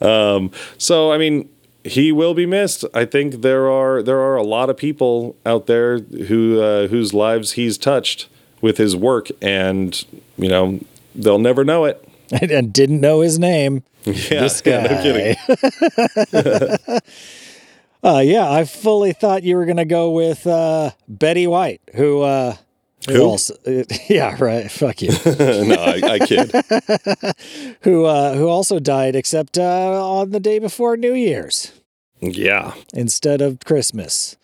um, 0.00 0.52
so 0.78 1.10
I 1.12 1.18
mean, 1.18 1.48
he 1.84 2.12
will 2.12 2.34
be 2.34 2.46
missed. 2.46 2.84
I 2.94 3.04
think 3.04 3.42
there 3.42 3.70
are 3.70 4.02
there 4.02 4.20
are 4.20 4.36
a 4.36 4.42
lot 4.42 4.70
of 4.70 4.76
people 4.76 5.36
out 5.44 5.66
there 5.66 5.98
who 5.98 6.60
uh, 6.60 6.86
whose 6.88 7.12
lives 7.12 7.52
he's 7.52 7.76
touched 7.78 8.28
with 8.60 8.78
his 8.78 8.96
work, 8.96 9.28
and 9.40 10.04
you 10.36 10.48
know 10.48 10.80
they'll 11.14 11.38
never 11.38 11.64
know 11.64 11.84
it. 11.84 12.06
and, 12.32 12.72
didn't 12.72 13.00
know 13.00 13.20
his 13.20 13.38
name. 13.38 13.82
Yeah, 14.04 14.12
this 14.14 14.60
guy. 14.62 14.70
yeah, 14.70 14.86
no 14.86 15.02
kidding. 15.02 17.00
uh, 18.02 18.20
yeah, 18.20 18.50
I 18.50 18.64
fully 18.64 19.12
thought 19.12 19.42
you 19.42 19.56
were 19.56 19.66
going 19.66 19.76
to 19.76 19.84
go 19.84 20.10
with 20.10 20.46
uh, 20.46 20.90
Betty 21.08 21.46
White, 21.46 21.82
who. 21.94 22.22
Who? 23.08 23.22
Also, 23.22 23.54
yeah, 24.08 24.36
right. 24.38 24.70
Fuck 24.70 25.02
you. 25.02 25.10
no, 25.26 25.74
I, 25.74 26.00
I 26.04 26.18
kid. 26.20 26.50
who 27.82 28.04
uh, 28.04 28.34
who 28.34 28.48
also 28.48 28.78
died, 28.78 29.16
except 29.16 29.58
uh, 29.58 30.06
on 30.06 30.30
the 30.30 30.40
day 30.40 30.58
before 30.58 30.96
New 30.96 31.14
Year's 31.14 31.72
Yeah, 32.20 32.74
instead 32.94 33.40
of 33.40 33.60
Christmas, 33.64 34.36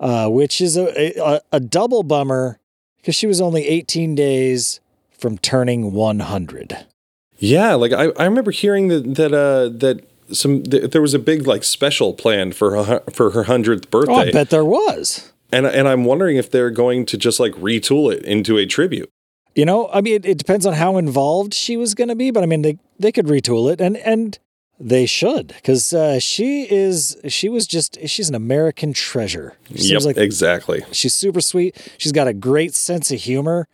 uh, 0.00 0.28
which 0.28 0.60
is 0.60 0.76
a, 0.76 1.12
a 1.20 1.40
a 1.52 1.60
double 1.60 2.02
bummer 2.02 2.58
because 2.98 3.14
she 3.14 3.26
was 3.26 3.40
only 3.40 3.66
18 3.66 4.14
days 4.14 4.80
from 5.10 5.38
turning 5.38 5.92
100. 5.92 6.86
yeah. 7.38 7.74
Like 7.74 7.92
I, 7.92 8.10
I 8.16 8.24
remember 8.24 8.50
hearing 8.52 8.88
that 8.88 9.14
that 9.16 9.32
uh, 9.34 9.68
that 9.78 10.04
some 10.30 10.62
th- 10.62 10.90
there 10.90 11.02
was 11.02 11.14
a 11.14 11.18
big 11.18 11.46
like 11.46 11.64
special 11.64 12.12
planned 12.12 12.54
for 12.54 12.84
her 12.84 13.00
for 13.12 13.30
her 13.30 13.44
hundredth 13.44 13.90
birthday. 13.90 14.12
Oh, 14.12 14.16
I 14.16 14.30
bet 14.30 14.50
there 14.50 14.64
was. 14.64 15.32
And 15.50 15.66
and 15.66 15.88
I'm 15.88 16.04
wondering 16.04 16.36
if 16.36 16.50
they're 16.50 16.70
going 16.70 17.06
to 17.06 17.16
just 17.16 17.40
like 17.40 17.52
retool 17.54 18.12
it 18.12 18.24
into 18.24 18.58
a 18.58 18.66
tribute. 18.66 19.10
You 19.54 19.64
know, 19.64 19.88
I 19.92 20.00
mean, 20.00 20.14
it, 20.14 20.26
it 20.26 20.38
depends 20.38 20.66
on 20.66 20.74
how 20.74 20.98
involved 20.98 21.52
she 21.54 21.76
was 21.76 21.94
going 21.94 22.08
to 22.08 22.14
be, 22.14 22.30
but 22.30 22.42
I 22.42 22.46
mean, 22.46 22.62
they 22.62 22.78
they 22.98 23.12
could 23.12 23.26
retool 23.26 23.72
it, 23.72 23.80
and 23.80 23.96
and 23.98 24.38
they 24.80 25.06
should, 25.06 25.48
because 25.48 25.92
uh, 25.92 26.20
she 26.20 26.70
is 26.70 27.16
she 27.26 27.48
was 27.48 27.66
just 27.66 27.98
she's 28.06 28.28
an 28.28 28.34
American 28.34 28.92
treasure. 28.92 29.56
She 29.74 29.92
Yep, 29.92 30.02
like 30.02 30.16
exactly. 30.16 30.84
she's 30.92 31.14
super 31.14 31.40
sweet. 31.40 31.76
She's 31.98 32.12
got 32.12 32.28
a 32.28 32.34
great 32.34 32.74
sense 32.74 33.10
of 33.10 33.20
humor. 33.20 33.66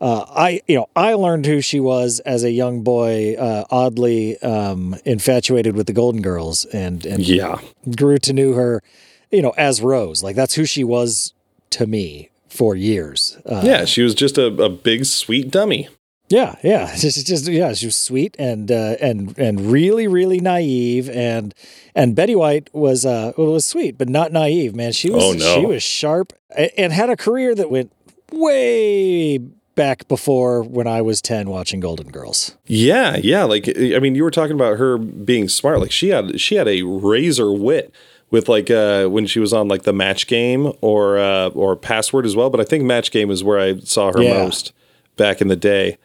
Uh, 0.00 0.24
I 0.28 0.60
you 0.66 0.76
know 0.76 0.88
I 0.96 1.14
learned 1.14 1.44
who 1.44 1.60
she 1.60 1.80
was 1.80 2.20
as 2.20 2.44
a 2.44 2.50
young 2.50 2.82
boy, 2.82 3.34
uh, 3.34 3.64
oddly 3.70 4.38
um, 4.38 4.96
infatuated 5.04 5.74
with 5.74 5.86
the 5.86 5.92
Golden 5.92 6.22
Girls, 6.22 6.64
and 6.66 7.04
and 7.04 7.26
Yeah, 7.26 7.58
grew 7.96 8.18
to 8.18 8.32
know 8.32 8.52
her, 8.52 8.82
you 9.30 9.42
know, 9.42 9.54
as 9.56 9.80
Rose. 9.80 10.22
Like 10.22 10.36
that's 10.36 10.54
who 10.54 10.64
she 10.64 10.84
was 10.84 11.32
to 11.70 11.86
me 11.86 12.30
for 12.48 12.74
years. 12.74 13.36
Uh, 13.44 13.62
yeah. 13.64 13.84
She 13.84 14.02
was 14.02 14.14
just 14.14 14.38
a, 14.38 14.46
a 14.46 14.68
big 14.68 15.04
sweet 15.04 15.50
dummy. 15.50 15.88
Yeah, 16.30 16.56
yeah, 16.62 16.94
just, 16.98 17.26
just 17.26 17.48
yeah, 17.48 17.72
she 17.72 17.86
was 17.86 17.96
sweet 17.96 18.36
and 18.38 18.70
uh, 18.70 18.96
and 19.00 19.34
and 19.38 19.72
really, 19.72 20.06
really 20.06 20.40
naive, 20.40 21.08
and 21.08 21.54
and 21.94 22.14
Betty 22.14 22.34
White 22.36 22.68
was 22.74 23.06
uh 23.06 23.32
was 23.38 23.64
sweet 23.64 23.96
but 23.96 24.10
not 24.10 24.30
naive, 24.30 24.74
man. 24.74 24.92
She 24.92 25.08
was 25.08 25.24
Oh, 25.24 25.32
no. 25.32 25.54
she 25.60 25.64
was 25.64 25.82
sharp 25.82 26.34
and 26.76 26.92
had 26.92 27.08
a 27.08 27.16
career 27.16 27.54
that 27.54 27.70
went 27.70 27.92
way 28.30 29.38
back 29.38 30.06
before 30.08 30.62
when 30.62 30.86
I 30.86 31.00
was 31.02 31.22
ten 31.22 31.48
watching 31.48 31.80
Golden 31.80 32.08
Girls. 32.10 32.56
Yeah, 32.66 33.16
yeah. 33.16 33.44
Like 33.44 33.68
I 33.68 33.98
mean, 33.98 34.14
you 34.14 34.22
were 34.22 34.30
talking 34.30 34.54
about 34.54 34.78
her 34.78 34.98
being 34.98 35.48
smart. 35.48 35.80
Like 35.80 35.92
she 35.92 36.08
had 36.10 36.40
she 36.40 36.56
had 36.56 36.68
a 36.68 36.82
razor 36.82 37.52
wit 37.52 37.92
with 38.30 38.48
like 38.48 38.70
uh 38.70 39.06
when 39.06 39.26
she 39.26 39.40
was 39.40 39.52
on 39.52 39.68
like 39.68 39.82
the 39.82 39.92
match 39.92 40.26
game 40.26 40.72
or 40.80 41.18
uh 41.18 41.48
or 41.50 41.76
password 41.76 42.26
as 42.26 42.36
well. 42.36 42.50
But 42.50 42.60
I 42.60 42.64
think 42.64 42.84
match 42.84 43.10
game 43.10 43.30
is 43.30 43.42
where 43.44 43.58
I 43.58 43.78
saw 43.80 44.12
her 44.12 44.22
Yeah. 44.22 44.34
most 44.34 44.72
back 45.16 45.40
in 45.40 45.48
the 45.48 45.56
day. 45.56 45.98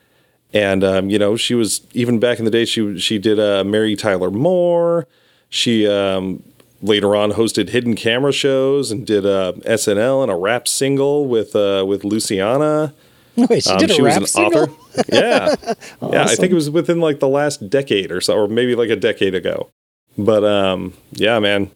And 0.53 0.83
um, 0.83 1.09
you 1.09 1.17
know, 1.17 1.35
she 1.35 1.55
was 1.55 1.81
even 1.93 2.19
back 2.19 2.37
in 2.39 2.45
the 2.45 2.51
day. 2.51 2.65
She 2.65 2.97
she 2.99 3.17
did 3.17 3.39
uh, 3.39 3.63
Mary 3.63 3.95
Tyler 3.95 4.29
Moore. 4.29 5.07
She 5.49 5.87
um, 5.87 6.43
later 6.81 7.15
on 7.15 7.31
hosted 7.31 7.69
hidden 7.69 7.95
camera 7.95 8.31
shows 8.31 8.91
and 8.91 9.05
did 9.05 9.25
uh, 9.25 9.53
SNL 9.65 10.21
and 10.23 10.31
a 10.31 10.35
rap 10.35 10.67
single 10.67 11.25
with 11.27 11.55
uh, 11.55 11.83
with 11.87 12.03
Luciana. 12.03 12.93
Wait, 13.35 13.63
she 13.63 13.69
Um, 13.71 13.77
did 13.79 13.89
a 13.89 13.93
she 13.95 14.01
rap 14.03 14.21
was 14.21 14.35
an 14.35 14.43
single? 14.43 14.61
author. 14.63 14.73
Yeah, 15.11 15.55
yeah. 16.03 16.23
I 16.23 16.35
think 16.35 16.51
it 16.51 16.55
was 16.55 16.69
within 16.69 16.99
like 17.01 17.19
the 17.19 17.27
last 17.27 17.67
decade 17.67 18.11
or 18.11 18.21
so, 18.21 18.35
or 18.37 18.47
maybe 18.47 18.75
like 18.75 18.91
a 18.91 18.95
decade 18.95 19.33
ago. 19.33 19.71
But 20.19 20.43
um, 20.43 20.93
yeah, 21.13 21.39
man, 21.39 21.71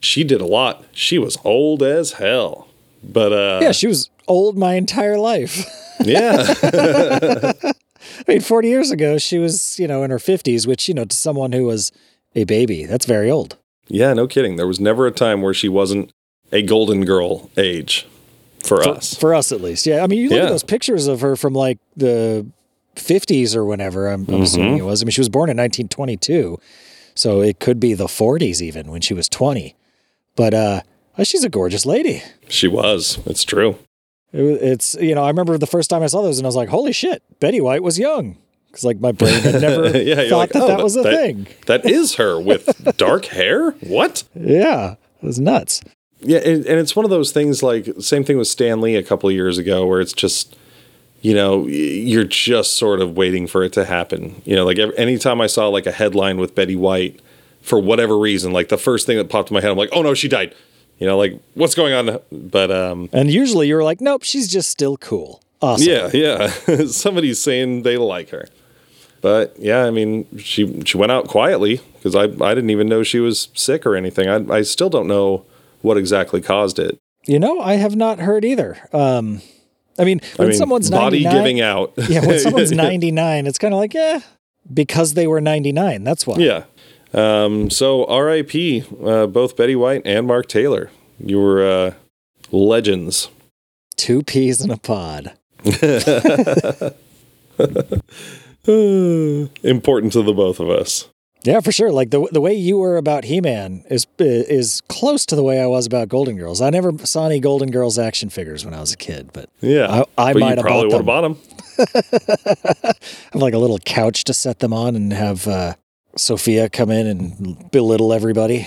she 0.00 0.24
did 0.24 0.40
a 0.40 0.46
lot. 0.46 0.84
She 0.92 1.18
was 1.18 1.38
old 1.44 1.82
as 1.82 2.12
hell. 2.14 2.68
But 3.02 3.32
uh, 3.32 3.58
Yeah, 3.62 3.72
she 3.72 3.86
was 3.86 4.10
old 4.28 4.56
my 4.58 4.74
entire 4.74 5.18
life. 5.18 5.64
yeah, 6.04 6.44
I 6.62 7.62
mean, 8.28 8.40
forty 8.40 8.68
years 8.68 8.90
ago, 8.90 9.18
she 9.18 9.38
was 9.38 9.78
you 9.78 9.86
know 9.88 10.02
in 10.02 10.10
her 10.10 10.18
fifties, 10.18 10.66
which 10.66 10.88
you 10.88 10.94
know 10.94 11.04
to 11.04 11.16
someone 11.16 11.52
who 11.52 11.64
was 11.64 11.92
a 12.34 12.44
baby, 12.44 12.84
that's 12.84 13.06
very 13.06 13.30
old. 13.30 13.56
yeah, 13.88 14.12
no 14.12 14.26
kidding. 14.26 14.56
There 14.56 14.66
was 14.66 14.80
never 14.80 15.06
a 15.06 15.10
time 15.12 15.40
where 15.42 15.54
she 15.54 15.68
wasn't 15.68 16.10
a 16.52 16.62
golden 16.62 17.04
girl 17.04 17.50
age 17.56 18.06
for, 18.64 18.82
for, 18.82 18.88
us. 18.90 19.14
for 19.14 19.34
us 19.34 19.52
at 19.52 19.60
least. 19.60 19.86
Yeah, 19.86 20.02
I 20.02 20.06
mean, 20.06 20.18
you 20.20 20.28
look 20.28 20.36
Yeah. 20.38 20.44
at 20.44 20.50
those 20.50 20.62
pictures 20.64 21.06
of 21.06 21.20
her 21.22 21.34
from 21.36 21.54
like 21.54 21.78
the 21.96 22.46
50s 22.96 23.54
or 23.56 23.64
whenever. 23.64 24.08
I'm, 24.08 24.26
I'm 24.28 24.42
assuming 24.42 24.78
it 24.78 24.84
was. 24.84 25.02
I 25.02 25.04
mean, 25.06 25.10
she 25.12 25.20
was 25.20 25.28
born 25.28 25.48
in 25.50 25.56
1922, 25.56 26.58
so 27.14 27.40
it 27.40 27.58
could 27.58 27.80
be 27.80 27.94
the 27.94 28.06
40s 28.06 28.60
even 28.60 28.90
when 28.90 29.00
she 29.00 29.14
was 29.14 29.28
20. 29.28 29.74
But 30.36 30.54
uh, 30.54 30.80
uh, 31.18 31.24
she's 31.24 31.42
a 31.44 31.48
gorgeous 31.48 31.84
lady. 31.86 32.22
she 32.48 32.68
was. 32.68 33.18
It's 33.26 33.42
true. 33.44 33.78
It, 34.32 34.42
it's 34.42 34.94
you 35.00 35.14
know, 35.14 35.24
I 35.24 35.28
remember 35.28 35.58
the 35.58 35.66
first 35.66 35.90
time 35.90 36.02
I 36.02 36.06
saw 36.06 36.22
those, 36.22 36.38
and 36.38 36.46
I 36.46 36.48
was 36.48 36.56
like, 36.56 36.68
"Holy 36.68 36.92
shit, 36.92 37.22
Betty 37.40 37.60
White 37.60 37.82
was 37.82 37.98
young." 37.98 38.36
Because 38.68 38.84
like 38.84 39.00
my 39.00 39.12
brain 39.12 39.40
had 39.40 39.60
never 39.62 39.96
Yeah, 39.98 40.28
thought 40.28 40.36
like, 40.38 40.52
that 40.52 40.62
"Oh, 40.62 40.66
that 40.68 40.82
was 40.82 40.96
a 40.96 41.02
that- 41.02 41.12
thing. 41.14 41.46
That 41.66 41.84
is 41.86 42.16
her 42.16 42.38
with 42.38 42.94
dark 42.98 43.24
hair. 43.26 43.70
What? 43.80 44.24
Yeah, 44.34 44.92
it 45.22 45.26
was 45.26 45.40
nuts. 45.40 45.82
Yeah, 46.20 46.38
and, 46.38 46.64
and 46.66 46.78
it's 46.78 46.94
one 46.96 47.04
of 47.04 47.10
those 47.10 47.32
things 47.32 47.62
like 47.62 47.88
same 48.00 48.24
thing 48.24 48.36
with 48.38 48.48
Stan 48.48 48.80
Lee 48.80 48.96
a 48.96 49.02
couple 49.02 49.28
of 49.28 49.34
years 49.34 49.58
ago, 49.58 49.86
where 49.86 50.00
it's 50.00 50.12
just, 50.14 50.56
you 51.22 51.34
know, 51.34 51.66
you're 51.66 52.24
just 52.24 52.74
sort 52.74 53.00
of 53.00 53.16
waiting 53.16 53.46
for 53.46 53.62
it 53.62 53.72
to 53.74 53.84
happen. 53.84 54.42
You 54.44 54.56
know, 54.56 54.64
like 54.64 54.78
every, 54.78 54.96
anytime 54.98 55.40
I 55.40 55.46
saw 55.46 55.68
like 55.68 55.86
a 55.86 55.92
headline 55.92 56.38
with 56.38 56.54
Betty 56.54 56.74
White, 56.76 57.20
for 57.66 57.78
whatever 57.80 58.16
reason, 58.16 58.52
like 58.52 58.68
the 58.68 58.78
first 58.78 59.06
thing 59.06 59.16
that 59.18 59.28
popped 59.28 59.50
in 59.50 59.54
my 59.54 59.60
head, 59.60 59.70
I'm 59.70 59.76
like, 59.76 59.90
oh 59.92 60.02
no, 60.02 60.14
she 60.14 60.28
died. 60.28 60.54
You 60.98 61.06
know, 61.06 61.18
like 61.18 61.38
what's 61.54 61.74
going 61.74 61.92
on? 61.92 62.20
But 62.32 62.70
um, 62.70 63.10
And 63.12 63.30
usually 63.30 63.68
you're 63.68 63.84
like, 63.84 64.00
"Nope, 64.00 64.22
she's 64.22 64.48
just 64.48 64.70
still 64.70 64.96
cool." 64.96 65.42
Awesome. 65.60 65.88
yeah, 65.88 66.10
yeah, 66.12 66.46
somebody's 66.86 67.38
saying 67.42 67.82
they 67.82 67.96
like 67.96 68.30
her. 68.30 68.48
But 69.20 69.56
yeah, 69.58 69.84
I 69.84 69.90
mean, 69.90 70.26
she 70.38 70.80
she 70.84 70.96
went 70.96 71.12
out 71.12 71.26
quietly 71.28 71.80
because 71.94 72.14
I 72.14 72.24
I 72.24 72.54
didn't 72.54 72.70
even 72.70 72.88
know 72.88 73.02
she 73.02 73.18
was 73.18 73.48
sick 73.54 73.84
or 73.84 73.96
anything. 73.96 74.28
I 74.28 74.58
I 74.58 74.62
still 74.62 74.88
don't 74.88 75.08
know 75.08 75.44
what 75.82 75.96
exactly 75.96 76.40
caused 76.40 76.78
it. 76.78 76.98
You 77.26 77.38
know, 77.40 77.60
I 77.60 77.74
have 77.74 77.96
not 77.96 78.20
heard 78.20 78.44
either. 78.44 78.78
Um, 78.92 79.42
I 79.98 80.04
mean, 80.04 80.20
I 80.38 80.42
when 80.42 80.48
mean, 80.48 80.58
someone's 80.58 80.90
body 80.90 81.24
giving 81.24 81.60
out. 81.60 81.92
yeah, 82.08 82.24
when 82.24 82.38
someone's 82.38 82.72
99, 82.86 83.46
it's 83.46 83.58
kind 83.58 83.74
of 83.74 83.80
like, 83.80 83.94
yeah, 83.94 84.20
because 84.72 85.14
they 85.14 85.26
were 85.26 85.40
99. 85.40 86.04
That's 86.04 86.26
why. 86.26 86.36
Yeah. 86.38 86.64
Um, 87.16 87.70
so 87.70 88.04
R.I.P. 88.04 88.84
Uh, 89.02 89.26
both 89.26 89.56
Betty 89.56 89.74
White 89.74 90.02
and 90.04 90.26
Mark 90.26 90.46
Taylor. 90.48 90.90
You 91.18 91.38
were 91.40 91.66
uh, 91.66 91.94
legends. 92.52 93.30
Two 93.96 94.22
peas 94.22 94.60
in 94.62 94.70
a 94.70 94.76
pod. 94.76 95.32
Important 98.66 100.12
to 100.12 100.22
the 100.22 100.32
both 100.34 100.60
of 100.60 100.68
us. 100.68 101.08
Yeah, 101.44 101.60
for 101.60 101.70
sure. 101.70 101.92
Like 101.92 102.10
the 102.10 102.28
the 102.32 102.40
way 102.40 102.54
you 102.54 102.78
were 102.78 102.96
about 102.96 103.24
He 103.24 103.40
Man 103.40 103.84
is 103.88 104.06
is 104.18 104.82
close 104.88 105.24
to 105.26 105.36
the 105.36 105.44
way 105.44 105.60
I 105.62 105.66
was 105.66 105.86
about 105.86 106.08
Golden 106.08 106.36
Girls. 106.36 106.60
I 106.60 106.70
never 106.70 106.92
saw 107.06 107.26
any 107.26 107.38
Golden 107.38 107.70
Girls 107.70 107.98
action 107.98 108.28
figures 108.30 108.64
when 108.64 108.74
I 108.74 108.80
was 108.80 108.92
a 108.92 108.96
kid, 108.96 109.30
but 109.32 109.48
Yeah, 109.60 110.04
I- 110.18 110.30
I 110.30 110.32
but 110.32 110.40
might 110.40 110.58
have 110.58 110.66
probably 110.66 110.90
bought 110.90 110.96
have 110.96 111.06
bought 111.06 111.20
them. 111.22 111.38
I 112.84 112.92
have 113.32 113.42
like 113.42 113.54
a 113.54 113.58
little 113.58 113.78
couch 113.78 114.24
to 114.24 114.34
set 114.34 114.58
them 114.58 114.72
on 114.72 114.96
and 114.96 115.12
have 115.12 115.46
uh, 115.46 115.74
Sophia 116.16 116.68
come 116.68 116.90
in 116.90 117.06
and 117.06 117.70
belittle 117.70 118.12
everybody. 118.12 118.66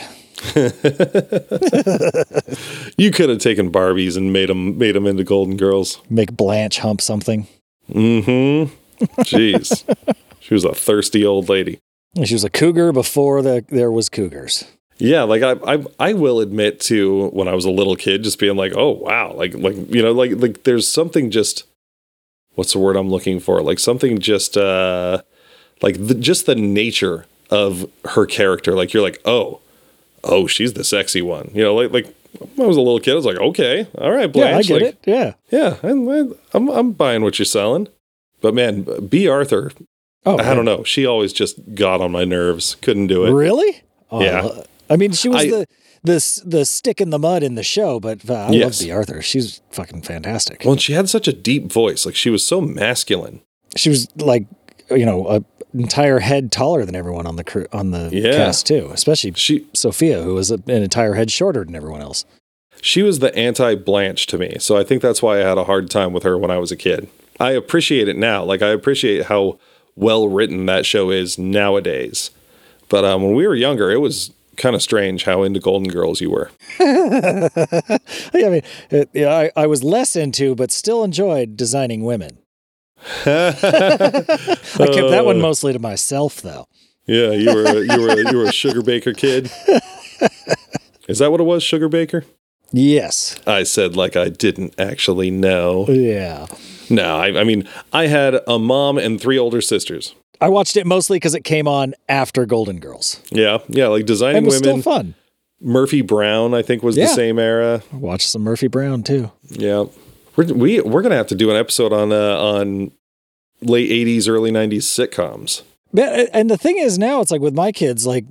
You 3.00 3.12
could 3.12 3.30
have 3.30 3.40
taken 3.40 3.72
Barbies 3.72 4.18
and 4.18 4.34
made 4.34 4.50
them 4.50 4.78
made 4.78 4.94
them 4.94 5.08
into 5.08 5.24
Golden 5.24 5.56
Girls. 5.56 6.02
Make 6.10 6.36
Blanche 6.36 6.80
hump 6.80 7.00
something. 7.00 7.48
Mm-hmm. 7.90 8.74
Jeez, 9.22 9.86
she 10.42 10.54
was 10.54 10.66
a 10.66 10.74
thirsty 10.74 11.26
old 11.26 11.48
lady. 11.48 11.80
She 12.26 12.34
was 12.34 12.44
a 12.44 12.50
cougar 12.50 12.92
before 12.92 13.42
the, 13.42 13.64
there 13.70 13.90
was 13.90 14.10
cougars. 14.10 14.66
Yeah, 14.98 15.24
like 15.24 15.44
I, 15.44 15.76
I, 15.76 15.86
I 15.98 16.14
will 16.14 16.42
admit 16.42 16.82
to 16.82 17.30
when 17.30 17.48
I 17.48 17.54
was 17.54 17.64
a 17.64 17.72
little 17.72 17.96
kid, 17.96 18.24
just 18.24 18.38
being 18.38 18.58
like, 18.58 18.74
oh 18.76 18.92
wow, 18.92 19.32
like, 19.34 19.54
like 19.54 19.76
you 19.90 20.02
know, 20.02 20.12
like, 20.12 20.32
like 20.36 20.64
there's 20.64 20.92
something 20.92 21.32
just, 21.32 21.64
what's 22.56 22.74
the 22.74 22.80
word 22.80 22.98
I'm 22.98 23.10
looking 23.10 23.40
for? 23.40 23.62
Like 23.62 23.80
something 23.80 24.20
just, 24.20 24.58
uh, 24.58 25.22
like 25.82 25.96
the, 26.06 26.16
just 26.16 26.48
the 26.48 26.56
nature 26.56 27.28
of 27.50 27.90
her 28.06 28.26
character. 28.26 28.74
Like 28.74 28.94
you're 28.94 29.04
like, 29.04 29.20
oh, 29.26 29.60
oh, 30.24 30.48
she's 30.48 30.74
the 30.74 30.84
sexy 30.84 31.22
one. 31.22 31.52
You 31.54 31.64
know, 31.64 31.76
like, 31.76 31.92
like 31.92 32.16
when 32.56 32.66
I 32.66 32.68
was 32.68 32.78
a 32.78 32.82
little 32.82 33.00
kid, 33.00 33.14
I 33.14 33.16
was 33.16 33.26
like, 33.26 33.38
okay, 33.38 33.88
all 33.98 34.12
right, 34.12 34.32
Blanche, 34.32 34.70
yeah, 34.70 34.76
I 34.76 34.80
get 34.80 34.86
like, 34.86 34.94
it. 34.94 35.12
Yeah. 35.12 35.34
yeah, 35.52 35.78
I'm, 35.84 36.08
I'm, 36.54 36.70
I'm 36.70 36.92
buying 36.92 37.24
what 37.24 37.40
you're 37.40 37.46
selling. 37.46 37.88
But 38.42 38.54
man, 38.54 38.86
Bea 39.08 39.28
Arthur, 39.28 39.72
Oh, 40.26 40.38
I 40.38 40.54
don't 40.54 40.66
know, 40.66 40.84
she 40.84 41.06
always 41.06 41.32
just 41.34 41.58
got 41.76 42.02
on 42.02 42.12
my 42.12 42.26
nerves. 42.26 42.76
Couldn't 42.82 43.08
do 43.08 43.26
it. 43.26 43.32
Really? 43.32 43.82
Oh, 44.12 44.22
Yeah. 44.22 44.50
I 44.90 44.96
mean, 44.98 45.12
she 45.14 45.30
was 45.30 45.44
I- 45.44 45.50
the 45.50 45.66
the 46.04 46.42
the 46.46 46.66
stick 46.66 47.00
in 47.02 47.10
the 47.10 47.20
mud 47.20 47.44
in 47.44 47.56
the 47.56 47.64
show, 47.64 48.00
but 48.00 48.30
uh, 48.30 48.34
I 48.34 48.50
Yes. 48.52 48.80
love 48.82 48.88
Bea 48.88 48.92
Arthur. 48.92 49.22
She's 49.22 49.62
fucking 49.72 50.02
fantastic. 50.04 50.62
Well, 50.64 50.74
and 50.74 50.82
she 50.82 50.94
had 50.94 51.10
such 51.10 51.28
a 51.28 51.34
deep 51.34 51.72
voice. 51.72 52.06
Like 52.06 52.16
she 52.16 52.30
was 52.30 52.46
so 52.46 52.60
masculine. 52.62 53.42
she 53.76 53.90
was 53.90 54.08
like, 54.18 54.46
you 54.92 55.06
know, 55.06 55.28
a 55.28 55.44
entire 55.74 56.20
head 56.20 56.52
taller 56.52 56.84
than 56.86 56.96
everyone 56.96 57.28
on 57.28 57.36
the 57.36 57.44
crew 57.44 57.68
on 57.72 57.92
the 57.92 58.10
Yeah. 58.12 58.32
cast 58.34 58.66
too, 58.68 58.90
especially 58.94 59.34
She 59.36 59.68
Sophia, 59.74 60.24
who 60.24 60.34
was 60.34 60.50
a, 60.52 60.56
an 60.56 60.82
entire 60.84 61.14
head 61.14 61.32
shorter 61.32 61.64
than 61.64 61.76
everyone 61.76 62.02
else. 62.02 62.26
she 62.82 63.04
was 63.04 63.20
the 63.20 63.34
anti 63.36 63.76
Blanche 63.76 64.26
to 64.28 64.38
me. 64.38 64.58
So 64.60 64.78
I 64.78 64.84
think 64.84 65.02
that's 65.02 65.22
why 65.22 65.38
I 65.42 65.44
had 65.48 65.58
a 65.58 65.66
hard 65.66 65.90
time 65.92 66.14
with 66.14 66.24
her 66.24 66.38
when 66.38 66.50
I 66.52 66.58
was 66.58 66.72
a 66.72 66.76
kid. 66.78 67.08
I 67.40 67.52
appreciate 67.52 68.08
it 68.08 68.18
now. 68.18 68.44
Like 68.44 68.62
I 68.62 68.70
appreciate 68.70 69.26
how 69.28 69.60
well 69.96 70.28
written 70.28 70.66
that 70.66 70.86
show 70.86 71.10
is 71.12 71.38
nowadays. 71.38 72.32
But 72.90 73.06
um, 73.06 73.22
when 73.22 73.36
we 73.36 73.48
were 73.48 73.56
younger, 73.56 73.92
it 73.92 73.98
was 74.02 74.32
kind 74.58 74.76
of 74.76 74.82
strange 74.82 75.24
how 75.26 75.44
into 75.44 75.60
Golden 75.60 75.88
Girls 75.90 76.20
you 76.20 76.32
were. 76.32 76.50
I 76.80 78.00
mean, 78.34 78.62
it, 78.90 79.10
yeah, 79.14 79.34
I, 79.34 79.52
I 79.56 79.68
was 79.68 79.84
less 79.84 80.16
into, 80.16 80.56
but 80.56 80.72
still 80.72 81.04
enjoyed 81.04 81.56
designing 81.56 82.04
women. 82.04 82.39
I 83.26 83.52
kept 84.92 85.10
that 85.12 85.24
one 85.26 85.40
mostly 85.42 85.74
to 85.74 85.80
myself, 85.80 86.42
though. 86.42 86.68
Yeah, 87.06 87.32
you 87.32 87.54
were 87.54 87.64
a, 87.64 87.80
you 87.82 88.02
were 88.02 88.10
a, 88.10 88.32
you 88.32 88.38
were 88.38 88.46
a 88.46 88.52
Sugarbaker 88.52 89.16
kid. 89.18 89.52
Is 91.08 91.18
that 91.20 91.32
what 91.32 91.40
it 91.40 91.44
was, 91.46 91.64
Sugarbaker? 91.64 92.24
Yes. 92.72 93.36
I 93.48 93.64
said 93.64 93.96
like 93.96 94.16
I 94.16 94.30
didn't 94.30 94.80
actually 94.80 95.32
know. 95.32 95.88
Yeah. 95.88 96.46
No, 96.90 97.18
I, 97.18 97.40
I 97.40 97.44
mean 97.44 97.68
I 97.92 98.06
had 98.08 98.40
a 98.48 98.60
mom 98.60 99.00
and 99.00 99.20
three 99.20 99.40
older 99.40 99.60
sisters. 99.62 100.14
I 100.40 100.50
watched 100.50 100.78
it 100.78 100.86
mostly 100.86 101.16
because 101.18 101.34
it 101.34 101.44
came 101.44 101.68
on 101.68 101.96
after 102.08 102.46
Golden 102.46 102.80
Girls. 102.80 103.22
Yeah, 103.32 103.58
yeah, 103.70 103.88
like 103.88 104.06
designing 104.06 104.38
And 104.38 104.46
it 104.46 104.50
was 104.50 104.62
women. 104.62 104.82
still 104.82 104.94
fun. 104.94 105.16
Murphy 105.62 106.02
Brown, 106.02 106.54
I 106.54 106.62
think, 106.62 106.84
was 106.84 106.96
the 106.96 107.08
same 107.08 107.40
era. 107.40 107.82
I 107.92 107.96
watched 107.98 108.30
some 108.30 108.44
Murphy 108.44 108.68
Brown 108.68 109.02
too. 109.04 109.32
Yeah, 109.50 109.86
we're 110.48 110.54
we, 110.54 110.82
we're 110.82 111.02
gonna 111.02 111.16
have 111.16 111.28
to 111.28 111.36
do 111.36 111.50
an 111.50 111.56
episode 111.58 111.92
on 111.94 112.12
uh, 112.12 112.38
on 112.38 112.92
late 113.62 113.90
'80s, 113.90 114.28
early 114.30 114.52
'90s 114.52 114.84
sitcoms. 114.84 115.64
But, 115.94 116.30
and 116.34 116.50
the 116.50 116.58
thing 116.58 116.78
is 116.78 117.00
now 117.00 117.22
it's 117.22 117.32
like 117.32 117.42
with 117.42 117.56
my 117.56 117.72
kids, 117.72 118.06
like 118.06 118.26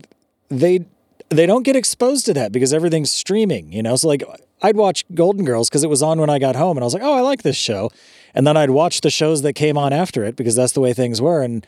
they 0.49 0.87
they 1.29 1.45
don't 1.47 1.65
get 1.65 1.77
exposed 1.77 2.25
to 2.27 2.35
that 2.35 2.53
because 2.53 2.73
everything's 2.73 3.13
streaming, 3.13 3.73
you 3.73 3.83
know? 3.83 3.97
So 3.97 4.09
like 4.09 4.23
I'd 4.63 4.77
watch 4.77 5.05
Golden 5.15 5.45
Girls 5.45 5.69
because 5.69 5.85
it 5.85 5.91
was 5.91 6.03
on 6.03 6.21
when 6.21 6.31
I 6.31 6.39
got 6.39 6.57
home 6.57 6.77
and 6.77 6.85
I 6.85 6.87
was 6.87 6.95
like, 6.95 7.03
oh, 7.03 7.15
I 7.15 7.21
like 7.21 7.43
this 7.43 7.57
show. 7.57 7.91
And 8.35 8.47
then 8.47 8.57
I'd 8.57 8.71
watch 8.71 9.01
the 9.03 9.11
shows 9.11 9.43
that 9.43 9.55
came 9.55 9.77
on 9.77 9.93
after 9.93 10.25
it 10.25 10.37
because 10.37 10.55
that's 10.55 10.73
the 10.73 10.81
way 10.81 10.93
things 10.93 11.21
were. 11.21 11.43
And 11.43 11.67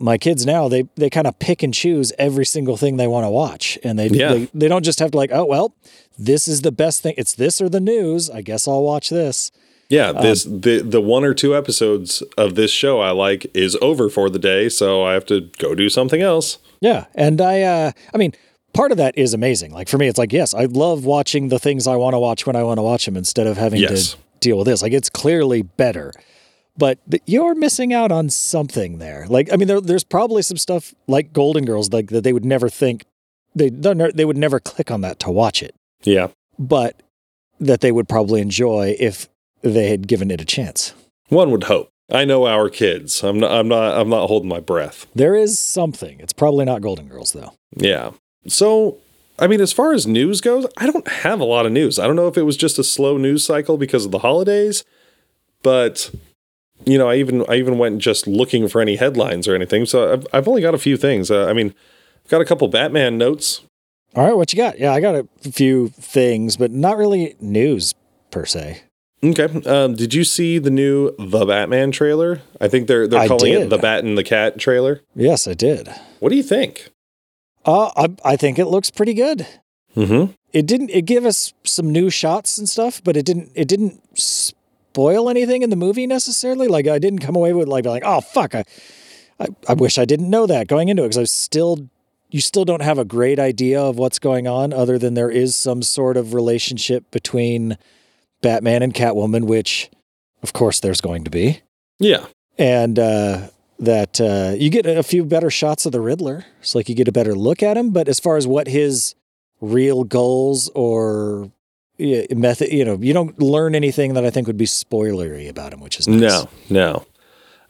my 0.00 0.16
kids 0.16 0.46
now, 0.46 0.68
they 0.68 0.84
they 0.96 1.10
kind 1.10 1.26
of 1.26 1.38
pick 1.38 1.62
and 1.62 1.74
choose 1.74 2.12
every 2.18 2.46
single 2.46 2.76
thing 2.76 2.96
they 2.96 3.06
want 3.06 3.24
to 3.24 3.30
watch. 3.30 3.78
And 3.84 3.98
they, 3.98 4.08
Yeah. 4.08 4.32
they 4.32 4.48
they 4.54 4.68
don't 4.68 4.84
just 4.84 4.98
have 4.98 5.10
to 5.12 5.16
like, 5.18 5.30
oh 5.32 5.44
well, 5.44 5.74
this 6.18 6.48
is 6.48 6.62
the 6.62 6.72
best 6.72 7.02
thing. 7.02 7.14
It's 7.18 7.34
this 7.34 7.60
or 7.60 7.68
the 7.68 7.80
news. 7.80 8.30
I 8.30 8.40
guess 8.42 8.66
I'll 8.66 8.82
watch 8.82 9.10
this. 9.10 9.50
Yeah, 9.88 10.10
Um, 10.10 10.22
this 10.22 10.44
the 10.44 10.80
the 10.84 11.00
one 11.00 11.24
or 11.24 11.32
two 11.34 11.56
episodes 11.56 12.22
of 12.36 12.54
this 12.56 12.70
show 12.70 13.00
I 13.00 13.10
like 13.10 13.46
is 13.54 13.76
over 13.80 14.10
for 14.10 14.28
the 14.28 14.38
day, 14.38 14.68
so 14.68 15.02
I 15.02 15.14
have 15.14 15.24
to 15.26 15.48
go 15.58 15.74
do 15.74 15.88
something 15.88 16.20
else. 16.20 16.58
Yeah, 16.80 17.06
and 17.14 17.40
I, 17.40 17.62
uh, 17.62 17.92
I 18.14 18.18
mean, 18.18 18.32
part 18.74 18.92
of 18.92 18.98
that 18.98 19.16
is 19.16 19.32
amazing. 19.34 19.72
Like 19.72 19.88
for 19.88 19.96
me, 19.98 20.06
it's 20.06 20.18
like 20.18 20.32
yes, 20.32 20.52
I 20.52 20.66
love 20.66 21.04
watching 21.06 21.48
the 21.48 21.58
things 21.58 21.86
I 21.86 21.96
want 21.96 22.14
to 22.14 22.18
watch 22.18 22.46
when 22.46 22.54
I 22.54 22.62
want 22.64 22.78
to 22.78 22.82
watch 22.82 23.06
them 23.06 23.16
instead 23.16 23.46
of 23.46 23.56
having 23.56 23.80
Yes. 23.80 24.12
to 24.12 24.18
deal 24.40 24.58
with 24.58 24.66
this. 24.66 24.82
Like 24.82 24.92
it's 24.92 25.08
clearly 25.08 25.62
better, 25.62 26.12
but 26.76 26.98
th- 27.10 27.22
you're 27.26 27.54
missing 27.54 27.94
out 27.94 28.12
on 28.12 28.28
something 28.28 28.98
there. 28.98 29.26
Like 29.28 29.50
I 29.52 29.56
mean, 29.56 29.68
there, 29.68 29.80
there's 29.80 30.04
probably 30.04 30.42
some 30.42 30.58
stuff 30.58 30.94
like 31.06 31.32
Golden 31.32 31.64
Girls 31.64 31.90
like 31.92 32.08
that 32.10 32.24
they 32.24 32.34
would 32.34 32.44
never 32.44 32.68
think 32.68 33.04
they 33.54 33.70
they 33.70 34.24
would 34.26 34.36
never 34.36 34.60
click 34.60 34.90
on 34.90 35.00
that 35.00 35.18
to 35.20 35.30
watch 35.30 35.62
it, 35.62 35.74
Yeah, 36.04 36.28
but 36.58 37.02
that 37.58 37.80
they 37.80 37.90
would 37.90 38.06
probably 38.06 38.40
enjoy 38.42 38.94
if 39.00 39.28
they 39.62 39.88
had 39.88 40.06
given 40.08 40.30
it 40.30 40.40
a 40.40 40.44
chance. 40.44 40.94
one 41.28 41.50
would 41.50 41.64
hope. 41.64 41.90
I 42.10 42.24
know 42.24 42.46
our 42.46 42.70
kids. 42.70 43.22
I'm 43.22 43.38
not. 43.38 43.50
I'm 43.50 43.68
not. 43.68 43.98
I'm 44.00 44.08
not 44.08 44.28
holding 44.28 44.48
my 44.48 44.60
breath. 44.60 45.06
There 45.14 45.34
is 45.34 45.58
something. 45.58 46.18
It's 46.20 46.32
probably 46.32 46.64
not 46.64 46.80
Golden 46.80 47.06
Girls 47.06 47.32
though. 47.32 47.52
Yeah. 47.76 48.12
So, 48.46 48.96
I 49.38 49.46
mean, 49.46 49.60
as 49.60 49.72
far 49.74 49.92
as 49.92 50.06
news 50.06 50.40
goes, 50.40 50.66
I 50.78 50.86
don't 50.86 51.06
have 51.06 51.38
a 51.38 51.44
lot 51.44 51.66
of 51.66 51.72
news. 51.72 51.98
I 51.98 52.06
don't 52.06 52.16
know 52.16 52.28
if 52.28 52.38
it 52.38 52.42
was 52.44 52.56
just 52.56 52.78
a 52.78 52.84
slow 52.84 53.18
news 53.18 53.44
cycle 53.44 53.76
because 53.76 54.06
of 54.06 54.10
the 54.10 54.20
holidays, 54.20 54.84
but 55.62 56.10
you 56.86 56.96
know, 56.96 57.10
I 57.10 57.16
even 57.16 57.44
I 57.46 57.56
even 57.56 57.76
went 57.76 57.98
just 57.98 58.26
looking 58.26 58.68
for 58.68 58.80
any 58.80 58.96
headlines 58.96 59.46
or 59.46 59.54
anything. 59.54 59.84
So 59.84 60.12
I've 60.14 60.26
I've 60.32 60.48
only 60.48 60.62
got 60.62 60.74
a 60.74 60.78
few 60.78 60.96
things. 60.96 61.30
Uh, 61.30 61.46
I 61.46 61.52
mean, 61.52 61.74
I've 62.24 62.30
got 62.30 62.40
a 62.40 62.46
couple 62.46 62.68
Batman 62.68 63.18
notes. 63.18 63.60
All 64.14 64.24
right, 64.24 64.36
what 64.36 64.50
you 64.52 64.56
got? 64.56 64.78
Yeah, 64.78 64.94
I 64.94 65.00
got 65.00 65.14
a 65.14 65.28
few 65.42 65.88
things, 65.88 66.56
but 66.56 66.70
not 66.70 66.96
really 66.96 67.36
news 67.40 67.94
per 68.30 68.46
se. 68.46 68.80
Okay. 69.22 69.62
Um, 69.66 69.94
did 69.94 70.14
you 70.14 70.22
see 70.22 70.58
the 70.58 70.70
new 70.70 71.12
The 71.18 71.44
Batman 71.44 71.90
trailer? 71.90 72.42
I 72.60 72.68
think 72.68 72.86
they're 72.86 73.08
they're 73.08 73.20
I 73.20 73.28
calling 73.28 73.52
it 73.52 73.68
the 73.68 73.78
Bat 73.78 74.04
and 74.04 74.16
the 74.16 74.22
Cat 74.24 74.58
trailer. 74.58 75.00
Yes, 75.14 75.48
I 75.48 75.54
did. 75.54 75.88
What 76.20 76.28
do 76.28 76.36
you 76.36 76.42
think? 76.42 76.90
Uh, 77.64 77.90
I, 77.96 78.32
I 78.32 78.36
think 78.36 78.58
it 78.58 78.66
looks 78.66 78.90
pretty 78.90 79.14
good. 79.14 79.46
Mm-hmm. 79.96 80.32
It 80.52 80.66
didn't. 80.66 80.90
It 80.90 81.02
gave 81.02 81.26
us 81.26 81.52
some 81.64 81.90
new 81.90 82.10
shots 82.10 82.58
and 82.58 82.68
stuff, 82.68 83.02
but 83.02 83.16
it 83.16 83.26
didn't. 83.26 83.50
It 83.54 83.66
didn't 83.66 84.00
spoil 84.14 85.28
anything 85.28 85.62
in 85.62 85.70
the 85.70 85.76
movie 85.76 86.06
necessarily. 86.06 86.68
Like 86.68 86.86
I 86.86 87.00
didn't 87.00 87.18
come 87.18 87.34
away 87.34 87.52
with 87.52 87.66
like 87.66 87.86
like 87.86 88.04
oh 88.06 88.20
fuck, 88.20 88.54
I, 88.54 88.64
I, 89.40 89.46
I 89.68 89.74
wish 89.74 89.98
I 89.98 90.04
didn't 90.04 90.30
know 90.30 90.46
that 90.46 90.68
going 90.68 90.88
into 90.88 91.02
it 91.02 91.06
because 91.06 91.18
I 91.18 91.22
was 91.22 91.32
still. 91.32 91.88
You 92.30 92.42
still 92.42 92.66
don't 92.66 92.82
have 92.82 92.98
a 92.98 93.06
great 93.06 93.38
idea 93.38 93.80
of 93.80 93.96
what's 93.96 94.18
going 94.18 94.46
on, 94.46 94.74
other 94.74 94.98
than 94.98 95.14
there 95.14 95.30
is 95.30 95.56
some 95.56 95.82
sort 95.82 96.18
of 96.18 96.34
relationship 96.34 97.10
between 97.10 97.78
Batman 98.42 98.82
and 98.82 98.94
Catwoman, 98.94 99.44
which, 99.44 99.90
of 100.42 100.52
course, 100.52 100.80
there's 100.80 101.00
going 101.00 101.24
to 101.24 101.30
be. 101.30 101.62
Yeah. 101.98 102.26
and 102.58 102.98
uh, 102.98 103.48
that 103.78 104.20
uh, 104.20 104.54
you 104.56 104.70
get 104.70 104.86
a 104.86 105.02
few 105.02 105.24
better 105.24 105.50
shots 105.50 105.86
of 105.86 105.92
the 105.92 106.00
Riddler. 106.00 106.44
It's 106.60 106.74
like 106.74 106.88
you 106.88 106.94
get 106.94 107.08
a 107.08 107.12
better 107.12 107.34
look 107.34 107.62
at 107.62 107.76
him. 107.76 107.90
But 107.90 108.08
as 108.08 108.18
far 108.20 108.36
as 108.36 108.46
what 108.46 108.66
his 108.68 109.14
real 109.60 110.04
goals 110.04 110.68
or 110.74 111.50
yeah, 111.96 112.22
method, 112.34 112.72
you 112.72 112.84
know, 112.84 112.96
you 113.00 113.12
don't 113.12 113.40
learn 113.40 113.74
anything 113.74 114.14
that 114.14 114.24
I 114.24 114.30
think 114.30 114.46
would 114.46 114.56
be 114.56 114.66
spoilery 114.66 115.48
about 115.48 115.72
him, 115.72 115.80
which 115.80 115.98
is 115.98 116.08
nice. 116.08 116.20
No, 116.20 117.04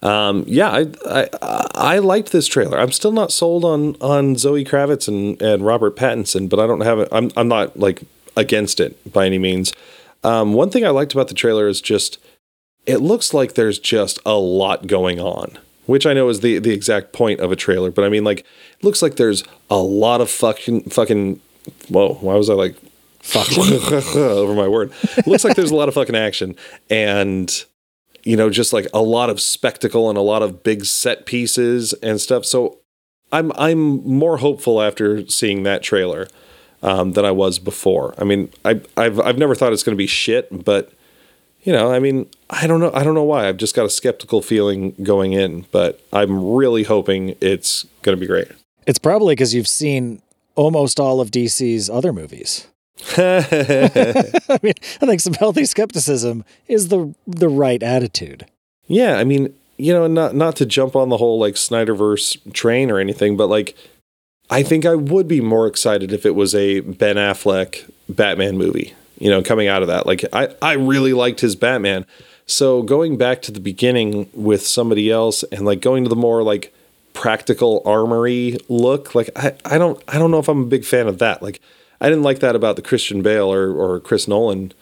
no. 0.02 0.08
Um, 0.08 0.44
yeah, 0.46 0.70
I, 0.70 0.86
I 1.06 1.28
I 1.74 1.98
liked 1.98 2.30
this 2.30 2.46
trailer. 2.46 2.78
I'm 2.78 2.92
still 2.92 3.10
not 3.12 3.32
sold 3.32 3.64
on 3.64 3.96
on 4.00 4.36
Zoe 4.36 4.64
Kravitz 4.64 5.08
and, 5.08 5.40
and 5.42 5.66
Robert 5.66 5.96
Pattinson, 5.96 6.48
but 6.48 6.60
I 6.60 6.66
don't 6.68 6.82
have 6.82 7.00
it. 7.00 7.08
I'm 7.10 7.30
I'm 7.36 7.48
not 7.48 7.78
like 7.78 8.02
against 8.36 8.78
it 8.78 9.12
by 9.12 9.26
any 9.26 9.38
means. 9.38 9.72
Um, 10.24 10.52
one 10.52 10.70
thing 10.70 10.84
I 10.84 10.90
liked 10.90 11.12
about 11.12 11.28
the 11.28 11.34
trailer 11.34 11.68
is 11.68 11.80
just 11.80 12.18
it 12.86 12.98
looks 12.98 13.34
like 13.34 13.54
there's 13.54 13.78
just 13.78 14.18
a 14.24 14.34
lot 14.34 14.86
going 14.86 15.20
on. 15.20 15.58
which 15.86 16.06
I 16.06 16.12
know 16.12 16.28
is 16.28 16.40
the 16.40 16.58
the 16.58 16.72
exact 16.72 17.12
point 17.12 17.40
of 17.40 17.52
a 17.52 17.56
trailer, 17.56 17.90
but 17.90 18.04
I 18.04 18.08
mean 18.08 18.24
like 18.24 18.40
it 18.40 18.84
looks 18.84 19.02
like 19.02 19.16
there's 19.16 19.44
a 19.70 19.78
lot 19.78 20.20
of 20.20 20.30
fucking 20.30 20.90
fucking 20.90 21.40
whoa, 21.88 22.14
why 22.20 22.34
was 22.34 22.50
I 22.50 22.54
like 22.54 22.76
over 24.16 24.54
my 24.54 24.68
word? 24.68 24.92
It 25.16 25.26
looks 25.26 25.44
like 25.44 25.56
there's 25.56 25.70
a 25.70 25.76
lot 25.76 25.88
of 25.88 25.94
fucking 25.94 26.16
action 26.16 26.56
and 26.88 27.64
you 28.22 28.36
know 28.36 28.50
just 28.50 28.72
like 28.72 28.86
a 28.94 29.02
lot 29.02 29.30
of 29.30 29.40
spectacle 29.40 30.08
and 30.08 30.18
a 30.18 30.22
lot 30.22 30.42
of 30.42 30.62
big 30.62 30.84
set 30.84 31.26
pieces 31.26 31.92
and 31.94 32.20
stuff. 32.20 32.44
So 32.44 32.78
I'm 33.32 33.52
I'm 33.56 33.78
more 34.06 34.38
hopeful 34.38 34.80
after 34.80 35.26
seeing 35.28 35.62
that 35.64 35.82
trailer 35.82 36.28
um, 36.82 37.12
than 37.12 37.24
I 37.24 37.30
was 37.30 37.58
before. 37.58 38.14
I 38.18 38.24
mean, 38.24 38.50
I 38.64 38.80
I've 38.96 39.20
I've 39.20 39.38
never 39.38 39.54
thought 39.54 39.72
it's 39.72 39.82
going 39.82 39.96
to 39.96 39.98
be 39.98 40.06
shit, 40.06 40.64
but 40.64 40.92
you 41.62 41.72
know, 41.72 41.92
I 41.92 41.98
mean, 41.98 42.28
I 42.50 42.66
don't 42.66 42.80
know. 42.80 42.90
I 42.94 43.04
don't 43.04 43.14
know 43.14 43.24
why. 43.24 43.48
I've 43.48 43.56
just 43.56 43.74
got 43.74 43.84
a 43.84 43.90
skeptical 43.90 44.40
feeling 44.40 44.94
going 45.02 45.32
in, 45.32 45.66
but 45.70 46.00
I'm 46.12 46.52
really 46.54 46.84
hoping 46.84 47.36
it's 47.40 47.84
going 48.02 48.16
to 48.16 48.20
be 48.20 48.26
great. 48.26 48.48
It's 48.86 48.98
probably 48.98 49.34
because 49.34 49.54
you've 49.54 49.68
seen 49.68 50.22
almost 50.54 50.98
all 50.98 51.20
of 51.20 51.30
DC's 51.30 51.90
other 51.90 52.12
movies. 52.12 52.68
I 53.16 54.58
mean, 54.62 54.74
I 55.00 55.06
think 55.06 55.20
some 55.20 55.34
healthy 55.34 55.64
skepticism 55.64 56.44
is 56.68 56.88
the 56.88 57.14
the 57.26 57.48
right 57.48 57.82
attitude. 57.82 58.46
Yeah, 58.86 59.18
I 59.18 59.24
mean, 59.24 59.52
you 59.76 59.92
know, 59.92 60.06
not 60.06 60.34
not 60.34 60.56
to 60.56 60.66
jump 60.66 60.96
on 60.96 61.08
the 61.08 61.16
whole 61.16 61.38
like 61.38 61.54
Snyderverse 61.54 62.52
train 62.52 62.90
or 62.90 62.98
anything, 62.98 63.36
but 63.36 63.48
like 63.48 63.76
I 64.50 64.62
think 64.62 64.86
I 64.86 64.94
would 64.94 65.28
be 65.28 65.40
more 65.40 65.66
excited 65.66 66.12
if 66.12 66.24
it 66.24 66.34
was 66.34 66.54
a 66.54 66.80
Ben 66.80 67.16
Affleck 67.16 67.90
Batman 68.08 68.56
movie, 68.56 68.94
you 69.18 69.30
know, 69.30 69.42
coming 69.42 69.68
out 69.68 69.82
of 69.82 69.88
that. 69.88 70.06
Like 70.06 70.24
I 70.32 70.54
I 70.62 70.72
really 70.74 71.12
liked 71.12 71.40
his 71.40 71.54
Batman. 71.56 72.06
So 72.46 72.82
going 72.82 73.18
back 73.18 73.42
to 73.42 73.52
the 73.52 73.60
beginning 73.60 74.30
with 74.32 74.66
somebody 74.66 75.10
else 75.10 75.42
and 75.44 75.66
like 75.66 75.80
going 75.80 76.04
to 76.04 76.08
the 76.08 76.16
more 76.16 76.42
like 76.42 76.74
practical 77.12 77.82
armory 77.84 78.56
look, 78.68 79.14
like 79.14 79.28
I, 79.36 79.54
I 79.64 79.76
don't 79.76 80.02
I 80.08 80.18
don't 80.18 80.30
know 80.30 80.38
if 80.38 80.48
I'm 80.48 80.62
a 80.62 80.66
big 80.66 80.84
fan 80.84 81.08
of 81.08 81.18
that. 81.18 81.42
Like 81.42 81.60
I 82.00 82.08
didn't 82.08 82.24
like 82.24 82.38
that 82.40 82.56
about 82.56 82.76
the 82.76 82.82
Christian 82.82 83.22
Bale 83.22 83.52
or 83.52 83.72
or 83.72 84.00
Chris 84.00 84.26
Nolan 84.26 84.72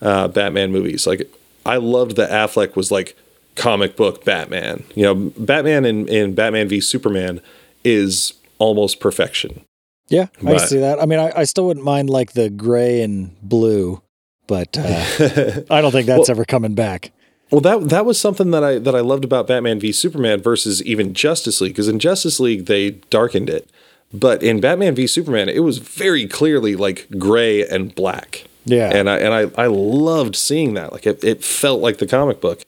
uh, 0.00 0.28
Batman 0.28 0.70
movies. 0.70 1.06
Like 1.06 1.28
I 1.66 1.76
loved 1.76 2.16
that 2.16 2.30
Affleck 2.30 2.76
was 2.76 2.92
like 2.92 3.16
comic 3.56 3.96
book 3.96 4.24
Batman. 4.24 4.84
You 4.94 5.02
know, 5.02 5.14
Batman 5.14 5.84
in, 5.84 6.06
in 6.08 6.34
Batman 6.34 6.68
v 6.68 6.80
Superman 6.80 7.40
is 7.84 8.34
almost 8.58 9.00
perfection. 9.00 9.64
Yeah, 10.08 10.28
I 10.44 10.56
see 10.56 10.78
that. 10.78 11.02
I 11.02 11.06
mean, 11.06 11.18
I, 11.18 11.32
I, 11.36 11.44
still 11.44 11.66
wouldn't 11.66 11.84
mind 11.84 12.08
like 12.08 12.32
the 12.32 12.48
gray 12.48 13.02
and 13.02 13.38
blue, 13.42 14.00
but 14.46 14.78
uh, 14.78 14.82
I 15.70 15.82
don't 15.82 15.92
think 15.92 16.06
that's 16.06 16.28
well, 16.28 16.30
ever 16.30 16.44
coming 16.46 16.74
back. 16.74 17.12
Well, 17.50 17.60
that 17.60 17.88
that 17.90 18.06
was 18.06 18.18
something 18.18 18.50
that 18.50 18.64
I 18.64 18.78
that 18.78 18.94
I 18.94 19.00
loved 19.00 19.24
about 19.24 19.46
Batman 19.46 19.80
v 19.80 19.92
Superman 19.92 20.40
versus 20.40 20.82
even 20.82 21.12
Justice 21.12 21.60
League 21.60 21.72
because 21.72 21.88
in 21.88 21.98
Justice 21.98 22.40
League 22.40 22.66
they 22.66 22.92
darkened 23.10 23.50
it, 23.50 23.68
but 24.12 24.42
in 24.42 24.60
Batman 24.60 24.94
v 24.94 25.06
Superman 25.06 25.48
it 25.50 25.60
was 25.60 25.78
very 25.78 26.26
clearly 26.26 26.74
like 26.74 27.06
gray 27.18 27.66
and 27.66 27.94
black. 27.94 28.44
Yeah, 28.64 28.90
and 28.90 29.10
I 29.10 29.18
and 29.18 29.34
I 29.34 29.62
I 29.62 29.66
loved 29.66 30.36
seeing 30.36 30.74
that. 30.74 30.92
Like 30.92 31.06
it, 31.06 31.22
it 31.22 31.44
felt 31.44 31.80
like 31.80 31.98
the 31.98 32.06
comic 32.06 32.40
book. 32.40 32.62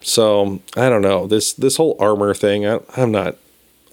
So 0.00 0.60
I 0.76 0.88
don't 0.88 1.02
know 1.02 1.26
this 1.26 1.52
this 1.52 1.76
whole 1.76 1.96
armor 1.98 2.34
thing. 2.34 2.66
I, 2.66 2.80
I'm 2.96 3.10
not 3.10 3.36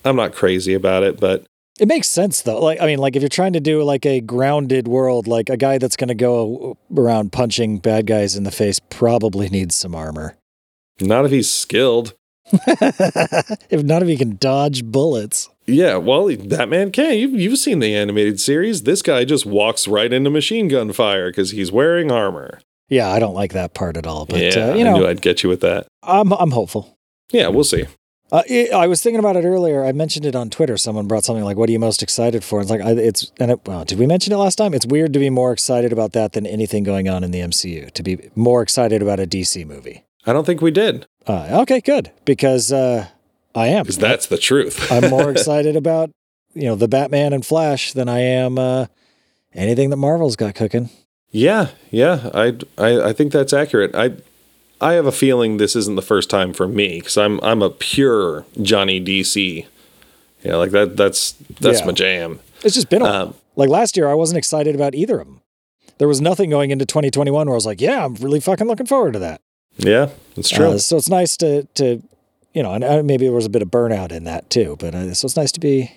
I'm 0.06 0.15
not 0.15 0.34
crazy 0.34 0.74
about 0.74 1.04
it, 1.04 1.20
but 1.20 1.46
it 1.80 1.88
makes 1.88 2.08
sense 2.08 2.41
though. 2.41 2.62
Like 2.62 2.80
I 2.80 2.86
mean, 2.86 3.00
like 3.00 3.15
if 3.15 3.22
you're 3.22 3.30
trying 3.30 3.54
to 3.54 3.60
do 3.60 3.84
like 3.84 4.06
a 4.06 4.22
grounded 4.22 4.88
world, 4.88 5.28
like 5.28 5.50
a 5.50 5.58
guy 5.58 5.78
that's 5.78 5.98
going 5.98 6.08
to 6.08 6.15
go 6.15 6.78
around 6.96 7.32
punching 7.32 7.80
bad 7.80 8.06
guys 8.06 8.36
in 8.36 8.44
the 8.44 8.52
face 8.52 8.80
probably 8.80 9.50
needs 9.50 9.76
some 9.76 9.96
armor. 9.96 10.38
Not 11.02 11.26
if 11.26 11.32
he's 11.32 11.52
skilled. 11.52 12.13
if 12.52 13.84
not 13.84 14.04
if 14.04 14.08
he 14.08 14.15
can 14.15 14.38
dodge 14.38 14.86
bullets. 14.86 15.50
Yeah, 15.65 15.98
well, 15.98 16.28
that 16.28 16.70
man 16.70 16.91
can. 16.91 17.18
You've, 17.18 17.34
you've 17.34 17.58
seen 17.58 17.80
the 17.80 17.96
animated 17.96 18.39
series. 18.39 18.84
This 18.84 19.02
guy 19.02 19.26
just 19.26 19.48
walks 19.48 19.88
right 19.88 20.13
into 20.13 20.30
machine 20.30 20.68
gun 20.68 20.94
fire 20.94 21.32
because 21.32 21.52
he's 21.52 21.72
wearing 21.72 22.12
armor. 22.12 22.60
Yeah, 22.88 23.10
I 23.10 23.18
don't 23.18 23.34
like 23.34 23.54
that 23.54 23.74
part 23.74 23.98
at 23.98 24.06
all. 24.06 24.28
But 24.28 24.39
yeah, 24.39 24.70
uh, 24.70 24.76
you 24.76 24.84
know, 24.84 24.96
I 24.96 25.00
knew 25.00 25.08
I'd 25.08 25.22
get 25.22 25.41
you 25.41 25.50
with 25.50 25.62
that. 25.62 25.88
I'm 26.04 26.32
I'm 26.34 26.52
hopeful. 26.52 26.98
Yeah, 27.32 27.48
we'll 27.48 27.63
see. 27.63 27.86
Uh, 28.36 28.43
it, 28.48 28.74
I 28.74 28.88
was 28.88 29.02
thinking 29.02 29.19
about 29.19 29.38
it 29.38 29.45
earlier. 29.45 29.86
I 29.86 29.93
mentioned 29.93 30.26
it 30.26 30.36
on 30.36 30.50
Twitter. 30.50 30.76
Someone 30.76 31.08
brought 31.08 31.24
something 31.24 31.45
like, 31.45 31.56
"What 31.56 31.69
are 31.69 31.71
you 31.71 31.80
most 31.80 32.04
excited 32.04 32.43
for?" 32.43 32.60
It's 32.60 32.69
like 32.69 32.82
I, 32.82 32.91
it's 32.91 33.32
and 33.39 33.52
it, 33.52 33.65
well, 33.65 33.86
did 33.86 33.98
we 33.98 34.06
mention 34.06 34.34
it 34.34 34.36
last 34.36 34.58
time? 34.58 34.74
It's 34.74 34.86
weird 34.86 35.13
to 35.13 35.19
be 35.19 35.30
more 35.30 35.54
excited 35.54 35.93
about 35.93 36.12
that 36.12 36.34
than 36.34 36.45
anything 36.45 36.84
going 36.84 37.08
on 37.08 37.24
in 37.24 37.32
the 37.32 37.39
MCU. 37.39 37.89
To 37.91 38.04
be 38.04 38.30
more 38.36 38.62
excited 38.62 39.02
about 39.02 39.21
a 39.21 39.26
DC 39.26 39.65
movie. 39.65 40.04
I 40.26 40.34
don't 40.34 40.43
think 40.43 40.62
we 40.62 40.71
did. 40.71 41.06
Uh, 41.26 41.62
okay, 41.62 41.80
good 41.80 42.12
because 42.26 42.74
uh, 42.74 43.08
I 43.56 43.67
am. 43.67 43.84
Because 43.84 44.00
that's 44.00 44.26
the 44.26 44.38
truth. 44.38 44.91
I'm 44.91 45.10
more 45.10 45.32
excited 45.36 45.78
about 45.78 46.12
you 46.54 46.65
know 46.65 46.76
the 46.76 46.89
Batman 46.89 47.32
and 47.32 47.45
Flash 47.45 47.93
than 47.93 48.10
I 48.10 48.19
am 48.19 48.58
uh, 48.58 48.88
anything 49.54 49.91
that 49.91 49.98
Marvel's 49.98 50.36
got 50.36 50.56
cooking. 50.56 50.89
Yeah, 51.32 51.69
yeah, 51.89 52.32
I, 52.34 52.58
I, 52.78 53.02
I 53.02 53.13
think 53.13 53.32
that's 53.32 53.54
accurate. 53.54 53.95
I, 53.95 54.12
I 54.86 54.93
have 54.93 55.08
a 55.08 55.12
feeling 55.12 55.58
this 55.58 55.76
isn't 55.76 55.95
the 55.95 56.04
first 56.04 56.30
time 56.30 56.54
for 56.54 56.67
me 56.67 57.00
because 57.00 57.17
I'm, 57.17 57.39
I'm 57.41 57.63
a 57.63 57.71
pure 57.71 58.45
Johnny 58.62 59.04
DC. 59.04 59.65
Yeah, 60.43 60.58
like 60.58 60.69
that. 60.71 60.95
That's 60.95 61.32
that's 61.60 61.80
yeah. 61.80 61.86
my 61.88 61.91
jam. 61.91 62.39
It's 62.63 62.76
just 62.76 62.91
been 62.91 63.02
a 63.02 63.06
um, 63.06 63.36
like 63.56 63.67
last 63.67 63.98
year. 63.98 64.08
I 64.08 64.13
wasn't 64.13 64.38
excited 64.38 64.76
about 64.76 64.93
either 64.93 65.19
of 65.19 65.28
them. 65.28 65.41
There 65.98 66.08
was 66.08 66.21
nothing 66.21 66.52
going 66.52 66.69
into 66.69 66.86
2021 66.86 67.48
where 67.48 67.54
I 67.54 67.56
was 67.56 67.65
like, 67.65 67.82
"Yeah, 67.82 68.06
I'm 68.06 68.13
really 68.15 68.39
fucking 68.39 68.67
looking 68.67 68.86
forward 68.86 69.13
to 69.13 69.19
that." 69.19 69.41
Yeah, 69.78 70.10
that's 70.36 70.50
true. 70.50 70.67
Uh, 70.67 70.78
so 70.78 70.98
it's 70.98 71.10
nice 71.10 71.36
to 71.38 71.63
to 71.74 72.04
you 72.54 72.62
know, 72.62 72.74
and 72.74 72.84
uh, 72.84 73.02
maybe 73.02 73.26
there 73.26 73.34
was 73.34 73.48
a 73.48 73.50
bit 73.50 73.63
of 73.63 73.69
burnout 73.69 74.12
in 74.12 74.24
that 74.26 74.52
too. 74.52 74.76
But 74.80 74.93
uh, 74.93 75.15
so 75.15 75.26
it's 75.26 75.36
nice 75.36 75.52
to 75.54 75.60
be 75.60 75.93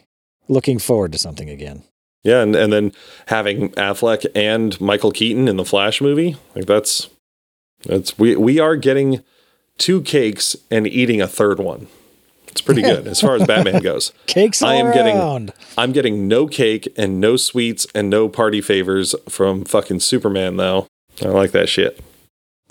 looking 0.49 0.79
forward 0.79 1.13
to 1.13 1.19
something 1.19 1.51
again. 1.51 1.83
Yeah, 2.23 2.41
and, 2.41 2.57
and 2.57 2.73
then 2.73 2.93
having 3.27 3.69
Affleck 3.73 4.25
and 4.35 4.81
Michael 4.81 5.13
Keaton 5.13 5.47
in 5.47 5.59
the 5.59 5.65
Flash 5.65 6.01
movie, 6.01 6.37
like 6.55 6.65
that's 6.65 7.11
that's 7.85 8.19
we 8.19 8.37
we 8.37 8.59
are 8.59 8.77
getting 8.77 9.23
two 9.79 10.03
cakes 10.03 10.57
and 10.71 10.87
eating 10.87 11.21
a 11.21 11.29
third 11.29 11.59
one. 11.59 11.89
It's 12.49 12.61
pretty 12.61 12.83
good 12.83 13.07
as 13.07 13.21
far 13.21 13.37
as 13.37 13.47
Batman 13.47 13.83
goes. 13.83 14.13
Cakes 14.27 14.63
I 14.63 14.75
am 14.75 14.87
around. 14.87 14.95
getting 15.47 15.53
I'm 15.77 15.93
getting 15.93 16.27
no 16.27 16.47
cake 16.47 16.93
and 16.97 17.21
no 17.21 17.37
sweets 17.37 17.87
and 17.95 18.11
no 18.11 18.29
party 18.29 18.61
favors 18.61 19.15
from 19.29 19.65
fucking 19.65 20.01
Superman 20.01 20.57
though. 20.57 20.89
I 21.23 21.29
like 21.29 21.53
that 21.53 21.69
shit. 21.69 22.01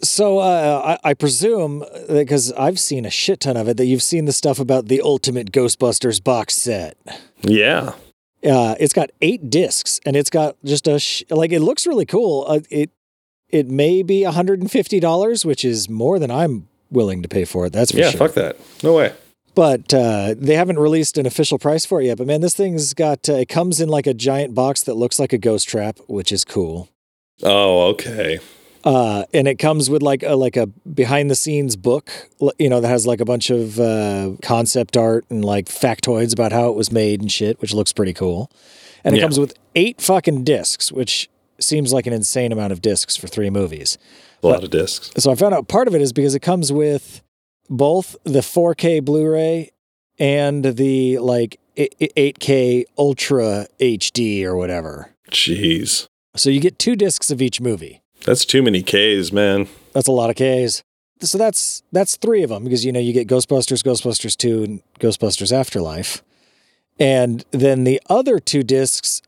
So 0.04 0.40
uh, 0.40 0.98
I, 1.04 1.10
I, 1.10 1.14
presume 1.16 1.84
because 2.08 2.52
I've 2.54 2.80
seen 2.80 3.04
a 3.04 3.10
shit 3.10 3.40
ton 3.40 3.58
of 3.58 3.68
it 3.68 3.78
that 3.78 3.86
you've 3.88 4.04
seen 4.04 4.26
the 4.26 4.32
stuff 4.32 4.60
about 4.60 4.90
the 4.90 5.02
Ultimate 5.02 5.52
Ghostbusters 5.52 6.24
box 6.24 6.54
set. 6.54 6.96
Yeah, 7.42 7.94
uh, 8.44 8.76
it's 8.80 8.94
got 8.94 9.10
eight 9.22 9.50
discs, 9.50 10.00
and 10.06 10.16
it's 10.16 10.30
got 10.30 10.56
just 10.64 10.88
a 10.88 11.00
sh- 11.00 11.24
like 11.32 11.52
it 11.52 11.62
looks 11.62 11.88
really 11.88 12.06
cool. 12.06 12.46
Uh, 12.48 12.60
it 12.70 12.92
it 13.50 13.68
may 13.68 14.04
be 14.04 14.24
hundred 14.24 14.60
and 14.62 14.72
fifty 14.72 15.00
dollars, 15.00 15.46
which 15.46 15.64
is 15.64 15.90
more 15.90 16.20
than 16.20 16.32
I'm 16.32 16.68
willing 16.90 17.22
to 17.22 17.30
pay 17.30 17.46
for 17.46 17.66
it. 17.66 17.74
That's 17.74 17.92
for 17.92 18.00
yeah, 18.00 18.12
sure. 18.12 18.20
fuck 18.20 18.34
that. 18.36 18.58
No 18.84 18.94
way. 18.94 19.14
But 19.56 19.92
uh, 19.92 20.36
they 20.38 20.56
haven't 20.56 20.78
released 20.78 21.18
an 21.18 21.26
official 21.26 21.58
price 21.58 21.86
for 21.86 22.00
it 22.00 22.06
yet. 22.06 22.20
But 22.20 22.28
man, 22.28 22.42
this 22.42 22.56
thing's 22.56 22.94
got 22.94 23.28
uh, 23.28 23.34
it 23.34 23.50
comes 23.50 23.82
in 23.82 23.90
like 23.90 24.06
a 24.06 24.14
giant 24.14 24.54
box 24.54 24.84
that 24.84 24.94
looks 24.94 25.20
like 25.20 25.34
a 25.34 25.38
ghost 25.38 25.68
trap, 25.68 25.98
which 26.08 26.32
is 26.32 26.46
cool. 26.46 26.90
Oh, 27.44 27.88
okay. 27.90 28.40
Uh, 28.84 29.26
and 29.34 29.48
it 29.48 29.56
comes 29.56 29.90
with 29.90 30.02
like 30.02 30.24
a 30.24 30.36
like 30.36 30.56
a 30.56 30.68
behind 30.68 31.30
the 31.30 31.36
scenes 31.36 31.76
book, 31.76 32.30
you 32.60 32.70
know, 32.70 32.80
that 32.80 32.88
has 32.88 33.08
like 33.08 33.20
a 33.20 33.26
bunch 33.26 33.50
of 33.50 33.80
uh, 33.80 34.32
concept 34.42 34.96
art 34.96 35.26
and 35.30 35.44
like 35.44 35.66
factoids 35.66 36.34
about 36.34 36.52
how 36.52 36.70
it 36.70 36.76
was 36.76 36.92
made 36.92 37.20
and 37.20 37.32
shit, 37.32 37.60
which 37.60 37.74
looks 37.74 37.92
pretty 37.92 38.14
cool. 38.14 38.52
And 39.04 39.16
it 39.16 39.18
yeah. 39.18 39.24
comes 39.24 39.40
with 39.40 39.56
eight 39.76 40.02
fucking 40.02 40.44
discs, 40.44 40.92
which 40.92 41.30
seems 41.60 41.94
like 41.94 42.08
an 42.08 42.14
insane 42.14 42.52
amount 42.52 42.72
of 42.74 42.82
discs 42.82 43.16
for 43.16 43.28
three 43.28 43.50
movies. 43.50 43.98
A 44.44 44.48
lot 44.48 44.64
of 44.64 44.70
discs. 44.70 45.12
So 45.18 45.32
I 45.32 45.36
found 45.36 45.54
out 45.54 45.68
part 45.68 45.88
of 45.88 45.96
it 45.96 46.02
is 46.02 46.14
because 46.14 46.36
it 46.36 46.42
comes 46.42 46.72
with 46.72 47.22
both 47.70 48.16
the 48.24 48.40
4K 48.40 49.04
Blu-ray 49.04 49.72
and 50.20 50.64
the 50.64 51.18
like 51.20 51.60
8K 51.76 52.86
Ultra 52.98 53.68
HD 53.80 54.44
or 54.44 54.56
whatever. 54.56 55.12
Jeez. 55.30 56.08
So 56.36 56.50
you 56.50 56.60
get 56.60 56.80
two 56.80 56.96
discs 56.96 57.30
of 57.32 57.42
each 57.42 57.60
movie. 57.60 58.02
That's 58.26 58.46
too 58.46 58.62
many 58.62 58.84
K's, 58.84 59.32
man. 59.32 59.68
That's 59.94 60.08
a 60.08 60.12
lot 60.12 60.30
of 60.30 60.36
K's. 60.36 60.84
So 61.22 61.38
that's 61.38 61.82
that's 61.92 62.16
three 62.16 62.44
of 62.44 62.50
them 62.50 62.64
because 62.64 62.86
you 62.86 62.92
know 62.92 63.00
you 63.00 63.12
get 63.12 63.28
Ghostbusters, 63.28 63.84
Ghostbusters 63.84 64.38
Two, 64.38 64.64
and 64.64 64.84
Ghostbusters 65.00 65.52
Afterlife, 65.52 66.24
and 67.00 67.44
then 67.50 67.86
the 67.86 68.00
other 68.08 68.40
two 68.40 68.62
discs 68.62 69.24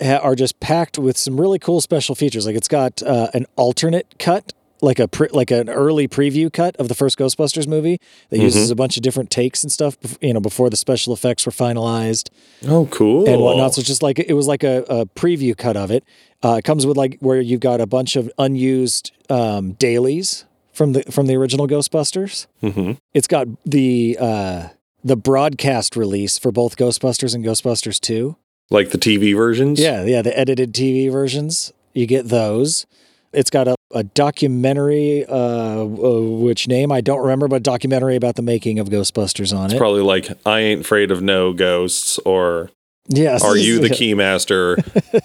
are 0.00 0.34
just 0.34 0.60
packed 0.60 0.98
with 0.98 1.16
some 1.16 1.40
really 1.40 1.58
cool 1.58 1.80
special 1.80 2.14
features. 2.14 2.46
Like 2.46 2.56
it's 2.56 2.68
got 2.68 3.02
uh, 3.02 3.28
an 3.34 3.46
alternate 3.56 4.14
cut, 4.18 4.52
like 4.80 4.98
a 4.98 5.06
pre- 5.06 5.28
like 5.32 5.50
an 5.50 5.68
early 5.68 6.08
preview 6.08 6.52
cut 6.52 6.76
of 6.76 6.88
the 6.88 6.94
first 6.94 7.18
Ghostbusters 7.18 7.68
movie 7.68 8.00
that 8.30 8.36
mm-hmm. 8.36 8.44
uses 8.44 8.70
a 8.70 8.74
bunch 8.74 8.96
of 8.96 9.02
different 9.02 9.30
takes 9.30 9.62
and 9.62 9.70
stuff. 9.70 9.96
You 10.20 10.34
know, 10.34 10.40
before 10.40 10.70
the 10.70 10.76
special 10.76 11.12
effects 11.12 11.46
were 11.46 11.52
finalized. 11.52 12.30
Oh, 12.66 12.86
cool! 12.86 13.28
And 13.28 13.40
whatnot. 13.40 13.74
So 13.74 13.80
it's 13.80 13.88
just 13.88 14.02
like 14.02 14.18
it 14.18 14.34
was 14.34 14.46
like 14.46 14.64
a, 14.64 14.84
a 14.88 15.06
preview 15.06 15.56
cut 15.56 15.76
of 15.76 15.90
it, 15.90 16.04
uh, 16.42 16.56
it 16.58 16.64
comes 16.64 16.86
with 16.86 16.96
like 16.96 17.18
where 17.20 17.40
you've 17.40 17.60
got 17.60 17.80
a 17.80 17.86
bunch 17.86 18.16
of 18.16 18.30
unused 18.38 19.12
um, 19.30 19.72
dailies 19.72 20.44
from 20.72 20.92
the 20.92 21.02
from 21.04 21.26
the 21.26 21.36
original 21.36 21.68
Ghostbusters. 21.68 22.46
Mm-hmm. 22.62 22.92
It's 23.14 23.28
got 23.28 23.46
the 23.64 24.16
uh, 24.20 24.68
the 25.04 25.16
broadcast 25.16 25.96
release 25.96 26.38
for 26.38 26.50
both 26.50 26.76
Ghostbusters 26.76 27.34
and 27.34 27.44
Ghostbusters 27.44 28.00
2. 28.00 28.36
Like 28.72 28.90
the 28.90 28.98
TV 28.98 29.36
versions? 29.36 29.78
Yeah, 29.78 30.04
yeah, 30.04 30.22
the 30.22 30.36
edited 30.36 30.72
TV 30.72 31.10
versions. 31.12 31.72
You 31.92 32.06
get 32.06 32.28
those. 32.28 32.86
It's 33.32 33.50
got 33.50 33.68
a, 33.68 33.76
a 33.92 34.02
documentary, 34.02 35.24
uh, 35.26 35.84
which 35.84 36.68
name 36.68 36.90
I 36.90 37.00
don't 37.00 37.20
remember, 37.20 37.48
but 37.48 37.62
documentary 37.62 38.16
about 38.16 38.36
the 38.36 38.42
making 38.42 38.78
of 38.78 38.88
Ghostbusters 38.88 39.56
on 39.56 39.66
It's 39.66 39.74
it. 39.74 39.78
probably 39.78 40.02
like 40.02 40.28
I 40.46 40.60
ain't 40.60 40.82
afraid 40.82 41.10
of 41.10 41.22
no 41.22 41.52
ghosts 41.52 42.18
or 42.20 42.70
yes. 43.08 43.42
are 43.44 43.56
you 43.56 43.78
the 43.78 43.88
keymaster 43.90 44.76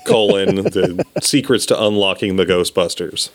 colon 0.05 0.55
the 0.55 1.05
secrets 1.21 1.65
to 1.67 1.81
unlocking 1.81 2.35
the 2.35 2.45
Ghostbusters. 2.45 3.29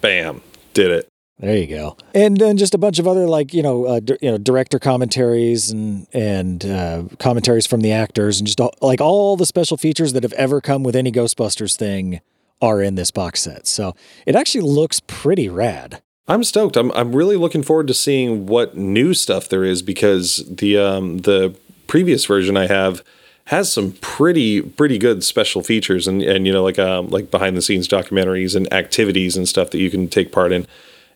Bam. 0.00 0.42
Did 0.74 0.90
it. 0.90 1.08
There 1.38 1.56
you 1.56 1.66
go. 1.66 1.98
And 2.14 2.38
then 2.38 2.56
just 2.56 2.74
a 2.74 2.78
bunch 2.78 2.98
of 2.98 3.06
other 3.06 3.26
like 3.26 3.52
you 3.52 3.62
know 3.62 3.84
uh, 3.84 4.00
d- 4.00 4.16
you 4.22 4.30
know 4.30 4.38
director 4.38 4.78
commentaries 4.78 5.70
and 5.70 6.06
and 6.12 6.64
uh, 6.64 7.04
commentaries 7.18 7.66
from 7.66 7.82
the 7.82 7.92
actors 7.92 8.38
and 8.38 8.46
just 8.46 8.60
all, 8.60 8.72
like 8.80 9.00
all 9.02 9.36
the 9.36 9.44
special 9.44 9.76
features 9.76 10.14
that 10.14 10.22
have 10.22 10.32
ever 10.34 10.60
come 10.60 10.82
with 10.82 10.96
any 10.96 11.12
Ghostbusters 11.12 11.76
thing 11.76 12.20
are 12.62 12.80
in 12.80 12.94
this 12.94 13.10
box 13.10 13.42
set. 13.42 13.66
So 13.66 13.94
it 14.24 14.34
actually 14.34 14.62
looks 14.62 15.00
pretty 15.00 15.48
rad. 15.50 16.00
I'm 16.26 16.42
stoked. 16.42 16.76
I'm 16.76 16.90
I'm 16.92 17.14
really 17.14 17.36
looking 17.36 17.62
forward 17.62 17.86
to 17.88 17.94
seeing 17.94 18.46
what 18.46 18.76
new 18.76 19.12
stuff 19.12 19.48
there 19.48 19.64
is 19.64 19.82
because 19.82 20.42
the 20.48 20.78
um 20.78 21.18
the 21.18 21.54
previous 21.86 22.24
version 22.24 22.56
I 22.56 22.66
have 22.66 23.04
has 23.46 23.70
some 23.70 23.92
pretty 24.00 24.62
pretty 24.62 24.98
good 24.98 25.22
special 25.22 25.62
features 25.62 26.08
and 26.08 26.22
and 26.22 26.46
you 26.46 26.52
know 26.52 26.64
like 26.64 26.78
um 26.78 27.10
like 27.10 27.30
behind 27.30 27.58
the 27.58 27.62
scenes 27.62 27.86
documentaries 27.86 28.56
and 28.56 28.72
activities 28.72 29.36
and 29.36 29.46
stuff 29.46 29.70
that 29.70 29.78
you 29.78 29.90
can 29.90 30.08
take 30.08 30.32
part 30.32 30.50
in. 30.50 30.66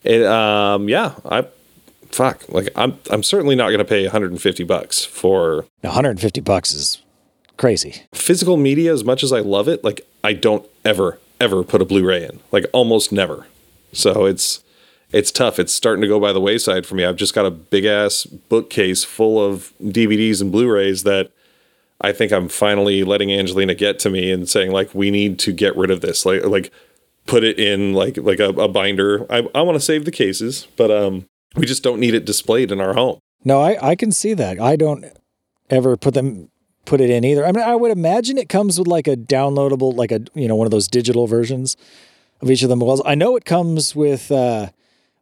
It 0.02 0.24
um 0.24 0.88
yeah, 0.88 1.14
I 1.24 1.46
fuck 2.10 2.48
like 2.48 2.68
I'm 2.76 2.98
I'm 3.10 3.22
certainly 3.22 3.54
not 3.54 3.68
going 3.68 3.78
to 3.78 3.84
pay 3.84 4.02
150 4.02 4.64
bucks 4.64 5.04
for 5.04 5.66
150 5.82 6.40
bucks 6.40 6.72
is 6.72 7.02
crazy. 7.56 8.02
physical 8.14 8.56
media 8.56 8.92
as 8.92 9.04
much 9.04 9.22
as 9.22 9.32
I 9.32 9.40
love 9.40 9.68
it, 9.68 9.84
like 9.84 10.06
I 10.24 10.32
don't 10.32 10.66
ever 10.84 11.18
ever 11.40 11.64
put 11.64 11.82
a 11.82 11.84
Blu-ray 11.84 12.24
in. 12.24 12.40
Like 12.52 12.66
almost 12.72 13.12
never. 13.12 13.46
So 13.92 14.26
it's 14.26 14.62
it's 15.12 15.32
tough. 15.32 15.58
It's 15.58 15.74
starting 15.74 16.02
to 16.02 16.08
go 16.08 16.20
by 16.20 16.32
the 16.32 16.40
wayside 16.40 16.86
for 16.86 16.94
me. 16.94 17.04
I've 17.04 17.16
just 17.16 17.34
got 17.34 17.46
a 17.46 17.50
big 17.50 17.84
ass 17.84 18.24
bookcase 18.24 19.02
full 19.02 19.44
of 19.44 19.72
DVDs 19.82 20.40
and 20.40 20.52
Blu-rays 20.52 21.02
that 21.02 21.32
I 22.00 22.12
think 22.12 22.32
I'm 22.32 22.48
finally 22.48 23.02
letting 23.02 23.32
Angelina 23.32 23.74
get 23.74 23.98
to 24.00 24.10
me 24.10 24.30
and 24.30 24.48
saying 24.48 24.70
like 24.70 24.94
we 24.94 25.10
need 25.10 25.38
to 25.40 25.52
get 25.52 25.76
rid 25.76 25.90
of 25.90 26.00
this. 26.00 26.24
Like 26.24 26.44
like 26.44 26.72
put 27.26 27.44
it 27.44 27.59
in 27.59 27.92
like 27.94 28.16
like 28.16 28.40
a, 28.40 28.48
a 28.48 28.68
binder. 28.68 29.26
I 29.30 29.48
I 29.54 29.62
want 29.62 29.76
to 29.76 29.85
save 29.85 30.04
the 30.04 30.11
cases, 30.11 30.66
but 30.76 30.90
um 30.90 31.26
we 31.56 31.66
just 31.66 31.83
don't 31.83 32.00
need 32.00 32.14
it 32.14 32.24
displayed 32.24 32.70
in 32.70 32.80
our 32.80 32.94
home. 32.94 33.18
No, 33.44 33.61
I, 33.61 33.90
I 33.90 33.94
can 33.96 34.12
see 34.12 34.35
that. 34.35 34.61
I 34.61 34.76
don't 34.76 35.04
ever 35.68 35.96
put 35.96 36.14
them 36.14 36.50
put 36.85 37.00
it 37.00 37.11
in 37.11 37.24
either. 37.24 37.46
I 37.46 37.52
mean, 37.52 37.64
I 37.64 37.74
would 37.74 37.90
imagine 37.90 38.38
it 38.38 38.48
comes 38.48 38.78
with 38.78 38.88
like 38.88 39.06
a 39.09 39.16
downloadable, 39.16 39.94
like 39.94 40.12
a 40.12 40.20
you 40.35 40.48
know 40.48 40.56
one 40.56 40.66
of 40.66 40.70
those 40.70 40.88
digital 40.88 41.26
versions 41.26 41.76
of 42.40 42.50
each 42.50 42.62
of 42.62 42.68
them. 42.68 42.80
Well, 42.80 43.02
I 43.04 43.14
know 43.14 43.37
it 43.37 43.44
comes 43.44 43.94
with 43.94 44.30
uh, 44.33 44.70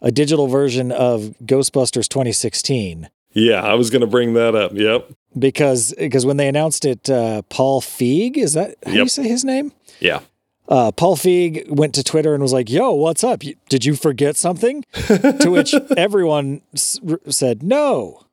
a 0.01 0.11
digital 0.13 0.47
version 0.49 0.93
of 0.93 1.35
Ghostbusters 1.45 2.09
2016 2.09 3.09
Yeah, 3.33 3.63
I 3.63 3.75
was 3.75 3.91
going 3.91 4.01
to 4.03 4.07
bring 4.07 4.35
that 4.35 4.55
up. 4.55 4.73
Yep. 4.75 5.11
because 5.39 5.95
because 5.99 6.25
when 6.27 6.37
they 6.37 6.49
announced 6.49 6.85
it, 6.85 7.09
uh, 7.11 7.43
Paul 7.49 7.81
Feig 7.81 8.37
is 8.37 8.53
that 8.55 8.77
how 8.85 8.93
do 8.93 8.99
you 8.99 9.09
say 9.09 9.27
his 9.29 9.45
name? 9.45 9.73
Yeah. 10.01 10.21
Uh, 10.69 10.93
Paul 10.93 11.17
Feig 11.17 11.69
went 11.71 11.95
to 11.95 12.05
Twitter 12.05 12.35
and 12.35 12.43
was 12.43 12.53
like, 12.53 12.71
"Yo, 12.71 12.93
what's 12.93 13.25
up? 13.25 13.43
Did 13.69 13.85
you 13.85 13.95
forget 13.97 14.37
something?" 14.37 14.85
to 14.93 15.49
which 15.51 15.75
everyone 15.97 16.63
s- 16.75 17.01
said 17.29 17.63
no. 17.63 18.25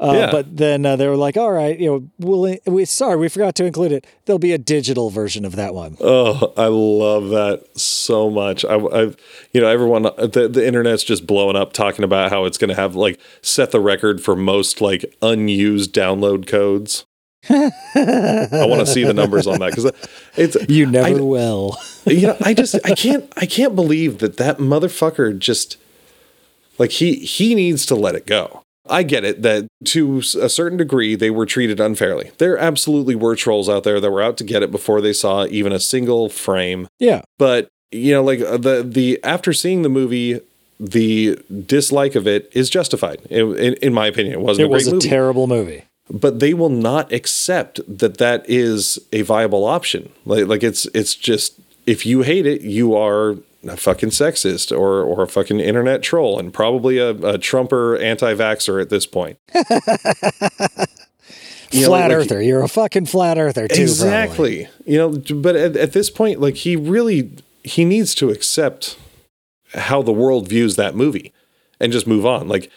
Uh, 0.00 0.12
Yeah. 0.14 0.30
But 0.30 0.56
then 0.56 0.86
uh, 0.86 0.94
they 0.94 1.08
were 1.08 1.16
like, 1.16 1.36
"All 1.36 1.50
right, 1.50 1.76
you 1.76 1.90
know, 1.90 2.08
we'll, 2.20 2.56
we 2.66 2.84
sorry, 2.84 3.16
we 3.16 3.28
forgot 3.28 3.56
to 3.56 3.64
include 3.64 3.90
it. 3.90 4.06
There'll 4.26 4.38
be 4.38 4.52
a 4.52 4.58
digital 4.58 5.10
version 5.10 5.44
of 5.44 5.56
that 5.56 5.74
one." 5.74 5.96
Oh, 6.00 6.52
I 6.56 6.66
love 6.66 7.30
that 7.30 7.64
so 7.76 8.30
much. 8.30 8.64
I, 8.64 8.76
I've, 8.76 9.16
you 9.52 9.60
know, 9.60 9.66
everyone, 9.66 10.02
the, 10.02 10.48
the 10.52 10.64
internet's 10.64 11.02
just 11.02 11.26
blowing 11.26 11.56
up 11.56 11.72
talking 11.72 12.04
about 12.04 12.30
how 12.30 12.44
it's 12.44 12.58
going 12.58 12.68
to 12.68 12.76
have 12.76 12.94
like 12.94 13.18
set 13.42 13.72
the 13.72 13.80
record 13.80 14.22
for 14.22 14.36
most 14.36 14.80
like 14.80 15.04
unused 15.20 15.92
download 15.94 16.46
codes. 16.46 17.04
I 17.48 18.66
want 18.66 18.80
to 18.80 18.86
see 18.86 19.04
the 19.04 19.14
numbers 19.14 19.46
on 19.46 19.58
that 19.60 19.70
because 19.74 19.90
it's 20.36 20.56
You 20.68 20.86
never 20.86 21.18
I- 21.18 21.20
will. 21.20 21.76
you 22.06 22.28
know 22.28 22.36
I 22.44 22.54
just 22.54 22.74
I 22.84 22.94
can't 22.94 23.32
I 23.36 23.46
can't 23.46 23.74
believe 23.74 24.18
that 24.18 24.36
that 24.38 24.58
motherfucker 24.58 25.38
just 25.38 25.76
like 26.78 26.90
he 26.92 27.14
he 27.16 27.54
needs 27.54 27.86
to 27.86 27.94
let 27.94 28.14
it 28.14 28.26
go. 28.26 28.62
I 28.90 29.02
get 29.02 29.22
it 29.24 29.42
that 29.42 29.68
to 29.86 30.18
a 30.40 30.48
certain 30.48 30.78
degree 30.78 31.14
they 31.14 31.30
were 31.30 31.46
treated 31.46 31.78
unfairly. 31.80 32.30
There 32.38 32.56
absolutely 32.56 33.14
were 33.14 33.36
trolls 33.36 33.68
out 33.68 33.84
there 33.84 34.00
that 34.00 34.10
were 34.10 34.22
out 34.22 34.36
to 34.38 34.44
get 34.44 34.62
it 34.62 34.70
before 34.70 35.00
they 35.00 35.12
saw 35.12 35.44
even 35.46 35.72
a 35.72 35.80
single 35.80 36.28
frame 36.28 36.88
Yeah, 36.98 37.22
but 37.38 37.68
you 37.90 38.12
know 38.12 38.22
like 38.22 38.40
uh, 38.40 38.56
the 38.56 38.82
the 38.82 39.22
after 39.24 39.52
seeing 39.52 39.82
the 39.82 39.88
movie 39.88 40.40
the 40.80 41.38
dislike 41.66 42.14
of 42.14 42.26
it 42.28 42.48
is 42.52 42.70
justified 42.70 43.20
in, 43.30 43.56
in, 43.58 43.74
in 43.74 43.92
my 43.92 44.06
opinion 44.06 44.34
it 44.34 44.40
wasn't 44.40 44.62
it 44.62 44.66
a 44.66 44.68
great 44.68 44.74
was 44.76 44.86
a 44.88 44.94
movie 44.94 45.08
terrible 45.08 45.46
movie. 45.46 45.84
But 46.10 46.40
they 46.40 46.54
will 46.54 46.68
not 46.70 47.12
accept 47.12 47.80
that 47.86 48.18
that 48.18 48.44
is 48.48 48.98
a 49.12 49.22
viable 49.22 49.64
option 49.64 50.10
like 50.24 50.46
like 50.46 50.62
it's 50.62 50.86
it's 50.94 51.14
just 51.14 51.60
if 51.86 52.04
you 52.06 52.22
hate 52.22 52.46
it 52.46 52.62
you 52.62 52.94
are 52.94 53.36
a 53.66 53.76
fucking 53.76 54.10
sexist 54.10 54.70
or 54.76 55.02
or 55.02 55.22
a 55.24 55.28
fucking 55.28 55.60
internet 55.60 56.02
troll 56.02 56.38
and 56.38 56.52
probably 56.54 56.96
a, 56.98 57.10
a 57.10 57.36
trumper 57.38 57.96
anti-vaxer 57.98 58.80
at 58.80 58.88
this 58.90 59.04
point 59.06 59.38
You 61.70 61.82
know, 61.82 61.88
flat 61.88 62.08
like- 62.08 62.16
earther. 62.16 62.40
You're 62.40 62.62
a 62.62 62.68
fucking 62.68 63.04
flat 63.06 63.36
earther 63.36 63.68
too. 63.68 63.74
probably. 63.74 63.82
exactly 63.82 64.68
you 64.86 64.96
know 64.96 65.10
but 65.34 65.54
at, 65.54 65.76
at 65.76 65.92
this 65.92 66.08
point 66.08 66.40
like 66.40 66.54
he 66.54 66.76
really 66.76 67.30
he 67.62 67.84
needs 67.84 68.14
to 68.14 68.30
accept 68.30 68.96
how 69.74 70.00
the 70.00 70.12
world 70.12 70.48
views 70.48 70.76
that 70.76 70.94
movie 70.94 71.30
and 71.78 71.92
just 71.92 72.06
move 72.06 72.24
on 72.24 72.48
like 72.48 72.70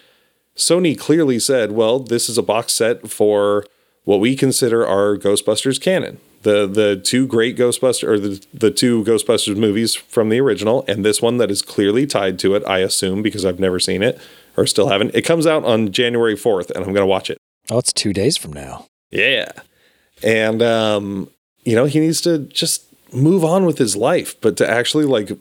sony 0.61 0.97
clearly 0.97 1.39
said 1.39 1.71
well 1.71 1.99
this 1.99 2.29
is 2.29 2.37
a 2.37 2.43
box 2.43 2.73
set 2.73 3.09
for 3.09 3.65
what 4.03 4.19
we 4.19 4.35
consider 4.35 4.85
our 4.85 5.17
ghostbusters 5.17 5.79
canon 5.81 6.19
the 6.43 6.65
the 6.67 6.95
two 6.95 7.25
great 7.27 7.55
ghostbusters 7.57 8.07
or 8.07 8.19
the, 8.19 8.45
the 8.53 8.71
two 8.71 9.03
ghostbusters 9.03 9.55
movies 9.57 9.93
from 9.95 10.29
the 10.29 10.39
original 10.39 10.83
and 10.87 11.03
this 11.05 11.21
one 11.21 11.37
that 11.37 11.51
is 11.51 11.61
clearly 11.61 12.05
tied 12.05 12.37
to 12.39 12.55
it 12.55 12.63
i 12.67 12.79
assume 12.79 13.21
because 13.21 13.45
i've 13.45 13.59
never 13.59 13.79
seen 13.79 14.01
it 14.03 14.19
or 14.57 14.65
still 14.67 14.89
haven't 14.89 15.13
it 15.15 15.23
comes 15.23 15.45
out 15.45 15.63
on 15.65 15.91
january 15.91 16.35
4th 16.35 16.69
and 16.71 16.77
i'm 16.79 16.93
going 16.93 17.03
to 17.03 17.05
watch 17.05 17.29
it 17.29 17.37
Oh, 17.69 17.77
it's 17.77 17.93
two 17.93 18.11
days 18.11 18.37
from 18.37 18.51
now. 18.53 18.85
yeah. 19.11 19.51
And 20.23 20.61
um, 20.61 21.29
you 21.63 21.75
know, 21.75 21.85
he 21.85 21.99
needs 21.99 22.19
to 22.21 22.39
just 22.39 22.85
move 23.13 23.43
on 23.45 23.65
with 23.65 23.77
his 23.77 23.95
life, 23.95 24.39
but 24.41 24.57
to 24.57 24.69
actually 24.69 25.05
like 25.05 25.31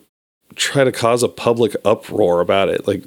try 0.55 0.83
to 0.83 0.91
cause 0.91 1.23
a 1.23 1.27
public 1.27 1.75
uproar 1.83 2.39
about 2.39 2.69
it, 2.69 2.87
like 2.87 3.03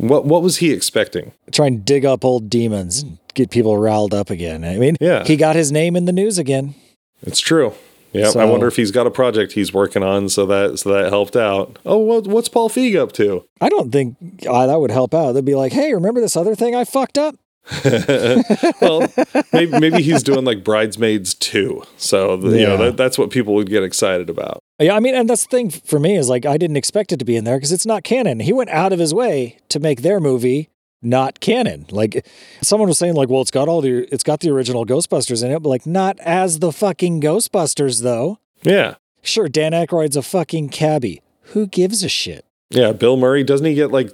what 0.00 0.24
what 0.24 0.42
was 0.42 0.58
he 0.58 0.72
expecting? 0.72 1.32
Try 1.52 1.66
and 1.68 1.84
dig 1.84 2.04
up 2.04 2.24
old 2.24 2.48
demons 2.50 3.02
and 3.02 3.18
get 3.34 3.50
people 3.50 3.76
riled 3.76 4.14
up 4.14 4.30
again. 4.30 4.64
I 4.64 4.76
mean, 4.78 4.96
Yeah. 5.00 5.24
he 5.24 5.36
got 5.36 5.56
his 5.56 5.70
name 5.70 5.96
in 5.96 6.04
the 6.06 6.12
news 6.12 6.38
again. 6.38 6.74
It's 7.22 7.40
true. 7.40 7.74
Yeah, 8.12 8.32
I 8.36 8.44
wonder 8.44 8.66
if 8.66 8.74
he's 8.74 8.90
got 8.90 9.06
a 9.06 9.10
project 9.10 9.52
he's 9.52 9.72
working 9.72 10.02
on, 10.02 10.28
so 10.28 10.44
that 10.46 10.80
so 10.80 10.92
that 10.92 11.10
helped 11.10 11.36
out. 11.36 11.78
Oh, 11.86 11.98
what, 11.98 12.26
what's 12.26 12.48
Paul 12.48 12.68
Feig 12.68 13.00
up 13.00 13.12
to? 13.12 13.44
I 13.60 13.68
don't 13.68 13.92
think 13.92 14.16
uh, 14.48 14.66
that 14.66 14.80
would 14.80 14.90
help 14.90 15.14
out. 15.14 15.30
They'd 15.32 15.44
be 15.44 15.54
like, 15.54 15.72
"Hey, 15.72 15.94
remember 15.94 16.20
this 16.20 16.36
other 16.36 16.56
thing 16.56 16.74
I 16.74 16.82
fucked 16.82 17.18
up?" 17.18 17.36
Well, 18.80 19.06
maybe 19.52 19.78
maybe 19.78 20.02
he's 20.02 20.22
doing 20.22 20.44
like 20.44 20.64
Bridesmaids 20.64 21.34
two, 21.34 21.82
so 21.96 22.36
the, 22.36 22.58
you 22.58 22.66
know 22.66 22.76
that, 22.76 22.96
that's 22.96 23.18
what 23.18 23.30
people 23.30 23.54
would 23.54 23.68
get 23.68 23.82
excited 23.82 24.30
about. 24.30 24.60
Yeah, 24.78 24.96
I 24.96 25.00
mean, 25.00 25.14
and 25.14 25.28
that's 25.28 25.44
the 25.44 25.48
thing 25.48 25.70
for 25.70 25.98
me 25.98 26.16
is 26.16 26.28
like 26.28 26.46
I 26.46 26.56
didn't 26.56 26.76
expect 26.76 27.12
it 27.12 27.18
to 27.18 27.24
be 27.24 27.36
in 27.36 27.44
there 27.44 27.56
because 27.56 27.72
it's 27.72 27.86
not 27.86 28.02
canon. 28.04 28.40
He 28.40 28.52
went 28.52 28.70
out 28.70 28.92
of 28.92 28.98
his 28.98 29.12
way 29.14 29.58
to 29.68 29.78
make 29.78 30.02
their 30.02 30.20
movie 30.20 30.70
not 31.02 31.40
canon. 31.40 31.86
Like 31.90 32.26
someone 32.62 32.88
was 32.88 32.98
saying, 32.98 33.14
like, 33.14 33.28
well, 33.28 33.42
it's 33.42 33.50
got 33.50 33.68
all 33.68 33.80
the 33.80 34.08
it's 34.12 34.24
got 34.24 34.40
the 34.40 34.50
original 34.50 34.84
Ghostbusters 34.86 35.44
in 35.44 35.50
it, 35.50 35.62
but 35.62 35.68
like 35.68 35.86
not 35.86 36.18
as 36.20 36.58
the 36.58 36.72
fucking 36.72 37.20
Ghostbusters 37.20 38.02
though. 38.02 38.38
Yeah, 38.62 38.96
Sure, 39.22 39.48
Dan 39.48 39.72
Aykroyd's 39.72 40.16
a 40.16 40.22
fucking 40.22 40.70
cabbie. 40.70 41.22
Who 41.52 41.66
gives 41.66 42.02
a 42.02 42.08
shit? 42.08 42.44
yeah. 42.70 42.92
Bill 42.92 43.16
Murray 43.16 43.44
doesn't 43.44 43.66
he 43.66 43.74
get 43.74 43.90
like 43.90 44.10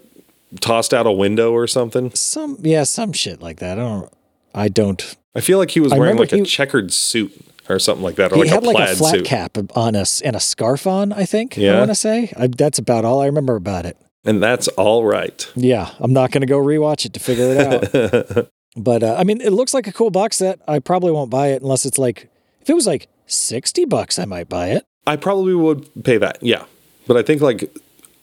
tossed 0.61 0.93
out 0.95 1.07
a 1.07 1.13
window 1.13 1.53
or 1.53 1.67
something? 1.67 2.11
Some 2.15 2.59
yeah, 2.61 2.85
some 2.85 3.13
shit 3.13 3.41
like 3.43 3.59
that. 3.59 3.79
I 3.79 3.83
don't. 3.83 4.13
I 4.55 4.69
don't. 4.69 5.17
I 5.35 5.41
feel 5.41 5.59
like 5.59 5.71
he 5.71 5.81
was 5.81 5.93
I 5.93 5.99
wearing 5.99 6.17
like 6.17 6.33
a 6.33 6.39
he- 6.39 6.43
checkered 6.45 6.93
suit 6.93 7.33
or 7.69 7.79
something 7.79 8.03
like 8.05 8.17
that, 8.17 8.33
or 8.33 8.37
he 8.37 8.43
like 8.43 8.51
had 8.51 8.63
a 8.63 8.67
like 8.67 8.89
a 8.91 8.97
flat 8.97 9.15
suit. 9.17 9.25
cap 9.25 9.59
on 9.75 9.97
us 9.97 10.21
and 10.21 10.35
a 10.35 10.41
scarf 10.41 10.87
on. 10.87 11.13
I 11.13 11.25
think. 11.25 11.57
Yeah. 11.57 11.75
I 11.75 11.79
want 11.79 11.91
to 11.91 11.95
say 11.95 12.33
I, 12.37 12.47
that's 12.47 12.79
about 12.79 13.05
all 13.05 13.21
I 13.21 13.27
remember 13.27 13.57
about 13.57 13.87
it. 13.87 13.97
And 14.25 14.43
that's 14.43 14.67
all 14.69 15.05
right. 15.05 15.49
Yeah, 15.55 15.91
I'm 16.01 16.13
not 16.13 16.33
going 16.33 16.41
to 16.41 16.47
go 16.49 16.59
rewatch 16.59 17.07
it 17.07 17.13
to 17.13 17.21
figure 17.21 17.45
it 17.53 17.95
out. 18.35 18.49
but 18.77 19.03
uh, 19.03 19.15
I 19.17 19.25
mean, 19.25 19.41
it 19.41 19.53
looks 19.53 19.73
like 19.73 19.87
a 19.87 19.93
cool 19.93 20.11
box 20.11 20.39
set. 20.39 20.61
I 20.67 20.81
probably 20.81 21.13
won't 21.13 21.31
buy 21.31 21.49
it 21.49 21.63
unless 21.63 21.87
it's 21.87 21.99
like 21.99 22.29
if 22.61 22.69
it 22.71 22.75
was 22.75 22.87
like 22.87 23.09
sixty 23.27 23.85
bucks, 23.85 24.19
I 24.19 24.25
might 24.25 24.49
buy 24.49 24.69
it. 24.71 24.85
I 25.07 25.17
probably 25.17 25.55
would 25.55 26.05
pay 26.05 26.17
that. 26.19 26.43
Yeah. 26.43 26.65
But 27.07 27.17
I 27.17 27.23
think 27.23 27.41
like 27.41 27.71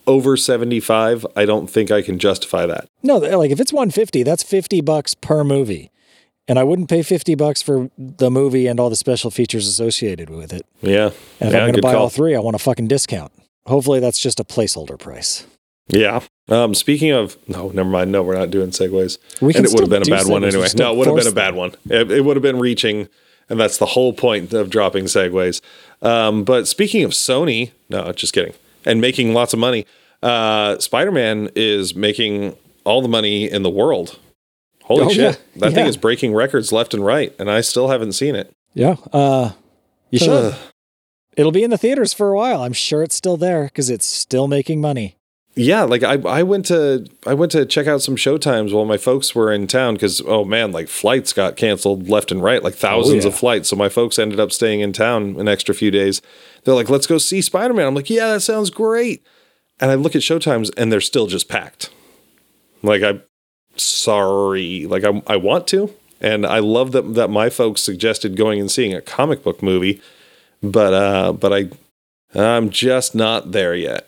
over 0.07 0.37
75, 0.37 1.25
I 1.35 1.45
don't 1.45 1.69
think 1.69 1.91
I 1.91 2.01
can 2.01 2.19
justify 2.19 2.65
that. 2.65 2.89
No, 3.01 3.17
like 3.17 3.51
if 3.51 3.59
it's 3.59 3.73
150, 3.73 4.23
that's 4.23 4.43
50 4.43 4.81
bucks 4.81 5.13
per 5.13 5.43
movie. 5.43 5.91
And 6.47 6.59
I 6.59 6.63
wouldn't 6.63 6.89
pay 6.89 7.03
50 7.03 7.35
bucks 7.35 7.61
for 7.61 7.89
the 7.97 8.29
movie 8.29 8.67
and 8.67 8.79
all 8.79 8.89
the 8.89 8.97
special 8.97 9.31
features 9.31 9.65
associated 9.67 10.29
with 10.29 10.51
it. 10.51 10.65
Yeah. 10.81 11.11
And 11.39 11.49
if 11.49 11.53
yeah, 11.53 11.59
I'm 11.59 11.63
going 11.63 11.73
to 11.75 11.81
buy 11.81 11.93
call. 11.93 12.03
all 12.03 12.09
three, 12.09 12.35
I 12.35 12.39
want 12.39 12.55
a 12.55 12.59
fucking 12.59 12.87
discount. 12.87 13.31
Hopefully 13.65 14.01
that's 14.01 14.19
just 14.19 14.41
a 14.41 14.43
placeholder 14.43 14.99
price. 14.99 15.47
Yeah. 15.87 16.21
Um, 16.49 16.73
speaking 16.73 17.11
of, 17.11 17.37
no, 17.47 17.69
never 17.69 17.89
mind. 17.89 18.11
No, 18.11 18.23
we're 18.23 18.37
not 18.37 18.51
doing 18.51 18.71
segues. 18.71 19.17
We 19.41 19.53
can 19.53 19.65
and 19.65 19.67
it 19.67 19.71
would 19.73 19.81
have 19.81 19.89
been 19.89 20.01
a 20.01 20.17
bad 20.17 20.27
one 20.27 20.41
segues, 20.41 20.47
anyway. 20.53 20.67
No, 20.77 20.93
it 20.93 20.97
would 20.97 21.07
have 21.07 21.15
been 21.15 21.27
a 21.27 21.31
bad 21.35 21.55
one. 21.55 21.71
It, 21.89 22.11
it 22.11 22.21
would 22.25 22.35
have 22.35 22.43
been 22.43 22.59
reaching, 22.59 23.07
and 23.49 23.59
that's 23.59 23.77
the 23.77 23.87
whole 23.87 24.13
point 24.13 24.53
of 24.53 24.69
dropping 24.69 25.05
segues. 25.05 25.61
Um, 26.01 26.43
but 26.43 26.67
speaking 26.67 27.03
of 27.03 27.11
Sony, 27.11 27.71
no, 27.89 28.11
just 28.11 28.33
kidding, 28.33 28.53
and 28.85 28.99
making 29.01 29.33
lots 29.33 29.53
of 29.53 29.59
money, 29.59 29.85
uh, 30.21 30.77
Spider 30.79 31.11
Man 31.11 31.49
is 31.55 31.95
making 31.95 32.55
all 32.85 33.01
the 33.01 33.07
money 33.07 33.49
in 33.49 33.63
the 33.63 33.69
world. 33.69 34.19
Holy 34.83 35.03
Oh, 35.05 35.09
shit. 35.09 35.17
yeah. 35.55 35.59
That 35.61 35.73
thing 35.73 35.85
is 35.87 35.95
breaking 35.97 36.33
records 36.33 36.71
left 36.73 36.93
and 36.93 37.05
right, 37.05 37.33
and 37.39 37.49
I 37.49 37.61
still 37.61 37.87
haven't 37.89 38.11
seen 38.13 38.35
it. 38.35 38.51
Yeah. 38.73 38.95
Uh, 39.13 39.51
you 40.09 40.19
should. 40.19 40.29
Ugh. 40.29 40.55
It'll 41.37 41.51
be 41.51 41.63
in 41.63 41.69
the 41.71 41.77
theaters 41.77 42.13
for 42.13 42.31
a 42.31 42.35
while. 42.35 42.61
I'm 42.61 42.73
sure 42.73 43.01
it's 43.01 43.15
still 43.15 43.37
there 43.37 43.63
because 43.63 43.89
it's 43.89 44.05
still 44.05 44.47
making 44.47 44.81
money. 44.81 45.15
Yeah 45.55 45.83
like 45.83 46.03
i 46.03 46.13
i 46.21 46.41
went 46.41 46.65
to 46.65 47.05
i 47.27 47.33
went 47.33 47.51
to 47.51 47.65
check 47.65 47.85
out 47.85 48.01
some 48.01 48.15
showtimes 48.15 48.73
while 48.73 48.85
my 48.85 48.97
folks 48.97 49.35
were 49.35 49.53
in 49.53 49.67
town 49.67 49.93
because 49.93 50.21
oh 50.25 50.43
man 50.43 50.71
like 50.71 50.87
flights 50.87 51.31
got 51.31 51.55
canceled 51.55 52.09
left 52.09 52.31
and 52.31 52.41
right 52.41 52.63
like 52.63 52.73
thousands 52.73 53.23
yeah. 53.23 53.29
of 53.29 53.37
flights. 53.37 53.69
So 53.69 53.75
my 53.75 53.89
folks 53.89 54.17
ended 54.17 54.39
up 54.39 54.51
staying 54.51 54.79
in 54.79 54.93
town 54.93 55.35
an 55.39 55.47
extra 55.47 55.75
few 55.75 55.91
days. 55.91 56.21
They're 56.63 56.73
like 56.73 56.89
let's 56.89 57.07
go 57.07 57.17
see 57.17 57.41
spider-man. 57.41 57.85
I'm 57.85 57.95
like 57.95 58.09
yeah 58.09 58.33
that 58.33 58.41
sounds 58.41 58.69
great. 58.69 59.23
And 59.79 59.91
i 59.91 59.95
look 59.95 60.15
at 60.15 60.21
showtimes 60.21 60.71
and 60.77 60.91
they're 60.91 61.01
still 61.01 61.27
just 61.27 61.49
packed. 61.49 61.91
Like 62.81 63.03
i'm 63.03 63.21
sorry 63.75 64.87
like 64.87 65.03
i, 65.03 65.21
I 65.27 65.35
want 65.35 65.67
to. 65.67 65.93
And 66.19 66.47
i 66.47 66.59
love 66.59 66.93
that 66.93 67.13
that 67.13 67.29
my 67.29 67.49
folks 67.49 67.83
suggested 67.83 68.35
going 68.35 68.59
and 68.59 68.71
seeing 68.71 68.93
a 68.93 69.01
comic 69.01 69.43
book 69.43 69.61
movie 69.61 70.01
but 70.63 70.93
uh 70.93 71.33
but 71.33 71.51
i 71.53 71.69
i'm 72.33 72.69
just 72.69 73.13
not 73.13 73.51
there 73.51 73.75
yet 73.75 74.07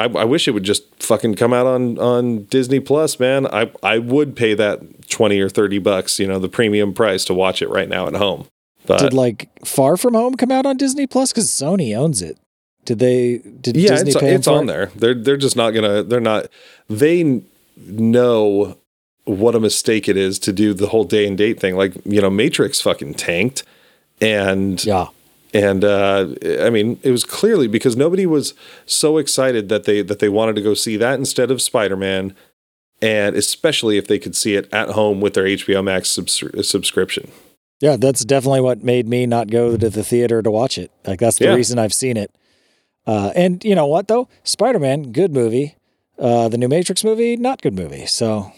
I, 0.00 0.04
I 0.20 0.24
wish 0.24 0.48
it 0.48 0.52
would 0.52 0.62
just 0.64 0.82
fucking 1.02 1.34
come 1.34 1.52
out 1.52 1.66
on 1.66 1.98
on 1.98 2.44
Disney 2.44 2.80
Plus, 2.80 3.18
man. 3.20 3.46
I 3.46 3.70
I 3.82 3.98
would 3.98 4.34
pay 4.36 4.54
that 4.54 5.08
twenty 5.08 5.40
or 5.40 5.48
thirty 5.48 5.78
bucks, 5.78 6.18
you 6.18 6.26
know, 6.26 6.38
the 6.38 6.48
premium 6.48 6.92
price 6.94 7.24
to 7.26 7.34
watch 7.34 7.62
it 7.62 7.68
right 7.68 7.88
now 7.88 8.06
at 8.06 8.14
home. 8.14 8.46
But 8.86 9.00
Did 9.00 9.12
like 9.12 9.48
Far 9.64 9.96
From 9.96 10.14
Home 10.14 10.34
come 10.36 10.50
out 10.50 10.66
on 10.66 10.76
Disney 10.76 11.06
Plus? 11.06 11.32
Because 11.32 11.48
Sony 11.48 11.96
owns 11.96 12.22
it. 12.22 12.38
Did 12.84 12.98
they? 12.98 13.38
Did 13.38 13.76
yeah, 13.76 13.90
Disney 13.90 14.12
it's 14.12 14.22
it's 14.22 14.48
on 14.48 14.64
it? 14.64 14.66
there. 14.66 14.86
They're 14.96 15.14
they're 15.14 15.36
just 15.36 15.56
not 15.56 15.72
gonna. 15.72 16.02
They're 16.02 16.18
not. 16.18 16.46
They 16.88 17.42
know 17.76 18.76
what 19.24 19.54
a 19.54 19.60
mistake 19.60 20.08
it 20.08 20.16
is 20.16 20.38
to 20.40 20.52
do 20.52 20.74
the 20.74 20.88
whole 20.88 21.04
day 21.04 21.26
and 21.26 21.36
date 21.36 21.60
thing. 21.60 21.76
Like 21.76 21.94
you 22.04 22.20
know, 22.20 22.30
Matrix 22.30 22.80
fucking 22.80 23.14
tanked, 23.14 23.64
and 24.20 24.82
Yeah. 24.84 25.08
And 25.52 25.84
uh, 25.84 26.28
I 26.60 26.70
mean, 26.70 26.98
it 27.02 27.10
was 27.10 27.24
clearly 27.24 27.66
because 27.68 27.96
nobody 27.96 28.26
was 28.26 28.54
so 28.86 29.18
excited 29.18 29.68
that 29.68 29.84
they 29.84 30.02
that 30.02 30.18
they 30.18 30.28
wanted 30.28 30.54
to 30.56 30.62
go 30.62 30.74
see 30.74 30.96
that 30.96 31.18
instead 31.18 31.50
of 31.50 31.60
Spider 31.62 31.96
Man, 31.96 32.34
and 33.02 33.36
especially 33.36 33.96
if 33.98 34.06
they 34.06 34.18
could 34.18 34.36
see 34.36 34.54
it 34.54 34.68
at 34.72 34.90
home 34.90 35.20
with 35.20 35.34
their 35.34 35.44
HBO 35.44 35.82
Max 35.82 36.08
subs- 36.10 36.42
subscription. 36.68 37.30
Yeah, 37.80 37.96
that's 37.96 38.24
definitely 38.24 38.60
what 38.60 38.82
made 38.84 39.08
me 39.08 39.24
not 39.26 39.48
go 39.48 39.76
to 39.76 39.88
the 39.90 40.04
theater 40.04 40.42
to 40.42 40.50
watch 40.50 40.76
it. 40.76 40.90
Like 41.06 41.18
that's 41.20 41.38
the 41.38 41.46
Yeah. 41.46 41.54
reason 41.54 41.78
I've 41.78 41.94
seen 41.94 42.16
it. 42.16 42.30
Uh, 43.06 43.32
and 43.34 43.64
you 43.64 43.74
know 43.74 43.86
what 43.86 44.06
though? 44.08 44.28
Spider-Man, 44.44 45.12
good 45.12 45.32
movie. 45.32 45.76
Uh, 46.18 46.48
the 46.50 46.58
new 46.58 46.68
Matrix 46.68 47.02
movie, 47.02 47.36
not 47.36 47.62
good 47.62 47.74
movie. 47.74 48.04
So 48.04 48.52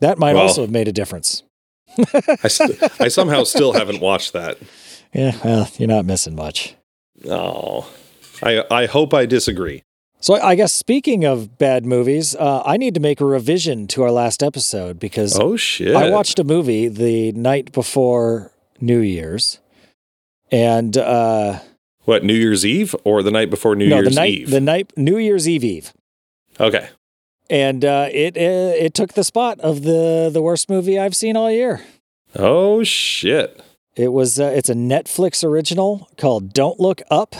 that 0.00 0.18
might 0.18 0.32
Well- 0.34 0.44
also 0.44 0.62
have 0.62 0.70
made 0.70 0.88
a 0.88 0.92
difference. 0.92 1.42
I, 2.42 2.48
st- 2.48 2.82
I 3.00 3.08
somehow 3.08 3.44
still 3.44 3.72
haven't 3.74 4.00
watched 4.00 4.32
that. 4.32 4.58
Yeah, 5.16 5.34
well, 5.42 5.68
you're 5.78 5.88
not 5.88 6.04
missing 6.04 6.34
much. 6.34 6.74
Oh, 7.28 7.88
I 8.42 8.62
I 8.70 8.84
hope 8.86 9.14
I 9.14 9.24
disagree. 9.24 9.82
So 10.20 10.34
I 10.34 10.54
guess 10.56 10.72
speaking 10.72 11.24
of 11.24 11.56
bad 11.58 11.86
movies, 11.86 12.34
uh, 12.36 12.62
I 12.66 12.76
need 12.76 12.94
to 12.94 13.00
make 13.00 13.20
a 13.20 13.24
revision 13.24 13.86
to 13.88 14.02
our 14.02 14.10
last 14.10 14.42
episode 14.42 14.98
because 14.98 15.38
Oh 15.38 15.56
shit! 15.56 15.96
I 15.96 16.10
watched 16.10 16.38
a 16.38 16.44
movie 16.44 16.88
the 16.88 17.32
night 17.32 17.72
before 17.72 18.52
New 18.80 18.98
Year's, 19.00 19.58
and 20.50 20.96
uh, 20.98 21.60
what 22.04 22.22
New 22.22 22.34
Year's 22.34 22.66
Eve 22.66 22.94
or 23.04 23.22
the 23.22 23.30
night 23.30 23.48
before 23.48 23.74
New 23.74 23.88
no, 23.88 23.96
Year's 23.96 24.08
the 24.10 24.14
night 24.20 24.30
Eve. 24.30 24.50
the 24.50 24.60
night 24.60 24.92
New 24.96 25.16
Year's 25.16 25.48
Eve 25.48 25.64
Eve. 25.64 25.92
okay. 26.60 26.88
and 27.48 27.84
uh, 27.86 28.08
it 28.12 28.36
uh, 28.36 28.74
it 28.76 28.92
took 28.92 29.14
the 29.14 29.24
spot 29.24 29.60
of 29.60 29.82
the 29.82 30.28
the 30.30 30.42
worst 30.42 30.68
movie 30.68 30.98
I've 30.98 31.16
seen 31.16 31.36
all 31.38 31.50
year. 31.50 31.80
Oh 32.34 32.82
shit! 32.84 33.62
It 33.96 34.12
was 34.12 34.38
uh, 34.38 34.52
it's 34.54 34.68
a 34.68 34.74
Netflix 34.74 35.42
original 35.42 36.08
called 36.18 36.52
Don't 36.52 36.78
Look 36.78 37.00
Up, 37.10 37.34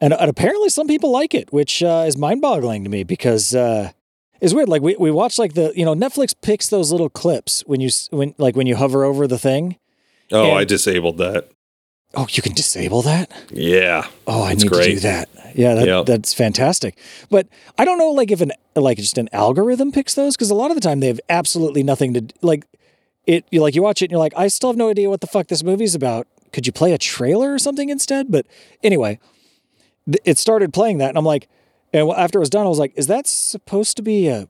and, 0.00 0.12
and 0.14 0.30
apparently 0.30 0.68
some 0.70 0.86
people 0.86 1.10
like 1.10 1.34
it, 1.34 1.52
which 1.52 1.82
uh, 1.82 2.04
is 2.06 2.16
mind 2.16 2.40
boggling 2.40 2.82
to 2.84 2.90
me 2.90 3.04
because 3.04 3.54
uh, 3.54 3.92
it's 4.40 4.54
weird. 4.54 4.68
Like 4.70 4.80
we 4.82 4.96
we 4.96 5.10
watch 5.10 5.38
like 5.38 5.52
the 5.52 5.72
you 5.76 5.84
know 5.84 5.94
Netflix 5.94 6.34
picks 6.40 6.68
those 6.68 6.90
little 6.90 7.10
clips 7.10 7.62
when 7.66 7.80
you 7.80 7.90
when 8.10 8.34
like 8.38 8.56
when 8.56 8.66
you 8.66 8.76
hover 8.76 9.04
over 9.04 9.26
the 9.26 9.38
thing. 9.38 9.76
Oh, 10.30 10.50
And- 10.50 10.58
I 10.58 10.64
disabled 10.64 11.18
that. 11.18 11.48
Oh, 12.14 12.26
you 12.30 12.42
can 12.42 12.52
disable 12.52 13.00
that. 13.02 13.30
Yeah. 13.50 14.06
Oh, 14.26 14.42
I 14.44 14.50
need 14.50 14.58
to 14.60 14.64
do 14.68 14.68
great. 14.68 15.00
that. 15.00 15.30
Yeah, 15.54 15.74
that, 15.74 15.86
Yep. 15.86 16.04
that's 16.06 16.34
fantastic. 16.34 16.98
But 17.30 17.48
I 17.78 17.86
don't 17.86 17.96
know, 17.96 18.10
like 18.10 18.30
if 18.30 18.42
an 18.42 18.52
like 18.76 18.98
just 18.98 19.16
an 19.16 19.30
algorithm 19.32 19.92
picks 19.92 20.14
those 20.14 20.36
because 20.36 20.50
a 20.50 20.54
lot 20.54 20.70
of 20.70 20.74
the 20.74 20.82
time 20.82 21.00
they 21.00 21.06
have 21.06 21.20
absolutely 21.30 21.82
nothing 21.82 22.12
to 22.14 22.26
like. 22.42 22.66
It 23.26 23.44
you 23.50 23.60
like 23.60 23.74
you 23.74 23.82
watch 23.82 24.02
it 24.02 24.06
and 24.06 24.10
you're 24.12 24.18
like, 24.18 24.34
I 24.36 24.48
still 24.48 24.70
have 24.70 24.76
no 24.76 24.90
idea 24.90 25.08
what 25.08 25.20
the 25.20 25.26
fuck 25.26 25.48
this 25.48 25.62
movie's 25.62 25.94
about. 25.94 26.26
Could 26.52 26.66
you 26.66 26.72
play 26.72 26.92
a 26.92 26.98
trailer 26.98 27.54
or 27.54 27.58
something 27.58 27.88
instead? 27.88 28.30
But 28.30 28.46
anyway, 28.82 29.18
th- 30.06 30.20
it 30.24 30.38
started 30.38 30.72
playing 30.72 30.98
that, 30.98 31.08
and 31.08 31.18
I'm 31.18 31.24
like, 31.24 31.48
and 31.92 32.10
after 32.10 32.38
it 32.38 32.40
was 32.40 32.50
done, 32.50 32.66
I 32.66 32.68
was 32.68 32.78
like, 32.78 32.92
is 32.96 33.06
that 33.06 33.26
supposed 33.26 33.96
to 33.96 34.02
be 34.02 34.28
a? 34.28 34.48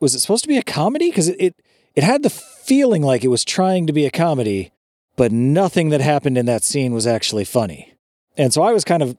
Was 0.00 0.14
it 0.14 0.20
supposed 0.20 0.44
to 0.44 0.48
be 0.48 0.58
a 0.58 0.62
comedy? 0.62 1.10
Because 1.10 1.28
it, 1.28 1.36
it 1.38 1.54
it 1.94 2.04
had 2.04 2.22
the 2.22 2.30
feeling 2.30 3.02
like 3.02 3.24
it 3.24 3.28
was 3.28 3.44
trying 3.44 3.86
to 3.86 3.92
be 3.92 4.06
a 4.06 4.10
comedy, 4.10 4.72
but 5.16 5.32
nothing 5.32 5.90
that 5.90 6.00
happened 6.00 6.38
in 6.38 6.46
that 6.46 6.62
scene 6.62 6.92
was 6.92 7.06
actually 7.06 7.44
funny. 7.44 7.94
And 8.36 8.52
so 8.52 8.62
I 8.62 8.72
was 8.72 8.84
kind 8.84 9.02
of, 9.02 9.16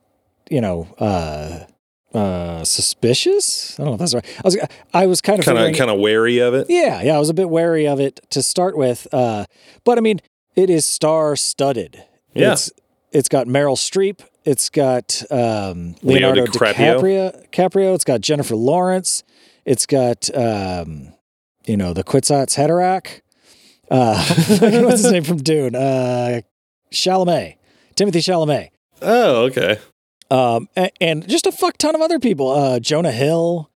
you 0.50 0.62
know, 0.62 0.88
uh, 0.98 1.66
uh, 2.14 2.64
suspicious. 2.64 3.80
I 3.80 3.84
don't 3.84 3.88
know 3.92 3.94
if 3.94 4.00
that's 4.00 4.14
right. 4.14 4.26
I 4.38 4.42
was, 4.44 4.58
I 4.94 5.06
was 5.08 5.22
kind 5.22 5.40
of, 5.40 5.46
Kind 5.46 5.58
of 5.58 5.76
kind 5.76 5.90
of 5.90 6.00
wary 6.00 6.40
of 6.40 6.54
it. 6.54 6.68
yeah, 6.70 7.02
yeah. 7.02 7.16
I 7.16 7.20
was 7.20 7.30
a 7.30 7.34
bit 7.34 7.50
wary 7.50 7.88
of 7.88 8.00
it 8.00 8.20
to 8.32 8.42
start 8.44 8.78
with. 8.78 9.08
Uh, 9.14 9.46
but 9.84 9.98
I 9.98 10.02
mean, 10.02 10.20
it 10.56 10.70
is 10.70 10.86
star 10.86 11.36
studded. 11.36 12.04
Yeah. 12.34 12.54
It's, 12.54 12.72
it's 13.12 13.30
got 13.30 13.48
Meryl 13.48 13.76
Streep. 13.78 14.20
It's 14.44 14.70
got 14.70 15.22
um, 15.32 15.96
Leo 16.02 16.32
Leonardo 16.32 16.46
DiCaprio. 16.48 17.50
DiCaprio. 17.52 17.94
It's 17.96 18.04
got 18.04 18.22
Jennifer 18.22 18.56
Lawrence. 18.56 19.24
It's 19.66 19.86
got, 19.86 20.30
um, 20.36 21.14
you 21.66 21.78
know, 21.78 21.94
the 21.94 22.04
Kwisatz 22.04 22.58
Haderach. 22.58 23.22
Uh, 23.90 24.16
what's 24.86 25.04
his 25.04 25.12
name 25.12 25.24
from 25.24 25.38
Dune? 25.38 25.76
Uh, 25.76 26.42
Chalamet. 26.92 27.58
Timothy 27.96 28.20
Chalamet. 28.20 28.70
Oh, 29.02 29.44
okay. 29.46 29.78
Um, 30.32 30.70
a- 30.78 30.92
and, 31.04 31.28
just 31.28 31.46
a 31.46 31.52
fuck 31.52 31.78
ton 31.78 31.94
of 31.94 32.02
other 32.02 32.20
people. 32.20 32.50
Uh, 32.50 32.80
Jonah 32.80 33.12
Hill. 33.12 33.70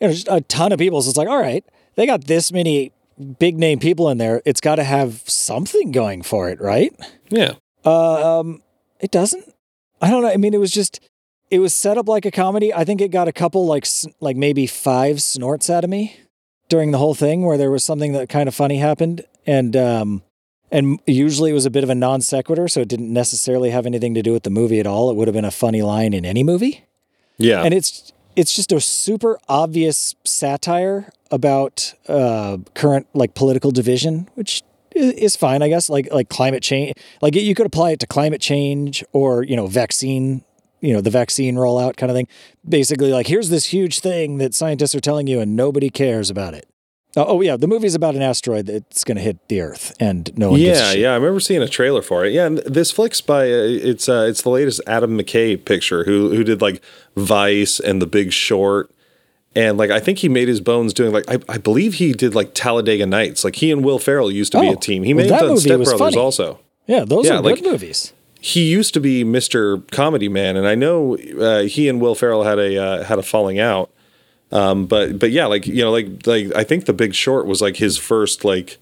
You 0.00 0.08
know, 0.08 0.14
just 0.14 0.28
a 0.30 0.40
ton 0.40 0.72
of 0.72 0.78
people. 0.78 1.02
So 1.02 1.10
it's 1.10 1.18
like, 1.18 1.28
all 1.28 1.40
right, 1.40 1.64
they 1.94 2.06
got 2.06 2.24
this 2.24 2.50
many 2.50 2.92
big 3.38 3.58
name 3.58 3.78
people 3.78 4.08
in 4.08 4.18
there. 4.18 4.40
It's 4.46 4.60
got 4.60 4.76
to 4.76 4.84
have 4.84 5.22
something 5.26 5.92
going 5.92 6.22
for 6.22 6.48
it, 6.48 6.60
right? 6.60 6.92
Yeah. 7.28 7.54
Uh, 7.84 8.40
um, 8.40 8.62
it 8.98 9.10
doesn't. 9.10 9.44
I 10.00 10.10
don't 10.10 10.22
know. 10.22 10.30
I 10.30 10.38
mean, 10.38 10.54
it 10.54 10.60
was 10.60 10.70
just 10.72 11.00
it 11.50 11.58
was 11.58 11.74
set 11.74 11.98
up 11.98 12.08
like 12.08 12.24
a 12.24 12.30
comedy. 12.30 12.72
I 12.72 12.84
think 12.84 13.00
it 13.00 13.08
got 13.10 13.28
a 13.28 13.32
couple 13.32 13.66
like 13.66 13.86
like 14.20 14.36
maybe 14.36 14.66
five 14.66 15.20
snorts 15.20 15.68
out 15.68 15.84
of 15.84 15.90
me 15.90 16.16
during 16.68 16.92
the 16.92 16.98
whole 16.98 17.14
thing 17.14 17.44
where 17.44 17.58
there 17.58 17.70
was 17.70 17.84
something 17.84 18.12
that 18.12 18.28
kind 18.28 18.48
of 18.48 18.54
funny 18.54 18.78
happened, 18.78 19.24
and 19.46 19.76
um, 19.76 20.22
and 20.70 21.00
usually 21.06 21.50
it 21.50 21.54
was 21.54 21.66
a 21.66 21.70
bit 21.70 21.84
of 21.84 21.90
a 21.90 21.94
non 21.94 22.20
sequitur, 22.20 22.68
so 22.68 22.80
it 22.80 22.88
didn't 22.88 23.12
necessarily 23.12 23.70
have 23.70 23.86
anything 23.86 24.14
to 24.14 24.22
do 24.22 24.32
with 24.32 24.42
the 24.44 24.50
movie 24.50 24.80
at 24.80 24.86
all. 24.86 25.10
It 25.10 25.16
would 25.16 25.28
have 25.28 25.34
been 25.34 25.44
a 25.44 25.50
funny 25.50 25.82
line 25.82 26.12
in 26.14 26.24
any 26.24 26.42
movie, 26.42 26.84
Yeah. 27.38 27.62
and 27.62 27.74
it's 27.74 28.12
it's 28.36 28.54
just 28.54 28.70
a 28.72 28.80
super 28.80 29.38
obvious 29.48 30.14
satire 30.24 31.10
about 31.32 31.94
uh, 32.08 32.58
current 32.74 33.06
like 33.14 33.34
political 33.34 33.70
division, 33.72 34.28
which 34.34 34.62
is 34.94 35.36
fine, 35.36 35.62
I 35.62 35.68
guess. 35.68 35.90
Like 35.90 36.12
like 36.12 36.28
climate 36.28 36.62
change, 36.62 36.94
like 37.22 37.34
you 37.34 37.54
could 37.54 37.66
apply 37.66 37.90
it 37.92 38.00
to 38.00 38.06
climate 38.06 38.40
change 38.40 39.04
or 39.12 39.42
you 39.42 39.56
know 39.56 39.66
vaccine, 39.66 40.44
you 40.80 40.92
know 40.92 41.00
the 41.00 41.10
vaccine 41.10 41.56
rollout 41.56 41.96
kind 41.96 42.10
of 42.10 42.16
thing. 42.16 42.28
Basically, 42.68 43.12
like 43.12 43.26
here's 43.26 43.48
this 43.50 43.66
huge 43.66 43.98
thing 44.00 44.38
that 44.38 44.54
scientists 44.54 44.94
are 44.94 45.00
telling 45.00 45.26
you, 45.26 45.40
and 45.40 45.56
nobody 45.56 45.90
cares 45.90 46.30
about 46.30 46.54
it. 46.54 46.66
Oh, 47.16 47.24
oh 47.26 47.40
yeah, 47.40 47.56
the 47.56 47.66
movie's 47.66 47.94
about 47.96 48.14
an 48.14 48.22
asteroid 48.22 48.66
that's 48.66 49.02
going 49.02 49.16
to 49.16 49.22
hit 49.22 49.48
the 49.48 49.60
Earth, 49.60 49.92
and 49.98 50.30
no 50.38 50.52
one 50.52 50.60
yeah, 50.60 50.90
shit. 50.92 51.00
yeah. 51.00 51.10
I 51.10 51.14
remember 51.16 51.40
seeing 51.40 51.60
a 51.60 51.66
trailer 51.68 52.02
for 52.02 52.24
it. 52.24 52.32
Yeah, 52.32 52.46
and 52.46 52.58
this 52.58 52.92
flick's 52.92 53.20
by 53.20 53.42
uh, 53.50 53.64
it's 53.64 54.08
uh, 54.08 54.26
it's 54.28 54.42
the 54.42 54.50
latest 54.50 54.80
Adam 54.86 55.18
McKay 55.18 55.62
picture 55.64 56.04
who 56.04 56.30
who 56.34 56.44
did 56.44 56.62
like 56.62 56.80
Vice 57.16 57.80
and 57.80 58.00
The 58.00 58.06
Big 58.06 58.32
Short, 58.32 58.90
And 59.56 59.76
like 59.76 59.90
I 59.90 59.98
think 59.98 60.18
he 60.18 60.28
made 60.28 60.46
his 60.46 60.60
bones 60.60 60.94
doing 60.94 61.12
like 61.12 61.24
I, 61.28 61.38
I 61.48 61.58
believe 61.58 61.94
he 61.94 62.12
did 62.12 62.34
like 62.36 62.54
Talladega 62.54 63.06
Nights. 63.06 63.42
Like 63.42 63.56
he 63.56 63.72
and 63.72 63.84
Will 63.84 63.98
Ferrell 63.98 64.30
used 64.30 64.52
to 64.52 64.60
be 64.60 64.68
Oh, 64.68 64.72
a 64.74 64.76
team. 64.76 65.02
He 65.02 65.12
well, 65.12 65.24
may 65.26 65.32
have 65.32 65.40
done 65.40 65.56
Step 65.56 65.78
Brothers 65.78 65.98
funny. 65.98 66.16
also. 66.16 66.60
Yeah, 66.86 67.04
those 67.04 67.26
Yeah, 67.26 67.38
are 67.38 67.42
like- 67.42 67.56
good 67.56 67.64
movies. 67.72 68.12
He 68.42 68.70
used 68.70 68.94
to 68.94 69.00
be 69.00 69.22
Mr. 69.22 69.82
Comedy 69.90 70.28
Man, 70.28 70.56
and 70.56 70.66
I 70.66 70.74
know 70.74 71.16
uh, 71.38 71.62
he 71.64 71.88
and 71.90 72.00
Will 72.00 72.14
Ferrell 72.14 72.44
had 72.44 72.58
a 72.58 72.78
uh, 72.82 73.04
had 73.04 73.18
a 73.18 73.22
falling 73.22 73.58
out. 73.58 73.90
Um, 74.52 74.86
but 74.86 75.18
but 75.18 75.30
yeah, 75.30 75.46
like 75.46 75.66
you 75.66 75.82
know, 75.82 75.90
like 75.90 76.26
like 76.26 76.54
I 76.56 76.64
think 76.64 76.86
The 76.86 76.92
Big 76.92 77.14
Short 77.14 77.46
was 77.46 77.60
like 77.62 77.76
his 77.76 77.96
first 77.98 78.44
like 78.44 78.78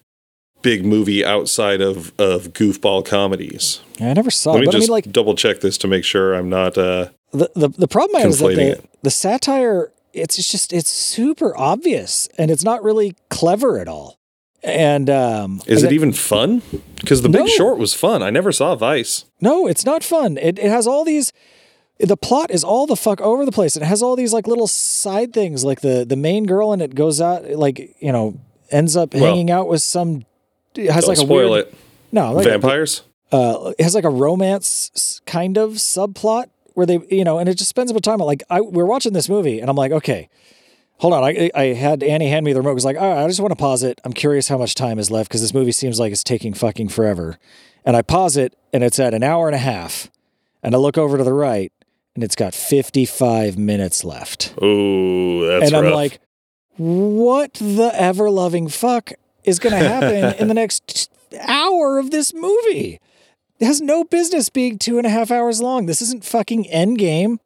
big 0.63 0.85
movie 0.85 1.25
outside 1.25 1.81
of 1.81 2.13
of 2.19 2.53
goofball 2.53 3.05
comedies. 3.05 3.81
I 4.01 4.13
never 4.15 4.31
saw 4.31 4.53
Let 4.53 4.59
it, 4.59 4.61
me 4.61 4.67
but 4.67 4.75
I 4.75 4.79
just 4.79 4.89
mean, 4.89 4.95
like 4.95 5.13
double 5.13 5.35
check 5.35 5.61
this 5.61 5.79
to 5.79 5.89
make 5.89 6.05
sure 6.05 6.35
I'm 6.35 6.49
not. 6.49 6.79
Uh, 6.79 7.09
the 7.33 7.51
the, 7.55 7.69
the 7.69 7.89
problem 7.89 8.17
I 8.17 8.21
have 8.21 8.31
is 8.31 8.39
that 8.39 8.83
the, 9.03 9.11
satire 9.11 9.93
it's 10.13 10.37
just 10.37 10.73
it's 10.73 10.91
super 10.91 11.57
obvious 11.57 12.29
and 12.39 12.51
it's 12.51 12.65
not 12.65 12.83
really 12.83 13.15
clever 13.29 13.79
at 13.79 13.89
all. 13.89 14.19
And 14.65 15.09
um, 15.09 15.63
is 15.67 15.85
it 15.85 15.93
even 15.93 16.13
fun? 16.13 16.63
Because 16.97 17.23
The 17.23 17.29
No. 17.29 17.45
Big 17.45 17.53
Short 17.53 17.79
was 17.79 17.95
fun. 17.95 18.23
I 18.23 18.31
never 18.31 18.51
saw 18.51 18.75
Vice. 18.75 19.25
No, 19.41 19.69
it's 19.69 19.85
not 19.85 20.03
fun. 20.03 20.37
It, 20.37 20.59
it 20.59 20.69
has 20.69 20.87
all 20.87 21.05
these. 21.05 21.33
The 22.01 22.17
plot 22.17 22.51
is 22.51 22.63
all 22.63 22.87
the 22.87 22.95
fuck 22.97 23.21
over 23.21 23.45
the 23.45 23.53
place. 23.53 23.77
It 23.77 23.83
has 23.83 24.03
all 24.03 24.15
these 24.15 24.33
like 24.33 24.47
little 24.47 24.69
side 24.69 25.33
things, 25.33 25.65
like 25.65 25.81
the 25.81 26.05
the 26.05 26.17
main 26.17 26.45
girl 26.47 26.73
and 26.73 26.81
it 26.81 26.95
goes 26.95 27.21
out 27.21 27.45
like 27.51 27.97
you 28.01 28.13
know 28.13 28.39
ends 28.71 28.97
up 28.97 29.15
Well, 29.15 29.25
hanging 29.25 29.51
out 29.51 29.69
with 29.69 29.83
some. 29.83 30.25
It 30.77 30.91
has 30.93 31.07
like 31.09 31.19
a 31.19 31.23
spoil 31.23 31.51
weird, 31.53 31.67
it. 31.67 31.75
No, 32.13 32.33
like 32.33 32.47
Vampires. 32.47 33.03
uh, 33.33 33.73
it 33.79 33.83
has 33.83 33.95
like 33.95 34.05
a 34.05 34.11
romance 34.11 35.21
kind 35.27 35.59
of 35.59 35.73
subplot 35.73 36.51
where 36.75 36.87
they, 36.87 37.01
you 37.11 37.25
know, 37.25 37.39
and 37.39 37.49
it 37.49 37.55
just 37.59 37.69
spends 37.69 37.91
a 37.91 37.95
bit 37.95 38.07
of 38.07 38.11
time. 38.13 38.19
Like 38.25 38.45
I, 38.49 38.61
we're 38.61 38.87
watching 38.87 39.13
this 39.13 39.29
movie, 39.29 39.59
and 39.59 39.69
I'm 39.69 39.75
like, 39.77 39.91
okay, 39.91 40.29
hold 40.99 41.15
on. 41.15 41.25
I, 41.25 41.51
I 41.55 41.65
had 41.75 42.05
Annie 42.05 42.29
hand 42.29 42.47
me 42.47 42.53
the 42.53 42.61
remote. 42.61 42.77
It's 42.77 42.85
like, 42.85 42.97
all 42.97 43.13
right, 43.13 43.25
I 43.25 43.27
just 43.27 43.41
want 43.41 43.51
to 43.51 43.57
pause 43.57 43.83
it. 43.83 44.01
I'm 44.05 44.13
curious 44.13 44.47
how 44.47 44.57
much 44.59 44.77
time 44.77 45.01
is 45.01 45.11
left 45.11 45.29
because 45.29 45.41
this 45.41 45.53
movie 45.53 45.73
seems 45.73 45.99
like 45.99 46.13
it's 46.13 46.23
taking 46.23 46.55
fucking 46.55 46.91
forever. 46.91 47.39
And 47.85 47.97
I 47.97 48.03
pause 48.03 48.37
it, 48.37 48.57
and 48.73 48.85
it's 48.85 49.01
at 49.01 49.15
an 49.15 49.25
hour 49.25 49.49
and 49.49 49.57
a 49.57 49.59
half. 49.59 50.11
And 50.63 50.75
I 50.75 50.79
look 50.79 50.97
over 50.97 51.19
to 51.19 51.25
the 51.25 51.33
right, 51.33 51.73
and 52.19 52.25
it's 52.25 52.35
got 52.35 52.53
55 52.53 53.57
minutes 53.57 54.03
left. 54.03 54.53
Oh, 54.61 55.47
that's 55.47 55.67
and 55.67 55.77
I'm 55.77 55.85
rough. 55.85 55.95
like, 55.95 56.21
what 56.77 57.55
the 57.55 57.93
ever 57.95 58.29
loving 58.29 58.67
fuck 58.69 59.13
is 59.45 59.61
going 59.61 59.73
to 59.81 59.89
happen 59.89 60.35
in 60.35 60.49
the 60.49 60.55
next 60.63 61.13
hour 61.43 62.01
of 62.01 62.11
this 62.11 62.35
movie? 62.35 62.99
It 63.61 63.67
has 63.67 63.81
no 63.81 64.03
business 64.03 64.49
being 64.49 64.81
two 64.81 64.99
and 64.99 65.07
a 65.07 65.11
half 65.11 65.31
hours 65.31 65.61
long. 65.61 65.87
This 65.87 66.03
isn't 66.03 66.25
fucking 66.25 66.65
Endgame. 66.65 67.39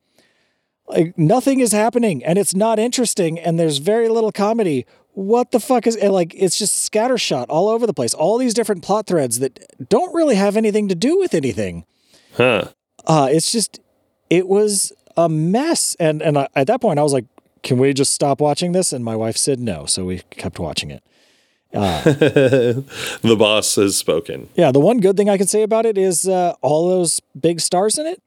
Like 0.89 1.19
nothing 1.19 1.61
is 1.61 1.73
happening, 1.73 2.25
and 2.25 2.39
it's 2.39 2.55
not 2.55 2.79
interesting, 2.79 3.39
and 3.39 3.61
there's 3.61 3.77
very 3.77 4.09
little 4.09 4.33
comedy. 4.33 4.87
What 5.13 5.51
the 5.51 5.61
fuck 5.61 5.87
is 5.87 5.97
and 5.97 6.15
like? 6.15 6.33
It's 6.35 6.57
just 6.57 6.91
scattershot 6.91 7.45
all 7.51 7.69
over 7.69 7.87
the 7.87 7.93
place. 7.93 8.15
All 8.15 8.39
these 8.39 8.55
different 8.55 8.83
plot 8.83 9.07
threads 9.07 9.39
that 9.41 9.61
don't 9.91 10.15
really 10.15 10.37
have 10.37 10.57
anything 10.57 10.89
to 10.89 10.95
do 10.95 11.19
with 11.19 11.35
anything. 11.35 11.85
huh? 12.37 12.69
Uh, 13.07 13.29
it's 13.31 13.51
just, 13.51 13.81
it 14.33 14.49
was 14.49 14.95
a 15.15 15.29
mess. 15.29 15.95
And 16.01 16.23
and 16.23 16.39
I, 16.39 16.49
at 16.57 16.67
that 16.69 16.81
point, 16.81 16.99
I 16.99 17.03
was 17.03 17.13
like, 17.13 17.27
"Can 17.63 17.79
we 17.79 17.93
just 17.93 18.15
stop 18.15 18.41
watching 18.41 18.73
this?" 18.73 18.93
And 18.93 19.05
my 19.05 19.15
wife 19.15 19.37
said 19.37 19.61
no, 19.61 19.85
so 19.85 20.07
we 20.07 20.23
kept 20.31 20.59
watching 20.59 20.91
it. 20.91 21.03
the 21.73 23.37
boss 23.39 23.77
has 23.77 23.97
spoken. 23.97 24.49
Yeah, 24.55 24.73
the 24.73 24.81
one 24.81 25.01
good 25.01 25.17
thing 25.17 25.31
I 25.31 25.39
can 25.39 25.47
say 25.47 25.63
about 25.63 25.87
it 25.87 25.97
is 25.97 26.29
uh, 26.29 26.55
all 26.61 26.89
those 26.89 27.21
big 27.39 27.61
stars 27.61 27.99
in 27.99 28.07
it. 28.07 28.23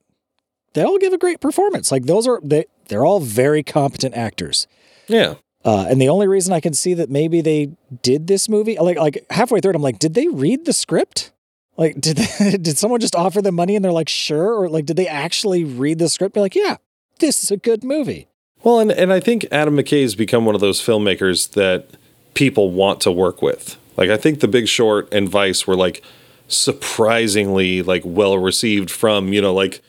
They 0.73 0.83
all 0.83 0.97
give 0.97 1.13
a 1.13 1.17
great 1.17 1.41
performance. 1.41 1.91
Like 1.91 2.03
those 2.03 2.27
are 2.27 2.39
they 2.43 2.65
they're 2.87 3.05
all 3.05 3.19
very 3.19 3.63
competent 3.63 4.15
actors. 4.15 4.67
Yeah. 5.07 5.35
Uh, 5.63 5.87
and 5.89 5.99
the 5.99 6.09
only 6.09 6.27
reason 6.27 6.53
I 6.53 6.59
can 6.59 6.75
see 6.75 6.93
that 6.93 7.09
maybe 7.09 7.41
they 7.41 7.71
did 8.03 8.27
this 8.27 8.47
movie, 8.47 8.77
like 8.77 8.97
like 8.99 9.25
halfway 9.31 9.59
through 9.59 9.71
it, 9.71 9.75
I'm 9.75 9.81
like, 9.81 9.99
did 9.99 10.13
they 10.13 10.27
read 10.27 10.65
the 10.65 10.73
script? 10.73 11.31
Like, 11.77 11.95
did 11.99 12.17
they, 12.17 12.57
did 12.57 12.77
someone 12.77 12.99
just 12.99 13.15
offer 13.15 13.41
them 13.41 13.55
money 13.55 13.75
and 13.75 13.83
they're 13.83 13.91
like, 13.91 14.09
sure, 14.09 14.53
or 14.61 14.69
like, 14.69 14.85
did 14.85 14.97
they 14.97 15.07
actually 15.07 15.63
read 15.63 15.99
the 15.99 16.09
script? 16.09 16.33
Be 16.35 16.39
like, 16.41 16.55
yeah, 16.55 16.77
this 17.19 17.43
is 17.43 17.51
a 17.51 17.57
good 17.57 17.83
movie. 17.83 18.27
Well, 18.63 18.79
and, 18.79 18.91
and 18.91 19.13
I 19.13 19.19
think 19.19 19.45
Adam 19.51 19.75
McKay 19.75 20.01
has 20.01 20.15
become 20.15 20.45
one 20.45 20.55
of 20.55 20.61
those 20.61 20.81
filmmakers 20.81 21.51
that 21.51 21.87
people 22.33 22.71
want 22.71 22.99
to 23.01 23.11
work 23.11 23.41
with. 23.41 23.77
Like 23.97 24.09
I 24.09 24.17
think 24.17 24.39
The 24.39 24.47
Big 24.47 24.67
Short 24.67 25.07
and 25.13 25.29
Vice 25.29 25.65
were 25.67 25.75
like 25.75 26.03
surprisingly 26.47 27.81
like 27.81 28.01
well 28.05 28.37
received 28.37 28.91
from 28.91 29.31
you 29.33 29.41
know 29.41 29.53
like 29.53 29.81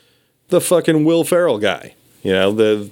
the 0.48 0.60
fucking 0.60 1.04
Will 1.04 1.24
Ferrell 1.24 1.58
guy. 1.58 1.94
You 2.22 2.32
know 2.32 2.52
the 2.52 2.90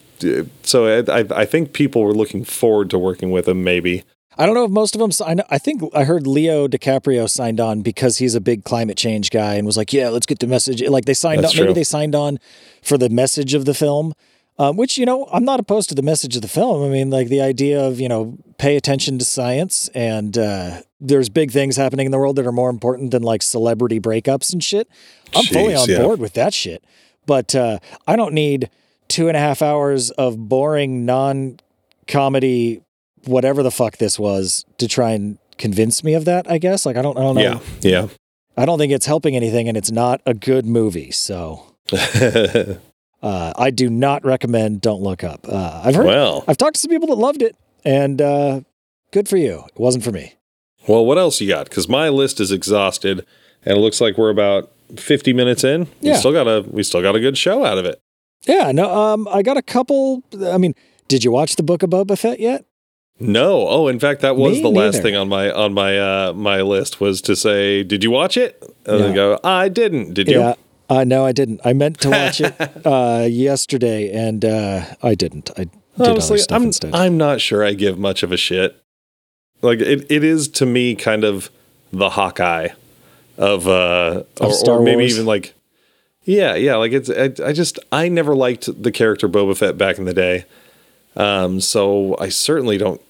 so 0.62 0.86
I 0.86 1.20
I- 1.20 1.40
I 1.42 1.45
think 1.45 1.72
people 1.72 2.03
were 2.03 2.14
looking 2.14 2.45
forward 2.45 2.90
to 2.90 2.99
working 2.99 3.30
with 3.30 3.47
him. 3.49 3.62
Maybe 3.62 4.05
I 4.37 4.47
don't 4.47 4.55
know 4.55 4.64
if 4.64 4.70
most 4.70 4.95
of 4.95 5.01
them. 5.01 5.11
I, 5.26 5.35
know, 5.35 5.45
I 5.51 5.59
think 5.59 5.82
I 5.95 6.05
heard 6.05 6.26
Leo 6.26 6.66
DiCaprio 6.66 7.28
signed 7.28 7.61
on 7.61 7.82
because 7.82 8.18
he's 8.18 8.35
a 8.35 8.41
big 8.41 8.64
climate 8.64 8.97
change 8.97 9.30
guy 9.30 9.55
and 9.55 9.66
was 9.66 9.76
like, 9.76 9.93
"Yeah, 9.93 10.09
let's 10.09 10.26
get 10.26 10.41
the 10.41 10.47
message." 10.47 10.82
Like 10.82 11.05
they 11.05 11.14
signed 11.14 11.45
That's 11.45 11.59
on. 11.59 11.62
Maybe 11.62 11.74
they 11.74 11.85
signed 11.85 12.14
on 12.14 12.39
for 12.82 12.99
the 12.99 13.09
message 13.09 13.55
of 13.55 13.64
the 13.64 13.74
film, 13.74 14.12
um, 14.59 14.76
which 14.76 14.99
you 14.99 15.07
know 15.07 15.28
I'm 15.32 15.45
not 15.45 15.61
opposed 15.61 15.89
to 15.91 15.95
the 15.95 16.03
message 16.03 16.37
of 16.37 16.43
the 16.43 16.49
film. 16.49 16.85
I 16.85 16.89
mean, 16.89 17.11
like 17.11 17.28
the 17.28 17.41
idea 17.41 17.80
of 17.80 18.01
you 18.01 18.09
know 18.09 18.37
pay 18.59 18.76
attention 18.76 19.18
to 19.18 19.24
science 19.24 19.89
and 19.95 20.37
uh, 20.39 20.82
there's 21.01 21.28
big 21.28 21.51
things 21.51 21.76
happening 21.76 22.07
in 22.07 22.12
the 22.12 22.18
world 22.18 22.37
that 22.37 22.47
are 22.47 22.53
more 22.53 22.70
important 22.70 23.11
than 23.11 23.22
like 23.22 23.43
celebrity 23.43 24.01
breakups 24.01 24.53
and 24.53 24.62
shit. 24.62 24.89
I'm 25.35 25.45
fully 25.45 25.74
on 25.74 25.89
yeah. 25.89 25.99
board 26.03 26.20
with 26.20 26.35
that 26.35 26.55
shit, 26.55 26.85
but 27.26 27.55
uh, 27.55 27.78
I 28.07 28.16
don't 28.16 28.35
need 28.35 28.70
two 29.09 29.28
and 29.28 29.37
a 29.37 29.41
half 29.41 29.61
hours 29.61 30.11
of 30.12 30.49
boring 30.49 31.05
non-comedy 31.05 32.84
whatever 33.27 33.62
the 33.62 33.70
fuck 33.70 33.97
this 33.99 34.18
was 34.18 34.64
to 34.79 34.87
try 34.89 35.11
and 35.12 35.39
convince 35.59 36.03
me 36.03 36.14
of 36.14 36.25
that 36.25 36.51
i 36.51 36.59
guess 36.59 36.85
like 36.85 36.97
i 36.97 37.03
don't 37.03 37.16
i 37.16 37.20
don't 37.22 37.37
know 37.37 37.41
yeah 37.41 37.59
yeah. 37.81 38.09
i 38.57 38.64
don't 38.64 38.79
think 38.79 38.93
it's 38.93 39.07
helping 39.07 39.37
anything 39.37 39.68
and 39.68 39.77
it's 39.77 39.91
not 39.91 40.20
a 40.27 40.35
good 40.35 40.66
movie 40.66 41.11
so 41.12 41.75
uh, 43.22 43.53
i 43.57 43.70
do 43.70 43.89
not 43.91 44.25
recommend 44.25 44.81
don't 44.81 45.03
look 45.03 45.22
up 45.25 45.47
uh, 45.49 45.83
i've 45.85 45.95
heard 45.95 46.07
well, 46.07 46.45
i've 46.49 46.57
talked 46.57 46.75
to 46.75 46.81
some 46.81 46.91
people 46.91 47.09
that 47.09 47.14
loved 47.16 47.43
it 47.43 47.57
and 47.85 48.20
uh, 48.20 48.61
good 49.12 49.29
for 49.29 49.37
you 49.37 49.64
it 49.75 49.79
wasn't 49.81 50.03
for 50.03 50.12
me 50.12 50.35
well, 50.87 51.07
what 51.07 51.16
else 51.16 51.41
you 51.41 51.49
got? 51.49 51.70
Because 51.70 51.89
my 51.89 52.11
list 52.11 52.41
is 52.41 52.53
exhausted, 52.53 53.25
and 53.64 53.79
it 53.79 53.81
looks 53.81 54.03
like 54.03 54.18
we're 54.18 54.29
about 54.29 54.70
fifty 54.99 55.33
minutes 55.33 55.64
in. 55.64 55.85
We 56.03 56.11
Yeah. 56.11 56.16
still 56.16 56.33
got 56.33 56.47
a 56.47 56.61
we 56.70 56.83
still 56.83 57.01
got 57.01 57.16
a 57.16 57.20
good 57.20 57.39
show 57.39 57.64
out 57.64 57.79
of 57.79 57.87
it. 57.87 58.03
yeah 58.47 58.70
no 58.70 58.93
um 58.95 59.27
i 59.33 59.41
got 59.41 59.57
a 59.57 59.62
couple 59.62 60.22
i 60.43 60.59
mean 60.59 60.75
did 61.09 61.25
you 61.25 61.31
watch 61.33 61.57
the 61.57 61.62
book 61.62 61.83
of 61.83 61.89
boba 61.89 62.18
fett 62.18 62.39
yet 62.39 62.66
No. 63.21 63.69
Oh, 63.69 63.89
in 63.89 63.99
fact, 64.01 64.21
that 64.23 64.37
was 64.37 64.57
Me 64.57 64.62
the 64.62 64.69
last 64.71 65.01
thing 65.03 65.15
on 65.17 65.29
my 65.29 65.51
on 65.51 65.73
my 65.73 65.99
uh 65.99 66.33
my 66.33 66.62
list 66.62 67.01
was 67.01 67.21
to 67.23 67.37
say, 67.37 67.83
"Did 67.83 68.03
you 68.03 68.11
watch 68.11 68.37
it?" 68.37 68.62
And 68.87 68.99
No. 69.01 69.12
go, 69.15 69.41
"I 69.45 69.69
didn't." 69.69 70.15
Did 70.15 70.29
you? 70.29 70.39
yeah 70.41 70.55
uh, 70.91 71.03
no 71.03 71.25
i 71.25 71.33
didn't 71.33 71.61
i 71.65 71.73
meant 71.73 71.99
to 71.99 72.11
watch 72.11 72.39
it 72.43 72.55
uh, 72.87 73.27
yesterday 73.27 74.11
and 74.12 74.45
uh, 74.45 74.85
i 75.03 75.15
didn't 75.15 75.51
i 75.57 75.65
did 75.65 75.71
Honestly, 75.99 76.35
other 76.35 76.43
stuff 76.43 76.57
I'm 76.57 76.62
instead 76.65 76.95
I'm 76.95 77.17
not 77.17 77.41
sure 77.41 77.65
I 77.65 77.73
give 77.73 77.99
much 77.99 78.23
of 78.23 78.33
a 78.33 78.37
shit. 78.37 78.77
Like 79.62 79.79
it, 79.81 80.05
it 80.11 80.23
is 80.25 80.49
to 80.49 80.67
me 80.67 80.95
kind 80.97 81.25
of 81.25 81.51
the 81.93 82.11
Hawkeye 82.11 82.69
of 83.39 83.67
uh 83.67 84.25
Of 84.41 84.49
or, 84.51 84.53
Star 84.53 84.79
or 84.79 84.83
maybe 84.83 85.05
Wars. 85.05 85.15
even 85.15 85.25
like 85.25 85.55
yeah, 86.25 86.55
yeah, 86.55 86.77
like 86.77 86.93
it's 86.93 87.09
I, 87.09 87.33
I 87.49 87.53
just 87.53 87.79
I 87.93 88.09
never 88.09 88.35
liked 88.35 88.69
the 88.83 88.91
character 88.93 89.27
Boba 89.29 89.57
Fett 89.57 89.79
back 89.79 89.99
in 89.99 90.05
the 90.05 90.15
day. 90.15 90.45
Um 91.17 91.61
so 91.61 92.17
I 92.19 92.29
certainly 92.29 92.79
don't 92.79 93.01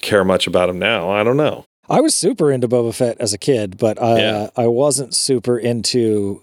care 0.00 0.24
much 0.24 0.46
about 0.46 0.68
him 0.68 0.78
now. 0.78 1.10
I 1.10 1.22
don't 1.24 1.36
know. 1.36 1.64
I 1.88 2.00
was 2.00 2.14
super 2.14 2.50
into 2.50 2.66
Boba 2.68 2.94
Fett 2.94 3.16
as 3.20 3.32
a 3.34 3.38
kid, 3.38 3.76
but 3.78 4.00
I, 4.00 4.18
Yeah. 4.18 4.50
I 4.56 4.66
wasn't 4.68 5.14
super 5.14 5.58
into 5.58 6.42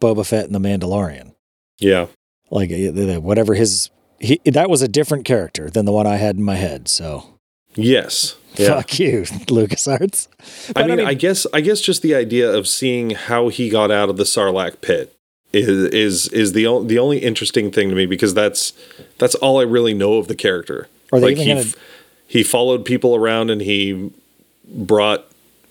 Boba 0.00 0.26
Fett 0.26 0.44
and 0.46 0.54
the 0.54 0.58
Mandalorian. 0.58 1.32
Yeah. 1.78 2.06
Like 2.50 2.70
uh, 2.70 3.20
whatever 3.20 3.54
his 3.54 3.90
he 4.20 4.40
that 4.44 4.70
was 4.70 4.82
a 4.82 4.88
different 4.88 5.24
character 5.24 5.68
than 5.70 5.84
the 5.84 5.92
one 5.92 6.06
I 6.06 6.16
had 6.16 6.36
in 6.36 6.42
my 6.42 6.56
head. 6.56 6.88
So 6.88 7.24
Yes. 7.74 8.36
Yeah. 8.56 8.68
fuck 8.76 8.98
you, 8.98 9.20
LucasArts. 9.48 10.28
I 10.70 10.72
But 10.72 10.86
mean, 10.88 11.00
I, 11.00 11.12
guess 11.12 11.46
I 11.52 11.60
guess 11.60 11.80
just 11.82 12.00
the 12.00 12.14
idea 12.14 12.50
of 12.50 12.66
seeing 12.66 13.10
how 13.10 13.48
he 13.48 13.68
got 13.68 13.90
out 13.90 14.08
of 14.08 14.16
the 14.16 14.24
Sarlacc 14.24 14.80
pit 14.80 15.14
is 15.60 15.68
is 15.92 16.28
is 16.28 16.52
the 16.52 16.66
o- 16.66 16.82
the 16.82 16.98
only 16.98 17.18
interesting 17.18 17.70
thing 17.70 17.88
to 17.90 17.94
me 17.94 18.06
because 18.06 18.34
that's 18.34 18.72
that's 19.18 19.34
all 19.36 19.58
I 19.60 19.62
really 19.64 19.94
know 19.94 20.14
of 20.14 20.28
the 20.28 20.34
character. 20.34 20.88
Are 21.12 21.20
they 21.20 21.26
like 21.26 21.32
even 21.36 21.44
he 21.46 21.52
gonna- 21.54 21.60
f- 21.66 21.76
he 22.28 22.42
followed 22.42 22.84
people 22.84 23.14
around 23.14 23.50
and 23.50 23.60
he 23.60 24.10
brought 24.68 25.24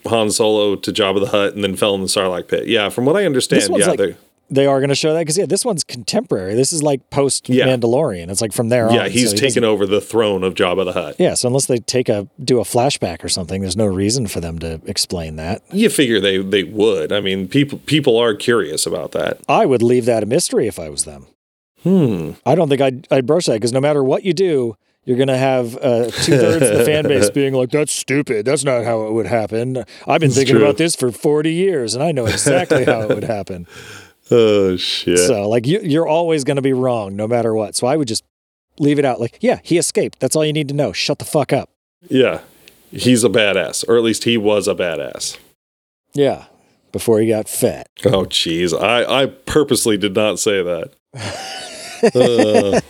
Han 0.06 0.30
Solo 0.30 0.76
to 0.76 0.92
Jabba 0.92 1.20
the 1.20 1.26
Hutt 1.26 1.54
and 1.54 1.62
then 1.64 1.76
fell 1.76 1.94
in 1.94 2.00
the 2.00 2.06
Sarlacc 2.06 2.48
pit. 2.48 2.66
Yeah, 2.66 2.88
from 2.88 3.04
what 3.04 3.16
I 3.16 3.24
understand, 3.26 3.62
yeah, 3.80 3.86
like- 3.90 4.16
they 4.48 4.66
are 4.66 4.78
going 4.80 4.88
to 4.90 4.94
show 4.94 5.12
that 5.12 5.20
because 5.20 5.36
yeah, 5.38 5.46
this 5.46 5.64
one's 5.64 5.82
contemporary. 5.84 6.54
This 6.54 6.72
is 6.72 6.82
like 6.82 7.08
post 7.10 7.48
Yeah. 7.48 7.66
Mandalorian. 7.66 8.30
It's 8.30 8.40
like 8.40 8.52
from 8.52 8.68
there 8.68 8.88
on. 8.88 8.94
yeah, 8.94 9.08
he's 9.08 9.30
so 9.30 9.36
taken 9.36 9.64
over 9.64 9.86
the 9.86 10.00
throne 10.00 10.44
of 10.44 10.54
Jabba 10.54 10.84
the 10.84 10.92
Hutt. 10.92 11.16
Yeah, 11.18 11.34
so 11.34 11.48
unless 11.48 11.66
they 11.66 11.78
take 11.78 12.08
a 12.08 12.28
do 12.42 12.60
a 12.60 12.64
flashback 12.64 13.24
or 13.24 13.28
something, 13.28 13.60
there's 13.60 13.76
no 13.76 13.86
reason 13.86 14.26
for 14.26 14.40
them 14.40 14.58
to 14.60 14.80
explain 14.86 15.36
that. 15.36 15.62
You 15.72 15.90
figure 15.90 16.20
they 16.20 16.38
they 16.38 16.64
would. 16.64 17.12
I 17.12 17.20
mean, 17.20 17.48
people 17.48 17.78
people 17.86 18.16
are 18.18 18.34
curious 18.34 18.86
about 18.86 19.12
that. 19.12 19.40
I 19.48 19.66
would 19.66 19.82
leave 19.82 20.04
that 20.06 20.22
a 20.22 20.26
mystery 20.26 20.66
if 20.68 20.78
I 20.78 20.88
was 20.90 21.04
them. 21.04 21.26
Hmm. 21.82 22.32
I 22.44 22.54
don't 22.54 22.68
think 22.68 22.80
I'd, 22.80 23.06
I'd 23.10 23.26
broach 23.26 23.46
that 23.46 23.54
because 23.54 23.72
no 23.72 23.80
matter 23.80 24.02
what 24.02 24.24
you 24.24 24.32
do, 24.32 24.76
You're 25.04 25.16
going 25.16 25.28
to 25.28 25.38
have 25.38 25.76
uh, 25.76 26.06
two 26.10 26.36
thirds 26.36 26.68
of 26.68 26.78
the 26.78 26.84
fan 26.90 27.04
base 27.06 27.30
being 27.30 27.54
like, 27.54 27.70
that's 27.70 27.92
stupid. 27.92 28.44
That's 28.44 28.64
not 28.64 28.82
how 28.84 29.06
it 29.06 29.12
would 29.12 29.26
happen. 29.26 29.84
I've 30.04 30.20
been 30.20 30.32
thinking 30.32 30.56
true. 30.56 30.64
about 30.64 30.78
this 30.78 30.96
for 30.96 31.12
40 31.12 31.52
years 31.52 31.94
and 31.94 32.02
I 32.02 32.10
know 32.10 32.26
exactly 32.26 32.84
how 32.84 33.02
it 33.02 33.08
would 33.10 33.22
happen. 33.38 33.68
Oh 34.30 34.76
shit. 34.76 35.18
So, 35.18 35.48
like, 35.48 35.66
you, 35.66 35.80
you're 35.80 36.06
always 36.08 36.42
going 36.44 36.56
to 36.56 36.62
be 36.62 36.72
wrong 36.72 37.14
no 37.16 37.28
matter 37.28 37.54
what. 37.54 37.76
So, 37.76 37.86
I 37.86 37.96
would 37.96 38.08
just 38.08 38.24
leave 38.78 38.98
it 38.98 39.04
out. 39.04 39.20
Like, 39.20 39.38
yeah, 39.40 39.60
he 39.62 39.78
escaped. 39.78 40.18
That's 40.20 40.34
all 40.34 40.44
you 40.44 40.52
need 40.52 40.68
to 40.68 40.74
know. 40.74 40.92
Shut 40.92 41.18
the 41.18 41.24
fuck 41.24 41.52
up. 41.52 41.70
yeah. 42.08 42.40
He's 42.92 43.24
a 43.24 43.28
badass, 43.28 43.86
or 43.88 43.96
at 43.96 44.04
least 44.04 44.24
he 44.24 44.36
was 44.38 44.68
a 44.68 44.74
badass. 44.74 45.36
Yeah. 46.14 46.44
Before 46.92 47.20
he 47.20 47.28
got 47.28 47.48
fat. 47.48 47.88
Oh 48.06 48.24
jeez. 48.24 48.72
I 48.72 49.22
I 49.22 49.26
purposely 49.26 49.96
did 49.98 50.14
not 50.14 50.38
say 50.38 50.62
that. 50.62 50.92
Uh, 52.14 52.80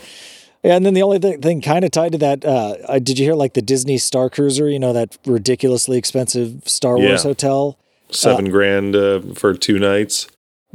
Yeah, 0.62 0.74
and 0.76 0.84
then 0.84 0.94
the 0.94 1.02
only 1.02 1.18
thing, 1.20 1.40
thing 1.40 1.60
kind 1.60 1.84
of 1.84 1.92
tied 1.92 2.12
to 2.12 2.18
that, 2.18 2.44
uh, 2.44 2.74
uh, 2.88 2.98
did 2.98 3.18
you 3.20 3.24
hear 3.24 3.34
like 3.34 3.54
the 3.54 3.62
Disney 3.62 3.98
Star 3.98 4.28
Cruiser? 4.28 4.68
You 4.68 4.80
know 4.80 4.92
that 4.92 5.16
ridiculously 5.24 5.96
expensive 5.96 6.62
Star 6.68 6.98
Wars 6.98 7.24
Yeah. 7.24 7.28
hotel. 7.30 7.78
seven 8.10 8.50
grand 8.50 8.96
uh, 8.96 9.20
for 9.34 9.54
two 9.54 9.78
nights. 9.78 10.26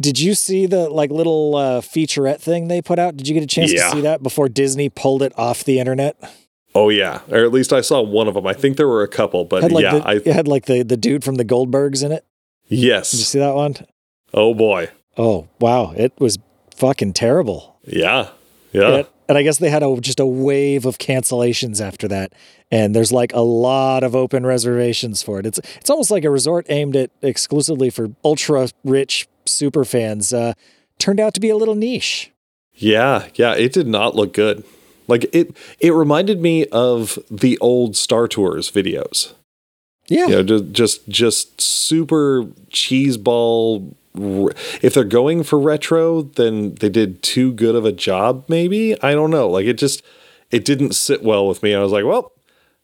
Did 0.01 0.19
you 0.19 0.33
see 0.33 0.65
the 0.65 0.89
like 0.89 1.11
little 1.11 1.55
uh, 1.55 1.81
featurette 1.81 2.39
thing 2.41 2.67
they 2.67 2.81
put 2.81 2.97
out? 2.99 3.15
Did 3.15 3.27
you 3.27 3.33
get 3.33 3.43
a 3.43 3.47
chance 3.47 3.71
Yeah. 3.71 3.85
to 3.85 3.91
see 3.91 4.01
that 4.01 4.23
before 4.23 4.49
Disney 4.49 4.89
pulled 4.89 5.21
it 5.21 5.31
off 5.37 5.63
the 5.63 5.79
internet? 5.79 6.17
Oh 6.73 6.89
yeah, 6.89 7.19
or 7.29 7.43
at 7.43 7.51
least 7.51 7.71
I 7.73 7.81
saw 7.81 8.01
one 8.01 8.27
of 8.27 8.33
them. 8.33 8.47
I 8.47 8.53
think 8.53 8.77
there 8.77 8.87
were 8.87 9.03
a 9.03 9.07
couple, 9.07 9.45
but 9.45 9.61
Had 9.61 9.71
like 9.71 9.83
yeah, 9.83 9.99
the, 9.99 10.07
I 10.07 10.13
it 10.15 10.27
had 10.27 10.47
like 10.47 10.65
the 10.65 10.83
the 10.83 10.97
dude 10.97 11.23
from 11.23 11.35
the 11.35 11.45
Goldbergs 11.45 12.03
in 12.03 12.11
it. 12.11 12.25
Yes, 12.67 13.11
did 13.11 13.17
you 13.19 13.25
see 13.25 13.39
that 13.39 13.53
one? 13.55 13.75
Oh 14.33 14.53
boy, 14.53 14.89
Oh 15.17 15.49
wow, 15.59 15.91
it 15.97 16.13
was 16.19 16.39
fucking 16.75 17.11
terrible. 17.13 17.77
yeah, 17.85 18.29
yeah. 18.71 18.87
And, 18.99 19.07
and 19.27 19.37
I 19.37 19.43
guess 19.43 19.57
they 19.59 19.69
had 19.69 19.83
a, 19.83 19.99
just 20.01 20.19
a 20.21 20.25
wave 20.25 20.85
of 20.85 20.97
cancellations 20.97 21.79
after 21.81 22.07
that. 22.09 22.33
And 22.69 22.95
there's 22.95 23.11
like 23.11 23.33
a 23.33 23.41
lot 23.41 24.03
of 24.03 24.15
open 24.15 24.45
reservations 24.45 25.21
for 25.21 25.39
it. 25.39 25.45
It's 25.45 25.59
it's 25.75 25.89
almost 25.89 26.09
like 26.11 26.23
a 26.23 26.29
resort 26.29 26.65
aimed 26.69 26.95
at 26.95 27.11
exclusively 27.21 27.89
for 27.89 28.07
ultra 28.23 28.69
rich 28.85 29.27
super 29.45 29.83
fans. 29.85 30.33
Uh, 30.33 30.53
turned 30.99 31.19
out 31.19 31.33
to 31.33 31.39
be 31.39 31.49
a 31.49 31.55
little 31.57 31.75
niche. 31.75 32.31
Yeah, 32.73 33.27
yeah, 33.35 33.53
it 33.55 33.73
did 33.73 33.87
not 33.87 34.15
look 34.15 34.33
good. 34.33 34.63
Like 35.07 35.25
it 35.33 35.55
it 35.79 35.91
reminded 35.93 36.41
me 36.41 36.65
of 36.67 37.19
the 37.29 37.57
old 37.59 37.95
Star 37.97 38.27
Tours 38.27 38.71
videos. 38.71 39.33
Yeah, 40.07 40.27
You 40.27 40.35
know, 40.35 40.43
ju- 40.43 40.63
just 40.71 41.07
just 41.09 41.59
super 41.61 42.43
cheeseball 42.69 43.93
if 44.13 44.93
they're 44.93 45.03
going 45.05 45.41
for 45.43 45.57
retro, 45.57 46.23
then 46.23 46.75
they 46.75 46.89
did 46.89 47.23
too 47.23 47.53
good 47.53 47.75
of 47.75 47.85
a 47.85 47.93
job 47.93 48.43
maybe. 48.49 49.01
I 49.01 49.13
don't 49.13 49.31
know. 49.31 49.47
Like 49.49 49.65
it 49.65 49.77
just 49.77 50.03
it 50.49 50.65
didn't 50.65 50.93
sit 50.95 51.23
well 51.23 51.47
with 51.47 51.63
me. 51.63 51.73
I 51.73 51.81
was 51.81 51.91
like, 51.93 52.03
well, 52.05 52.33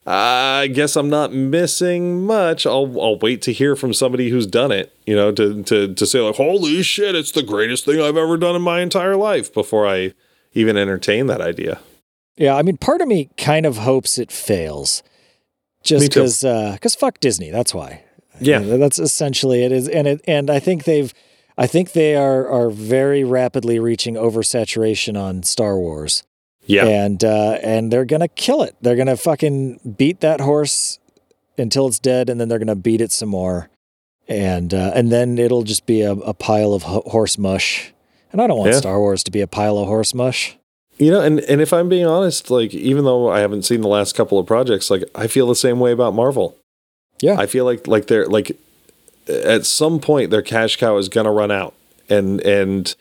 I 0.09 0.67
guess 0.67 0.95
I'm 0.95 1.09
not 1.09 1.33
missing 1.33 2.25
much. 2.25 2.65
I'll 2.65 2.99
I'll 3.01 3.19
wait 3.19 3.41
to 3.41 3.51
hear 3.51 3.75
from 3.75 3.93
somebody 3.93 4.29
who's 4.29 4.47
done 4.47 4.71
it, 4.71 4.95
you 5.05 5.13
know, 5.15 5.33
to 5.33 5.61
to 5.63 5.93
to 5.93 6.05
say 6.05 6.21
like, 6.21 6.35
"Holy 6.35 6.81
shit, 6.81 7.13
it's 7.13 7.33
the 7.33 7.43
greatest 7.43 7.83
thing 7.83 7.99
I've 7.99 8.15
ever 8.15 8.37
done 8.37 8.55
in 8.55 8.61
my 8.61 8.79
entire 8.79 9.17
life" 9.17 9.53
before 9.53 9.85
I 9.85 10.13
even 10.53 10.77
entertain 10.77 11.27
that 11.27 11.41
idea. 11.41 11.79
yeah. 12.37 12.55
I 12.55 12.61
mean, 12.61 12.77
part 12.77 13.01
of 13.01 13.09
me 13.09 13.29
kind 13.37 13.65
of 13.65 13.77
hopes 13.79 14.17
it 14.17 14.31
fails, 14.31 15.03
just 15.83 16.09
because 16.09 16.41
because 16.41 16.95
uh, 16.95 16.99
fuck 16.99 17.19
Disney. 17.19 17.49
That's 17.51 17.73
why. 17.73 18.03
Yeah. 18.39 18.61
Yeah, 18.61 18.77
that's 18.77 18.99
essentially 18.99 19.63
it 19.63 19.73
is, 19.73 19.89
and 19.89 20.07
it 20.07 20.21
and 20.25 20.49
I 20.49 20.59
think 20.59 20.85
they've, 20.85 21.13
I 21.57 21.67
think 21.67 21.91
they 21.91 22.15
are 22.15 22.47
are 22.47 22.69
very 22.69 23.25
rapidly 23.25 23.77
reaching 23.77 24.13
oversaturation 24.13 25.19
on 25.19 25.43
Star 25.43 25.77
Wars. 25.77 26.23
Yeah. 26.67 26.85
and 26.85 27.23
uh, 27.23 27.57
and 27.63 27.91
they're 27.91 28.05
gonna 28.05 28.27
kill 28.27 28.61
it. 28.61 28.75
They're 28.81 28.95
gonna 28.95 29.17
fucking 29.17 29.95
beat 29.97 30.19
that 30.21 30.41
horse 30.41 30.99
until 31.57 31.87
it's 31.87 31.99
dead, 31.99 32.29
and 32.29 32.39
then 32.39 32.47
they're 32.49 32.59
gonna 32.59 32.75
beat 32.75 33.01
it 33.01 33.11
some 33.11 33.29
more, 33.29 33.69
and 34.27 34.73
uh, 34.73 34.91
and 34.93 35.11
then 35.11 35.37
it'll 35.37 35.63
just 35.63 35.85
be 35.85 36.01
a, 36.01 36.11
a 36.11 36.33
pile 36.33 36.73
of 36.73 36.83
ho- 36.83 37.03
horse 37.07 37.37
mush. 37.37 37.93
And 38.31 38.41
I 38.41 38.47
don't 38.47 38.57
want 38.59 38.71
Yeah. 38.71 38.77
Star 38.79 38.99
Wars 38.99 39.23
to 39.23 39.31
be 39.31 39.41
a 39.41 39.47
pile 39.47 39.77
of 39.77 39.87
horse 39.87 40.13
mush. 40.13 40.57
You 40.97 41.11
know, 41.11 41.21
and 41.21 41.39
and 41.41 41.61
if 41.61 41.71
I'm 41.71 41.87
being 41.89 42.05
honest, 42.05 42.51
like 42.51 42.73
even 42.73 43.05
though 43.05 43.29
I 43.29 43.39
haven't 43.39 43.63
seen 43.63 43.81
the 43.81 43.87
last 43.87 44.15
couple 44.15 44.37
of 44.37 44.45
projects, 44.45 44.89
like 44.89 45.03
I 45.15 45.27
feel 45.27 45.47
the 45.47 45.55
same 45.55 45.79
way 45.79 45.91
about 45.91 46.13
Marvel. 46.13 46.57
Yeah. 47.21 47.39
I 47.39 47.45
feel 47.45 47.65
like 47.65 47.87
like 47.87 48.07
they're 48.07 48.25
like 48.27 48.57
at 49.27 49.65
some 49.65 49.99
point 49.99 50.31
their 50.31 50.41
cash 50.41 50.75
cow 50.75 50.97
is 50.97 51.07
gonna 51.07 51.31
run 51.31 51.51
out, 51.51 51.73
and 52.09 52.41
and 52.41 52.93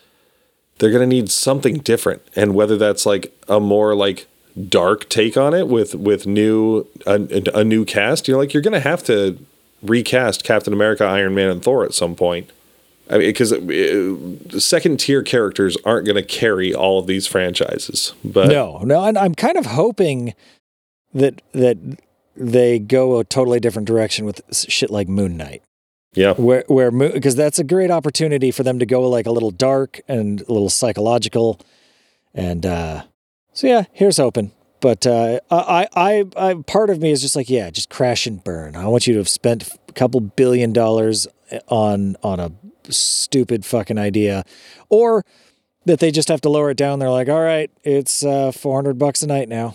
they're 0.79 0.91
gonna 0.91 1.07
need 1.07 1.31
something 1.31 1.79
different, 1.79 2.23
and 2.35 2.55
whether 2.55 2.77
that's 2.77 3.07
like 3.07 3.37
a 3.49 3.61
more 3.61 3.95
like 3.95 4.27
dark 4.69 5.09
take 5.09 5.37
on 5.37 5.55
it 5.55 5.69
with 5.69 5.95
with 5.95 6.27
new 6.27 6.87
a, 7.07 7.43
a 7.55 7.65
new 7.65 7.85
cast, 7.85 8.29
you're 8.29 8.39
like 8.39 8.55
you're 8.55 8.63
gonna 8.63 8.81
have 8.81 9.03
to 9.05 9.39
recast 9.83 10.45
Captain 10.45 10.73
America, 10.73 11.05
Iron 11.05 11.35
Man, 11.35 11.51
and 11.51 11.63
Thor 11.63 11.85
at 11.85 11.95
some 11.95 12.15
point. 12.15 12.51
I 13.09 13.19
mean, 13.19 13.29
because 13.29 13.53
uh, 13.53 14.59
second 14.59 14.99
tier 14.99 15.23
characters 15.23 15.77
aren't 15.85 16.07
going 16.07 16.17
to 16.17 16.25
carry 16.25 16.75
all 16.75 16.99
of 16.99 17.07
these 17.07 17.27
franchises. 17.27 18.15
But 18.25 18.49
no, 18.49 18.79
no, 18.79 19.05
and 19.05 19.17
I'm 19.17 19.35
kind 19.35 19.57
of 19.57 19.67
hoping 19.67 20.35
that 21.15 21.41
that 21.53 21.79
they 22.37 22.79
go 22.79 23.19
a 23.19 23.25
totally 23.25 23.61
different 23.61 23.87
direction 23.87 24.25
with 24.25 24.43
shit 24.53 24.91
like 24.91 25.09
Moon 25.09 25.37
Knight. 25.37 25.63
Yeah, 26.17 26.35
where 26.35 26.65
where 26.69 26.91
because 26.91 27.37
that's 27.37 27.59
a 27.59 27.65
great 27.65 27.91
opportunity 27.91 28.51
for 28.51 28.63
them 28.63 28.79
to 28.79 28.87
go 28.87 29.09
like 29.09 29.27
a 29.27 29.31
little 29.31 29.51
dark 29.51 30.01
and 30.09 30.41
a 30.41 30.53
little 30.53 30.71
psychological 30.71 31.61
and 32.35 32.67
uh 32.67 33.03
so 33.53 33.67
yeah 33.67 33.85
here's 33.93 34.17
hoping 34.17 34.53
but 34.81 35.07
uh 35.07 35.41
I, 35.51 35.89
I 35.95 36.25
i 36.37 36.55
part 36.67 36.91
of 36.91 37.01
me 37.01 37.11
is 37.11 37.23
just 37.23 37.37
like 37.37 37.49
yeah 37.49 37.71
just 37.71 37.91
crash 37.91 38.27
and 38.27 38.43
burn 38.43 38.77
i 38.77 38.87
want 38.87 39.07
you 39.07 39.15
to 39.15 39.19
have 39.19 39.29
spent 39.29 39.69
a 39.89 39.93
couple 39.93 40.21
billion 40.21 40.73
dollars 40.73 41.27
on 41.69 42.17
on 42.23 42.41
a 42.41 42.53
stupid 42.91 43.65
fucking 43.65 43.99
idea 43.99 44.45
or 44.89 45.25
that 45.85 46.01
they 46.01 46.11
just 46.11 46.29
have 46.29 46.41
to 46.43 46.49
lower 46.49 46.71
it 46.71 46.77
down 46.77 46.99
they're 46.99 47.11
like 47.11 47.29
all 47.29 47.43
right 47.43 47.71
it's 47.85 48.25
uh 48.25 48.53
400 48.53 48.99
bucks 48.99 49.23
a 49.23 49.27
night 49.27 49.49
now 49.49 49.75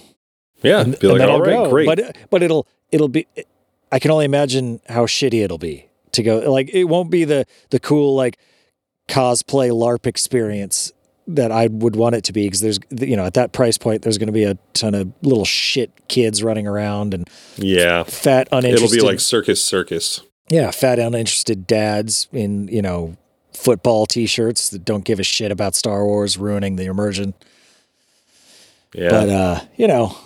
yeah. 0.64 0.82
and, 0.82 1.00
Be 1.00 1.08
like, 1.08 1.22
all 1.22 1.42
right, 1.42 1.50
go. 1.50 1.70
great. 1.70 1.86
But 1.86 2.18
but 2.30 2.44
it'll 2.44 2.68
it'll 2.92 3.08
be. 3.08 3.28
I 3.92 4.00
can 4.00 4.12
only 4.12 4.26
imagine 4.26 4.80
how 4.88 5.06
shitty 5.06 5.44
it'll 5.44 5.58
be 5.58 5.88
to 6.14 6.24
go. 6.24 6.40
Like 6.52 6.70
it 6.74 6.86
won't 6.86 7.10
be 7.12 7.24
the 7.24 7.46
the 7.70 7.80
cool 7.80 8.16
like 8.16 8.38
cosplay 9.08 9.70
LARP 9.72 10.08
experience 10.08 10.92
that 11.28 11.52
I 11.52 11.68
would 11.68 11.96
want 11.96 12.16
it 12.16 12.24
to 12.26 12.34
be 12.34 12.46
because 12.48 12.62
there's 12.62 12.80
you 13.00 13.16
know 13.16 13.26
at 13.26 13.36
that 13.36 13.52
price 13.54 13.78
point 13.78 14.02
there's 14.02 14.18
going 14.18 14.28
to 14.28 14.34
be 14.34 14.44
a 14.44 14.58
ton 14.74 14.94
of 14.96 15.12
little 15.22 15.46
shit 15.46 15.92
kids 16.08 16.44
running 16.44 16.68
around 16.68 17.14
and 17.14 17.30
yeah, 17.58 18.04
fat 18.04 18.48
uninterested. 18.52 18.98
it'll 18.98 19.06
be 19.06 19.12
like 19.12 19.20
circus, 19.20 19.64
circus. 19.64 20.22
yeah, 20.50 20.72
fat 20.72 21.00
uninterested 21.00 21.68
dads 21.68 22.28
in 22.32 22.68
you 22.68 22.82
know 22.82 23.16
football 23.54 24.06
t-shirts 24.06 24.70
that 24.70 24.84
don't 24.86 25.06
give 25.06 25.20
a 25.20 25.24
shit 25.24 25.52
about 25.52 25.76
Star 25.76 26.06
Wars 26.06 26.38
ruining 26.38 26.78
the 26.78 26.86
immersion. 26.86 27.34
Yeah, 28.94 29.10
But 29.10 29.30
uh, 29.30 29.60
you 29.76 29.88
know, 29.88 30.18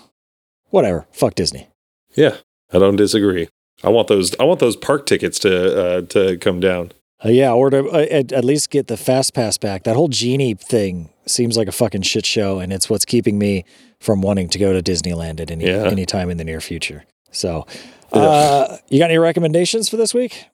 whatever. 0.70 1.06
Fuck 1.12 1.36
Disney. 1.36 1.68
yeah. 2.16 2.38
I 2.74 2.80
don't 2.80 2.96
disagree. 2.96 3.48
I 3.86 3.90
want 3.90 4.08
those. 4.08 4.36
I 4.40 4.44
want 4.44 4.60
those 4.60 4.76
park 4.76 5.06
tickets 5.06 5.40
to 5.40 5.52
uh, 5.82 6.02
to 6.02 6.38
come 6.38 6.60
down. 6.60 6.92
Uh, 7.24 7.30
yeah, 7.30 7.54
or 7.54 7.70
to 7.70 7.88
uh, 7.90 8.06
at, 8.12 8.32
at 8.34 8.44
least 8.44 8.70
get 8.70 8.88
the 8.88 8.98
fast 8.98 9.34
pass 9.34 9.58
back. 9.58 9.84
That 9.84 9.96
whole 9.96 10.10
genie 10.10 10.54
thing 10.56 11.10
seems 11.26 11.56
like 11.58 11.68
a 11.68 11.72
fucking 11.72 12.02
shit 12.02 12.26
show, 12.26 12.60
and 12.60 12.74
it's 12.74 12.90
what's 12.90 13.06
keeping 13.06 13.38
me 13.40 13.64
from 14.00 14.22
wanting 14.22 14.50
to 14.50 14.60
go 14.60 14.74
to 14.80 14.82
Disneyland 14.92 15.40
at 15.40 15.50
any 15.50 15.66
Yeah. 15.66 15.84
any 15.86 16.06
time 16.06 16.30
in 16.30 16.38
the 16.38 16.44
near 16.44 16.60
future. 16.62 17.06
So, 17.32 17.66
uh, 18.12 18.78
you 18.90 19.00
got 19.00 19.10
any 19.10 19.18
recommendations 19.18 19.88
for 19.90 19.98
this 19.98 20.14
week? 20.14 20.46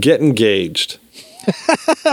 Get 0.00 0.20
engaged. 0.20 0.98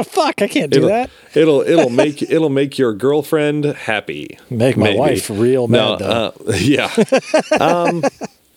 Fuck, 0.05 0.41
I 0.41 0.47
can't 0.47 0.71
do 0.71 0.77
It'll- 0.77 0.89
that. 0.89 1.09
It'll 1.33 1.61
it'll 1.61 1.89
make 2.03 2.21
it'll 2.21 2.49
make 2.49 2.77
your 2.77 2.93
girlfriend 2.93 3.65
happy. 3.65 4.37
Make 4.49 4.77
my 4.77 4.85
maybe. 4.89 4.99
wife 4.99 5.29
real 5.29 5.67
No, 5.67 5.91
mad 5.91 5.99
though. 5.99 6.33
uh, 6.47 6.53
yeah. 6.59 6.91
um, 7.59 8.03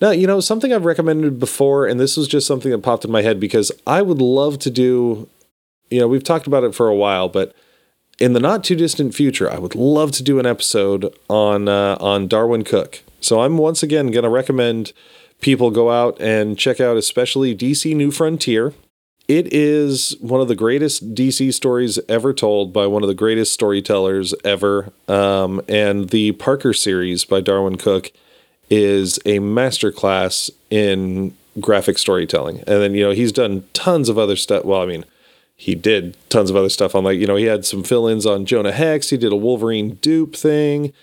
no, 0.01 0.11
you 0.11 0.27
know 0.27 0.39
something 0.39 0.73
I've 0.73 0.85
recommended 0.85 1.39
before, 1.39 1.87
and 1.87 1.99
this 1.99 2.17
was 2.17 2.27
just 2.27 2.47
something 2.47 2.71
that 2.71 2.79
popped 2.79 3.05
in 3.05 3.11
my 3.11 3.21
head 3.21 3.39
because 3.39 3.71
I 3.85 4.01
would 4.01 4.21
love 4.21 4.59
to 4.59 4.69
do. 4.69 5.27
You 5.89 6.01
know, 6.01 6.07
we've 6.07 6.23
talked 6.23 6.47
about 6.47 6.63
it 6.63 6.75
for 6.75 6.87
a 6.87 6.95
while, 6.95 7.29
but 7.29 7.55
in 8.19 8.33
the 8.33 8.39
not 8.39 8.63
too 8.63 8.75
distant 8.75 9.15
future, 9.15 9.51
I 9.51 9.57
would 9.57 9.75
love 9.75 10.11
to 10.13 10.23
do 10.23 10.39
an 10.39 10.45
episode 10.45 11.13
on 11.29 11.67
uh, 11.67 11.97
on 11.99 12.27
Darwyn 12.27 12.63
Cooke. 12.63 13.03
So 13.21 13.41
I'm 13.41 13.57
once 13.57 13.83
again 13.83 14.11
going 14.11 14.23
to 14.23 14.29
recommend 14.29 14.93
people 15.41 15.71
go 15.71 15.91
out 15.91 16.19
and 16.21 16.57
check 16.57 16.79
out, 16.79 16.97
especially 16.97 17.55
DC 17.55 17.95
New 17.95 18.11
Frontier. 18.11 18.73
It 19.27 19.53
is 19.53 20.15
one 20.21 20.39
of 20.39 20.47
the 20.47 20.55
greatest 20.55 21.13
DC 21.13 21.53
stories 21.53 21.99
ever 22.07 22.33
told 22.33 22.71
by 22.71 22.87
one 22.87 23.03
of 23.03 23.09
the 23.09 23.15
greatest 23.15 23.51
storytellers 23.51 24.33
ever. 24.45 24.93
Um, 25.07 25.61
and 25.67 26.09
the 26.09 26.31
Parker 26.33 26.73
series 26.73 27.25
by 27.25 27.41
Darwyn 27.41 27.77
Cooke 27.77 28.11
is 28.69 29.17
a 29.25 29.39
masterclass 29.39 30.49
in 30.69 31.35
graphic 31.59 31.97
storytelling. 31.97 32.57
And 32.59 32.81
then, 32.81 32.93
you 32.93 33.03
know, 33.03 33.11
he's 33.11 33.31
done 33.31 33.63
tons 33.73 34.09
of 34.09 34.17
other 34.17 34.35
stuff. 34.35 34.65
Well, 34.65 34.81
I 34.81 34.85
mean, 34.85 35.05
he 35.55 35.73
did 35.73 36.15
tons 36.29 36.49
of 36.49 36.55
other 36.55 36.69
stuff 36.69 36.93
on 36.93 37.03
like, 37.03 37.19
you 37.19 37.25
know, 37.25 37.35
he 37.35 37.45
had 37.45 37.65
some 37.65 37.83
fill 37.83 38.07
ins 38.07 38.25
on 38.25 38.45
Jonah 38.45 38.71
Hex. 38.71 39.09
He 39.09 39.17
did 39.17 39.31
a 39.31 39.37
Wolverine 39.37 39.95
dupe 39.95 40.35
thing. 40.35 40.93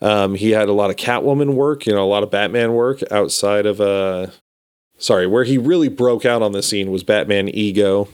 Um, 0.00 0.34
he 0.34 0.50
had 0.50 0.68
a 0.68 0.72
lot 0.72 0.90
of 0.90 0.96
Catwoman 0.96 1.54
work, 1.54 1.86
you 1.86 1.92
know, 1.92 2.04
a 2.04 2.08
lot 2.08 2.22
of 2.22 2.30
Batman 2.30 2.72
work 2.72 3.00
outside 3.10 3.66
of 3.66 3.80
uh 3.80 4.28
sorry, 4.98 5.26
where 5.26 5.44
he 5.44 5.58
really 5.58 5.88
broke 5.88 6.24
out 6.24 6.42
on 6.42 6.52
the 6.52 6.62
scene 6.62 6.90
was 6.90 7.04
Batman 7.04 7.48
Ego. 7.48 8.08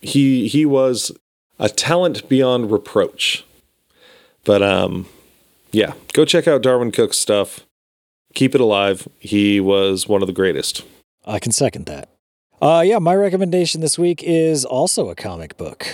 He 0.00 0.48
he 0.48 0.64
was 0.64 1.12
a 1.58 1.68
talent 1.68 2.28
beyond 2.28 2.70
reproach. 2.70 3.44
But 4.44 4.62
um 4.62 5.06
yeah, 5.72 5.94
go 6.12 6.24
check 6.24 6.48
out 6.48 6.62
Darwyn 6.62 6.92
Cooke's 6.92 7.18
stuff. 7.18 7.66
Keep 8.34 8.54
it 8.54 8.60
alive. 8.60 9.08
He 9.18 9.60
was 9.60 10.08
one 10.08 10.22
of 10.22 10.26
the 10.26 10.32
greatest. 10.32 10.84
I 11.26 11.38
can 11.38 11.52
second 11.52 11.86
that. 11.86 12.08
Uh, 12.62 12.82
yeah, 12.86 12.98
my 12.98 13.14
recommendation 13.14 13.80
this 13.80 13.98
week 13.98 14.22
is 14.22 14.64
also 14.64 15.08
a 15.08 15.14
comic 15.14 15.56
book. 15.56 15.86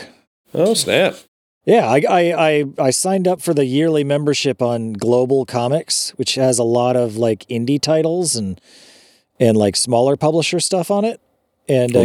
Oh 0.53 0.75
snap! 0.75 1.17
Yeah, 1.65 1.87
I, 1.87 2.03
I 2.09 2.49
I 2.49 2.65
I 2.79 2.91
signed 2.91 3.29
up 3.29 3.41
for 3.41 3.55
the 3.55 3.65
yearly 3.65 4.05
membership 4.05 4.61
on 4.61 4.95
GlobalComix, 4.97 6.11
which 6.19 6.35
has 6.35 6.59
a 6.59 6.65
lot 6.65 6.97
of 6.97 7.17
like 7.17 7.47
indie 7.49 7.81
titles 7.81 8.37
and 8.37 8.61
and 9.39 9.57
like 9.57 9.77
smaller 9.77 10.17
publisher 10.17 10.61
stuff 10.61 10.91
on 10.91 11.05
it. 11.05 11.21
And 11.69 11.97
uh, 11.97 12.01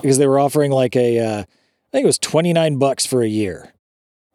because 0.00 0.18
they 0.18 0.26
were 0.26 0.38
offering 0.38 0.70
like 0.70 0.94
a, 0.94 1.18
uh, 1.18 1.40
I 1.40 1.90
think 1.92 2.04
it 2.04 2.06
was 2.06 2.18
twenty 2.18 2.52
nine 2.52 2.78
bucks 2.78 3.06
for 3.06 3.22
a 3.22 3.28
year 3.28 3.72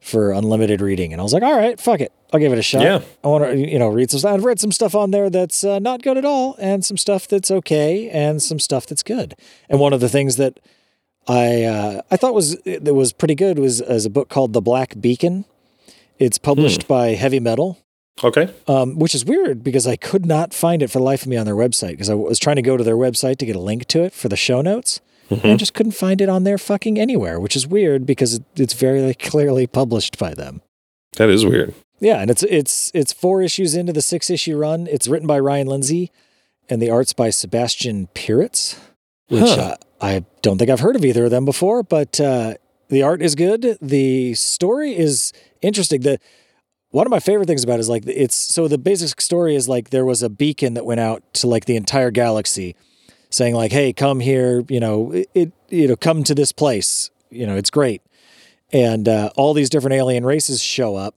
for 0.04 0.32
unlimited 0.32 0.82
reading, 0.82 1.14
and 1.14 1.20
I 1.20 1.24
was 1.24 1.34
like, 1.34 1.44
all 1.44 1.56
right, 1.56 1.80
fuck 1.80 2.02
it, 2.02 2.12
I'll 2.32 2.40
give 2.40 2.52
it 2.52 2.60
a 2.60 2.64
shot. 2.64 2.82
Yeah. 2.84 3.02
I 3.24 3.28
want 3.28 3.44
to 3.46 3.58
you 3.58 3.80
know 3.80 3.88
read 3.88 4.12
some 4.12 4.20
stuff. 4.20 4.34
I've 4.34 4.44
read 4.44 4.60
some 4.60 4.72
stuff 4.72 4.96
on 4.96 5.12
there 5.12 5.30
that's 5.30 5.64
uh, 5.64 5.80
not 5.80 6.02
good 6.04 6.18
at 6.18 6.26
all, 6.26 6.56
and 6.60 6.84
some 6.84 6.98
stuff 6.98 7.28
that's 7.28 7.50
okay, 7.50 8.10
and 8.10 8.42
some 8.42 8.60
stuff 8.60 8.86
that's 8.86 9.04
good. 9.04 9.36
And 9.70 9.80
one 9.80 9.94
of 9.94 10.00
the 10.02 10.10
things 10.10 10.36
that 10.36 10.60
I 11.28 11.64
uh, 11.64 12.02
I 12.12 12.18
thought 12.18 12.34
was 12.34 12.58
that 12.66 12.94
was 12.94 13.14
pretty 13.14 13.36
good 13.36 13.58
was 13.60 13.80
as 13.82 14.06
a 14.06 14.10
book 14.10 14.30
called 14.30 14.54
The 14.54 14.62
Black 14.62 15.00
Beacon. 15.00 15.46
It's 16.20 16.38
published 16.38 16.88
by 16.88 17.10
Heavy 17.16 17.40
Metal, 17.40 17.80
Okay. 18.24 18.54
um, 18.68 19.00
which 19.00 19.16
is 19.16 19.26
weird 19.26 19.64
because 19.64 19.88
I 19.88 19.96
could 19.96 20.26
not 20.26 20.54
find 20.54 20.84
it 20.84 20.90
for 20.92 21.00
the 21.00 21.04
life 21.04 21.24
of 21.24 21.28
me 21.28 21.38
on 21.38 21.46
their 21.46 21.56
website 21.56 21.92
because 21.92 22.10
I 22.10 22.14
was 22.14 22.40
trying 22.40 22.58
to 22.58 22.62
go 22.62 22.78
to 22.78 22.84
their 22.84 22.96
website 22.96 23.38
to 23.38 23.46
get 23.46 23.56
a 23.56 23.60
link 23.60 23.86
to 23.88 24.04
it 24.04 24.14
for 24.14 24.30
the 24.30 24.36
show 24.36 24.62
notes. 24.62 25.02
And 25.30 25.42
I 25.46 25.56
just 25.56 25.74
couldn't 25.74 25.94
find 25.94 26.22
it 26.22 26.30
on 26.30 26.44
there 26.44 26.58
fucking 26.58 27.00
anywhere, 27.00 27.40
which 27.40 27.56
is 27.56 27.66
weird 27.66 28.06
because 28.06 28.36
it, 28.36 28.44
it's 28.56 28.74
very 28.74 29.14
clearly 29.16 29.66
published 29.66 30.18
by 30.20 30.34
them. 30.34 30.62
That 31.18 31.30
is 31.30 31.46
weird. 31.46 31.74
Yeah, 32.00 32.20
and 32.20 32.30
it's 32.30 32.44
it's 32.44 32.92
it's 32.94 33.14
four 33.14 33.42
issues 33.42 33.74
into 33.76 33.94
the 33.94 34.02
six 34.02 34.30
issue 34.30 34.58
run. 34.58 34.88
It's 34.88 35.08
written 35.08 35.28
by 35.28 35.40
Ryan 35.40 35.68
Lindsay, 35.68 36.12
and 36.70 36.82
the 36.82 36.90
art's 36.90 37.14
by 37.14 37.30
Sebastian 37.30 38.08
Piriz, 38.14 38.78
which 39.30 39.42
Huh. 39.44 39.62
uh, 39.62 39.76
I 40.02 40.26
don't 40.42 40.58
think 40.58 40.70
I've 40.70 40.82
heard 40.82 40.96
of 40.98 41.06
either 41.06 41.26
of 41.26 41.32
them 41.32 41.46
before. 41.46 41.82
But 41.82 42.20
uh, 42.20 42.56
the 42.90 43.02
art 43.02 43.22
is 43.22 43.36
good. 43.36 43.78
The 43.82 44.34
story 44.34 44.96
is 44.98 45.32
interesting. 45.62 46.02
The 46.02 46.20
one 46.90 47.08
of 47.08 47.12
my 47.12 47.20
favorite 47.20 47.48
things 47.48 47.64
about 47.64 47.78
it 47.78 47.80
is 47.80 47.90
like 47.90 48.04
it's 48.06 48.36
so 48.36 48.68
the 48.68 48.78
basic 48.78 49.20
story 49.22 49.56
is 49.56 49.70
like 49.70 49.90
there 49.90 50.06
was 50.06 50.22
a 50.22 50.30
beacon 50.30 50.74
that 50.74 50.86
went 50.86 51.00
out 51.00 51.24
to 51.36 51.48
like 51.48 51.66
the 51.66 51.76
entire 51.78 52.12
galaxy, 52.12 52.76
saying 53.34 53.56
like, 53.56 53.72
"Hey, 53.72 53.94
come 53.94 54.20
here. 54.20 54.64
You 54.70 54.80
know, 54.80 55.12
it, 55.12 55.30
it 55.34 55.52
you 55.70 55.88
know 55.88 55.96
come 55.96 56.24
to 56.26 56.36
this 56.36 56.52
place. 56.52 57.10
You 57.30 57.46
know, 57.48 57.56
it's 57.56 57.70
great." 57.70 58.02
And 58.72 59.08
uh, 59.08 59.30
all 59.36 59.54
these 59.54 59.70
different 59.70 59.94
alien 59.96 60.26
races 60.26 60.62
show 60.62 60.96
up 60.96 61.16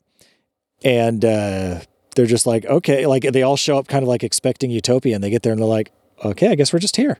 and 0.85 1.25
uh, 1.25 1.81
they're 2.14 2.27
just 2.27 2.47
like, 2.47 2.67
okay, 2.67 3.07
like 3.07 3.23
they 3.23 3.43
all 3.43 3.57
show 3.57 3.79
up 3.79 3.89
kind 3.89 4.03
of 4.03 4.09
like 4.09 4.23
expecting 4.23 4.71
utopia, 4.71 5.14
and 5.14 5.25
they 5.25 5.31
get 5.31 5.43
there 5.43 5.53
and 5.53 5.61
they're 5.61 5.67
like, 5.69 5.91
okay, 6.25 6.49
I 6.49 6.55
guess 6.55 6.73
we're 6.73 6.79
just 6.81 6.97
here. 6.97 7.19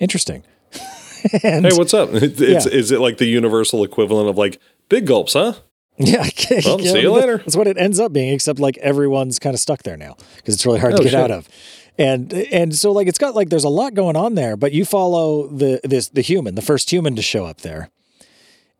Interesting. 0.00 0.42
and 1.44 1.64
Hey, 1.64 1.72
what's 1.76 1.94
up? 1.94 2.10
It's, 2.12 2.40
Yeah. 2.40 2.58
Is 2.72 2.90
it 2.90 3.00
like 3.00 3.18
the 3.18 3.26
universal 3.26 3.84
equivalent 3.84 4.28
of 4.28 4.36
like 4.36 4.60
big 4.88 5.06
gulps, 5.06 5.34
huh? 5.34 5.54
yeah, 5.96 6.28
Well, 6.64 6.80
yeah, 6.80 6.92
see 6.92 7.00
you 7.00 7.12
later. 7.12 7.38
That's 7.38 7.56
what 7.56 7.66
it 7.66 7.76
ends 7.78 7.98
up 7.98 8.12
being, 8.12 8.32
except 8.32 8.58
like 8.60 8.76
everyone's 8.78 9.38
kind 9.38 9.54
of 9.54 9.60
stuck 9.60 9.82
there 9.84 9.96
now 9.96 10.16
because 10.36 10.54
it's 10.54 10.64
really 10.66 10.78
hard 10.80 10.94
to 10.96 11.00
Oh, 11.00 11.02
get 11.04 11.10
shit. 11.10 11.20
out 11.20 11.30
of. 11.32 11.48
And 11.98 12.32
and 12.32 12.74
so 12.76 12.92
like 12.92 13.08
it's 13.08 13.18
got 13.18 13.34
like 13.34 13.50
there's 13.50 13.64
a 13.64 13.68
lot 13.68 13.94
going 13.94 14.16
on 14.16 14.36
there, 14.36 14.56
but 14.56 14.72
you 14.72 14.84
follow 14.84 15.48
the 15.48 15.80
this 15.82 16.08
the 16.08 16.20
human, 16.20 16.54
the 16.54 16.62
first 16.62 16.90
human 16.90 17.16
to 17.16 17.22
show 17.22 17.44
up 17.44 17.62
there, 17.62 17.90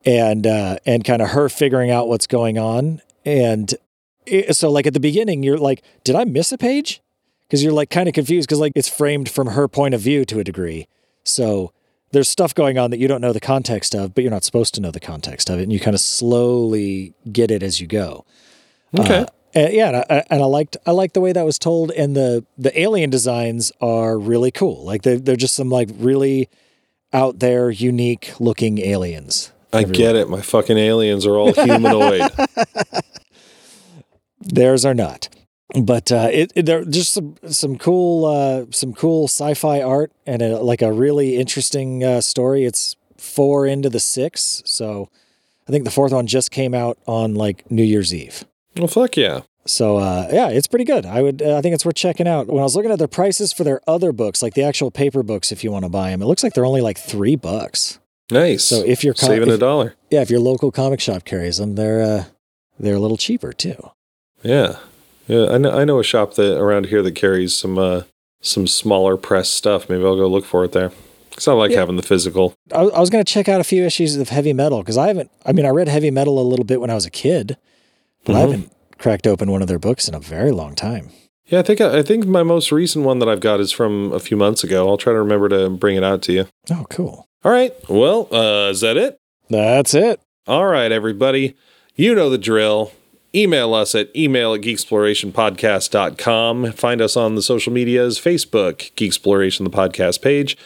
and 0.05 0.47
uh, 0.47 0.79
and 0.87 1.05
kind 1.05 1.21
of 1.21 1.31
her 1.31 1.49
figuring 1.49 1.91
out 1.91 2.07
what's 2.09 2.29
going 2.29 2.59
on. 2.59 3.03
And 3.25 3.75
it, 4.25 4.55
so 4.55 4.71
like 4.71 4.87
at 4.87 4.95
the 4.95 5.01
beginning, 5.01 5.43
you're 5.43 5.59
like, 5.59 5.83
did 6.05 6.15
I 6.15 6.25
miss 6.25 6.53
a 6.53 6.59
page? 6.59 7.03
Because 7.49 7.65
you're 7.65 7.73
like 7.73 7.91
kind 7.91 8.09
of 8.09 8.15
confused 8.15 8.49
because 8.49 8.61
like 8.61 8.73
it's 8.77 8.89
framed 8.89 9.29
from 9.29 9.49
her 9.49 9.67
point 9.67 9.95
of 9.95 10.01
view 10.01 10.25
to 10.27 10.39
a 10.39 10.45
degree. 10.45 10.87
So 11.25 11.73
there's 12.13 12.29
stuff 12.29 12.55
going 12.55 12.79
on 12.79 12.91
that 12.91 12.99
you 12.99 13.09
don't 13.09 13.21
know 13.21 13.33
the 13.33 13.41
context 13.41 13.95
of, 13.95 14.15
but 14.15 14.23
you're 14.23 14.31
not 14.31 14.45
supposed 14.45 14.75
to 14.75 14.81
know 14.81 14.91
the 14.91 15.01
context 15.01 15.51
of 15.51 15.59
it, 15.59 15.65
and 15.65 15.73
you 15.73 15.81
kind 15.81 15.95
of 15.95 16.01
slowly 16.01 17.15
get 17.33 17.51
it 17.51 17.63
as 17.65 17.81
you 17.81 17.87
go. 17.87 18.25
Okay. 18.99 19.21
Uh, 19.23 19.27
and 19.55 19.73
yeah, 19.73 19.89
and 19.89 19.97
I, 19.97 20.25
and 20.31 20.43
I 20.43 20.47
liked 20.47 20.77
I 20.87 20.91
liked 20.91 21.15
the 21.15 21.21
way 21.21 21.33
that 21.33 21.45
was 21.45 21.59
told, 21.59 21.91
and 21.93 22.15
the 22.15 22.45
the 22.57 22.79
alien 22.79 23.11
designs 23.11 23.73
are 23.81 24.19
really 24.19 24.51
cool. 24.51 24.85
Like 24.85 25.03
they 25.03 25.17
they're 25.17 25.37
just 25.37 25.55
some 25.55 25.71
like 25.71 25.89
really 25.95 26.49
out 27.13 27.39
there, 27.39 27.71
unique 27.71 28.33
looking 28.39 28.79
aliens. 28.79 29.53
I 29.73 29.85
get 29.85 30.17
it. 30.17 30.29
My 30.29 30.41
fucking 30.41 30.79
aliens 30.79 31.27
are 31.27 31.37
all 31.37 31.53
humanoid. 31.53 32.23
Theirs 34.41 34.85
are 34.85 34.95
not, 34.95 35.29
but 35.83 36.11
uh, 36.11 36.29
it, 36.33 36.53
it 36.55 36.67
they're 36.67 36.85
just 36.85 37.13
some 37.13 37.37
some 37.49 37.77
cool 37.77 38.25
uh, 38.25 38.67
some 38.71 38.95
cool 38.95 39.29
sci-fi 39.29 39.83
art 39.83 40.13
and 40.27 40.43
a, 40.43 40.59
like 40.59 40.81
a 40.81 40.93
really 40.93 41.37
interesting 41.37 42.05
uh, 42.05 42.21
story. 42.21 42.65
It's 42.65 42.97
four 43.17 43.67
into 43.67 43.91
the 43.91 44.01
six, 44.01 44.63
so 44.65 45.11
I 45.69 45.73
think 45.73 45.85
the 45.85 45.91
fourth 45.91 46.13
one 46.13 46.27
just 46.27 46.51
came 46.51 46.73
out 46.73 46.99
on 47.07 47.35
like 47.35 47.71
New 47.71 47.83
Year's 47.83 48.15
Eve. 48.15 48.45
Well, 48.77 48.87
fuck 48.89 49.17
yeah. 49.17 49.41
So 49.67 49.99
uh, 49.99 50.29
yeah, 50.33 50.49
it's 50.49 50.67
pretty 50.67 50.85
good. 50.85 51.05
I 51.05 51.21
would, 51.23 51.43
uh, 51.43 51.57
I 51.59 51.61
think 51.61 51.75
it's 51.75 51.85
worth 51.85 51.95
checking 51.97 52.27
out. 52.27 52.47
When 52.47 52.59
I 52.61 52.63
was 52.63 52.75
looking 52.75 52.91
at 52.91 52.99
the 52.99 53.09
prices 53.09 53.53
for 53.53 53.65
their 53.65 53.81
other 53.87 54.13
books, 54.13 54.43
like 54.43 54.55
the 54.55 54.63
actual 54.63 54.91
paper 54.91 55.23
books, 55.23 55.53
if 55.53 55.63
you 55.63 55.71
want 55.71 55.85
to 55.85 55.89
buy 55.91 56.11
them, 56.11 56.23
it 56.23 56.27
looks 56.27 56.43
like 56.43 56.55
they're 56.55 56.65
only 56.65 56.81
like 56.81 56.97
three 56.99 57.37
bucks. 57.37 57.99
Nice. 58.31 58.65
So 58.65 58.77
if 58.85 59.05
you're 59.05 59.15
co- 59.15 59.27
saving 59.27 59.51
a 59.51 59.59
dollar. 59.59 59.95
yeah, 60.11 60.23
if 60.23 60.31
your 60.31 60.41
local 60.41 60.71
comic 60.71 61.01
shop 61.01 61.25
carries 61.25 61.59
them, 61.59 61.75
they're 61.75 62.03
uh, 62.03 62.25
they're 62.79 62.95
a 62.97 63.01
little 63.01 63.17
cheaper 63.17 63.53
too. 63.53 63.91
Yeah. 64.43 64.77
Yeah. 65.27 65.47
I 65.51 65.59
know 65.59 65.79
I 65.79 65.85
know 65.85 65.99
a 65.99 66.05
shop 66.05 66.35
that 66.35 66.59
around 66.59 66.87
here 66.87 67.03
that 67.03 67.13
carries 67.15 67.55
some 67.57 67.79
uh 67.79 68.03
some 68.41 68.67
smaller 68.67 69.17
press 69.19 69.49
stuff. 69.51 69.89
Maybe 69.91 70.05
I'll 70.05 70.17
go 70.17 70.29
look 70.29 70.45
for 70.47 70.65
it 70.65 70.73
there. 70.73 70.93
Cause 71.33 71.47
I 71.49 71.53
like 71.53 71.71
Yeah. 71.73 71.79
having 71.81 71.97
the 71.97 72.03
physical. 72.03 72.55
I, 72.73 72.81
I 72.81 73.01
was 73.01 73.11
going 73.11 73.25
to 73.25 73.33
check 73.33 73.49
out 73.49 73.61
a 73.61 73.65
few 73.65 73.85
issues 73.85 74.17
of 74.17 74.29
heavy 74.31 74.53
metal 74.53 74.81
because 74.81 74.97
I 74.97 75.07
haven't. 75.09 75.31
I 75.47 75.53
mean, 75.53 75.67
I 75.67 75.69
read 75.71 75.87
heavy 75.89 76.11
metal 76.11 76.41
a 76.41 76.43
little 76.43 76.65
bit 76.65 76.81
when 76.81 76.91
I 76.91 76.95
was 76.95 77.07
a 77.07 77.11
kid, 77.11 77.57
but 78.29 78.37
I 78.37 78.39
Mhm. 78.39 78.51
haven't 78.53 78.71
cracked 78.99 79.27
open 79.27 79.51
one 79.51 79.63
of 79.63 79.69
their 79.69 79.79
books 79.81 80.07
in 80.07 80.15
a 80.15 80.21
very 80.21 80.53
long 80.53 80.77
time. 80.77 81.09
Yeah, 81.47 81.59
I 81.61 81.63
think 81.63 81.81
I 81.81 82.03
think 82.03 82.27
my 82.27 82.43
most 82.45 82.71
recent 82.71 83.05
one 83.05 83.19
that 83.21 83.29
I've 83.29 83.41
got 83.41 83.59
is 83.59 83.73
from 83.73 84.13
a 84.13 84.21
few 84.21 84.37
months 84.37 84.63
ago. 84.63 84.89
I'll 84.89 84.99
try 84.99 85.13
to 85.15 85.19
remember 85.19 85.49
to 85.49 85.69
bring 85.71 85.97
it 85.97 86.05
out 86.05 86.23
to 86.23 86.33
you. 86.33 86.47
Oh, 86.71 86.85
cool. 86.91 87.27
All 87.45 87.51
right. 87.51 87.73
Well, 87.89 88.29
uh, 88.33 88.69
is 88.71 88.81
that 88.83 88.97
it? 88.97 89.17
That's 89.49 89.95
it. 89.95 90.21
All 90.47 90.67
right, 90.67 90.93
everybody. 90.93 91.55
You 91.97 92.15
know 92.15 92.29
the 92.31 92.39
drill. 92.39 92.93
Email 93.35 93.75
us 93.75 93.95
at 93.95 94.15
email 94.17 94.55
at 94.55 94.63
geeksplorationpodcast.com. 94.63 96.73
Find 96.73 97.01
us 97.01 97.17
on 97.17 97.35
the 97.35 97.43
social 97.43 97.73
medias 97.73 98.19
Facebook, 98.19 98.93
Geeksploration, 98.95 99.65
the 99.65 99.71
podcast 99.71 100.23
page, 100.23 100.57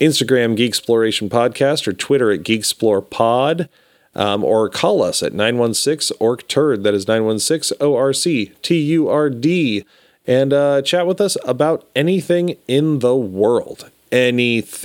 Instagram, 0.00 0.56
Geeksploration 0.56 1.28
Podcast, 1.28 1.86
or 1.86 1.92
Twitter 1.92 2.30
at 2.30 2.40
GeekSplorePod, 2.40 3.68
um, 4.14 4.44
or 4.44 4.68
call 4.68 5.02
us 5.02 5.22
at 5.22 5.32
916 5.32 6.16
ORC 6.20 6.46
TURD. 6.48 6.82
That 6.84 6.94
is 6.94 7.06
916 7.08 7.76
O 7.80 7.96
R 7.96 8.12
C 8.12 8.52
T 8.62 8.78
U 8.78 9.08
R 9.08 9.30
D. 9.30 9.84
And 10.26 10.52
uh, 10.52 10.82
chat 10.82 11.06
with 11.06 11.20
us 11.20 11.36
about 11.44 11.88
anything 11.96 12.56
in 12.68 12.98
the 12.98 13.16
world. 13.16 13.90
Anything. 14.12 14.84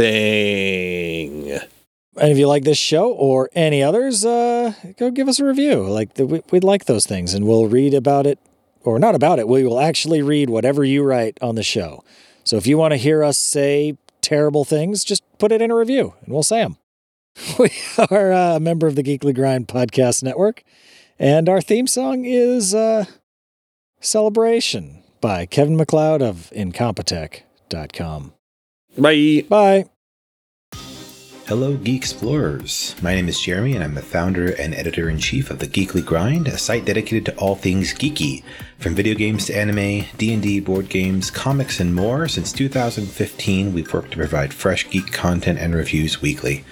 And 2.18 2.32
if 2.32 2.38
you 2.38 2.48
like 2.48 2.64
this 2.64 2.78
show 2.78 3.12
or 3.12 3.50
any 3.54 3.84
others, 3.84 4.24
uh, 4.24 4.74
go 4.98 5.12
give 5.12 5.28
us 5.28 5.40
a 5.40 5.46
review. 5.46 5.84
Like 5.84 6.14
the, 6.14 6.26
we, 6.26 6.42
we'd 6.52 6.64
like 6.64 6.86
those 6.86 7.06
things, 7.06 7.34
and 7.34 7.46
we'll 7.46 7.68
read 7.68 7.94
about 7.94 8.26
it, 8.26 8.40
or 8.84 8.98
not 9.00 9.16
about 9.16 9.38
it. 9.40 9.50
We 9.50 9.66
will 9.66 9.82
actually 9.82 10.22
read 10.22 10.50
whatever 10.50 10.86
you 10.86 11.04
write 11.04 11.38
on 11.42 11.56
the 11.56 11.64
show. 11.64 12.06
So 12.46 12.56
if 12.56 12.66
you 12.66 12.78
want 12.78 12.94
to 12.94 12.98
hear 12.98 13.22
us 13.22 13.38
say 13.38 13.98
terrible 14.22 14.64
things, 14.64 15.04
just 15.04 15.24
put 15.40 15.52
it 15.52 15.62
in 15.62 15.72
a 15.72 15.76
review, 15.76 16.14
and 16.24 16.34
we'll 16.34 16.44
say 16.44 16.62
them. 16.62 16.78
We 17.60 17.72
are 17.98 18.32
uh, 18.32 18.56
a 18.56 18.60
member 18.60 18.88
of 18.88 18.96
the 18.96 19.04
Geekly 19.04 19.36
Grind 19.36 19.68
podcast 19.68 20.24
network, 20.24 20.64
and 21.20 21.50
our 21.50 21.62
theme 21.62 21.88
song 21.88 22.26
is 22.26 22.74
uh, 22.74 23.06
"Celebration" 24.00 25.04
by 25.22 25.46
Kevin 25.46 25.76
MacLeod 25.76 26.22
of 26.22 26.52
Incompetech.com. 26.56 28.34
Bye. 28.98 29.46
Bye. 29.50 29.86
Hello, 31.48 31.78
Geek 31.78 32.02
Explorers. 32.02 32.96
My 33.04 33.14
name 33.14 33.28
is 33.28 33.40
Jeremy, 33.40 33.76
and 33.76 33.84
I'm 33.84 33.94
the 33.94 34.02
founder 34.02 34.52
and 34.54 34.74
editor 34.74 35.08
in 35.10 35.20
chief 35.20 35.52
of 35.52 35.60
the 35.60 35.68
Geekly 35.68 36.04
Grind, 36.04 36.48
a 36.48 36.58
site 36.58 36.86
dedicated 36.86 37.26
to 37.26 37.38
all 37.38 37.54
things 37.56 37.94
geeky, 37.94 38.44
from 38.80 38.96
video 38.96 39.14
games 39.14 39.46
to 39.46 39.56
anime, 39.56 40.06
D&D, 40.18 40.62
board 40.62 40.90
games, 40.90 41.30
comics, 41.30 41.80
and 41.80 41.94
more. 41.94 42.28
Since 42.28 42.52
2015, 42.54 43.74
we've 43.74 43.94
worked 43.94 44.12
to 44.12 44.18
provide 44.18 44.56
fresh 44.56 44.90
geek 44.90 45.12
content 45.12 45.60
and 45.60 45.76
reviews 45.76 46.20
weekly. 46.20 46.66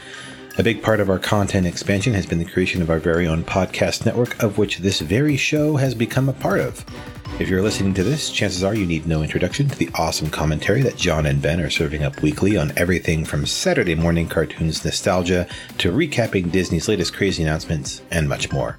A 0.55 0.61
big 0.61 0.83
part 0.83 0.99
of 0.99 1.09
our 1.09 1.17
content 1.17 1.65
expansion 1.65 2.13
has 2.13 2.27
been 2.27 2.37
the 2.37 2.45
creation 2.45 2.83
of 2.83 2.91
our 2.91 2.99
very 2.99 3.25
own 3.25 3.43
podcast 3.43 4.05
network, 4.05 4.41
of 4.43 4.59
which 4.59 4.77
this 4.77 4.99
very 4.99 5.35
show 5.35 5.77
has 5.77 5.95
become 5.95 6.29
a 6.29 6.33
part 6.33 6.59
of. 6.59 6.85
If 7.39 7.49
you're 7.49 7.63
listening 7.63 7.95
to 7.95 8.03
this, 8.03 8.29
chances 8.29 8.63
are 8.63 8.75
you 8.75 8.85
need 8.85 9.07
no 9.07 9.23
introduction 9.23 9.67
to 9.67 9.75
the 9.75 9.89
awesome 9.95 10.29
commentary 10.29 10.83
that 10.83 10.95
John 10.95 11.25
and 11.25 11.41
Ben 11.41 11.59
are 11.59 11.71
serving 11.71 12.03
up 12.03 12.21
weekly 12.21 12.55
on 12.55 12.71
everything 12.77 13.25
from 13.25 13.47
Saturday 13.47 13.95
morning 13.95 14.29
cartoons 14.29 14.85
nostalgia 14.85 15.47
to 15.79 15.91
recapping 15.91 16.51
Disney's 16.51 16.87
latest 16.87 17.15
crazy 17.15 17.41
announcements 17.41 18.03
and 18.11 18.29
much 18.29 18.51
more. 18.51 18.77